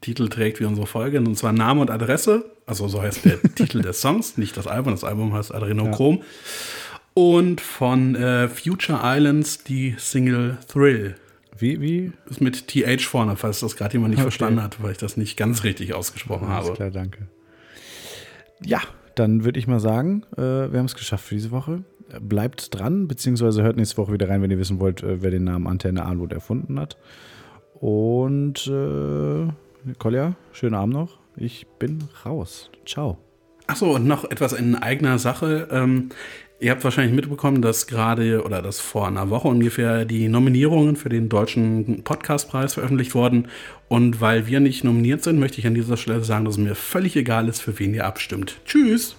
[0.00, 3.82] Titel trägt wie unsere Folge, und zwar Name und Adresse, also so heißt der Titel
[3.82, 6.22] des Songs, nicht das Album, das Album heißt Adrenochrom.
[7.14, 11.14] Und von äh, Future Islands die Single Thrill.
[11.56, 12.12] Wie, wie?
[12.28, 14.24] Ist mit TH vorne, falls das gerade jemand nicht Okay.
[14.24, 16.76] verstanden hat, weil ich das nicht ganz richtig ausgesprochen Alles habe.
[16.76, 17.28] klar, danke.
[18.64, 18.80] Ja,
[19.14, 21.84] dann würde ich mal sagen, äh, wir haben es geschafft für diese Woche.
[22.20, 25.44] Bleibt dran, beziehungsweise hört nächste Woche wieder rein, wenn ihr wissen wollt, äh, wer den
[25.44, 26.96] Namen Antenne Ahnwood erfunden hat.
[27.74, 29.48] Und äh,
[29.98, 31.18] Kolja, schönen Abend noch.
[31.36, 32.70] Ich bin raus.
[32.86, 33.18] Ciao.
[33.66, 35.68] Achso, und noch etwas in eigener Sache.
[35.70, 36.10] Ähm,
[36.60, 41.08] ihr habt wahrscheinlich mitbekommen, dass gerade oder dass vor einer Woche ungefähr die Nominierungen für
[41.08, 43.48] den deutschen Podcastpreis veröffentlicht wurden.
[43.88, 46.74] Und weil wir nicht nominiert sind, möchte ich an dieser Stelle sagen, dass es mir
[46.74, 48.60] völlig egal ist, für wen ihr abstimmt.
[48.64, 49.16] Tschüss!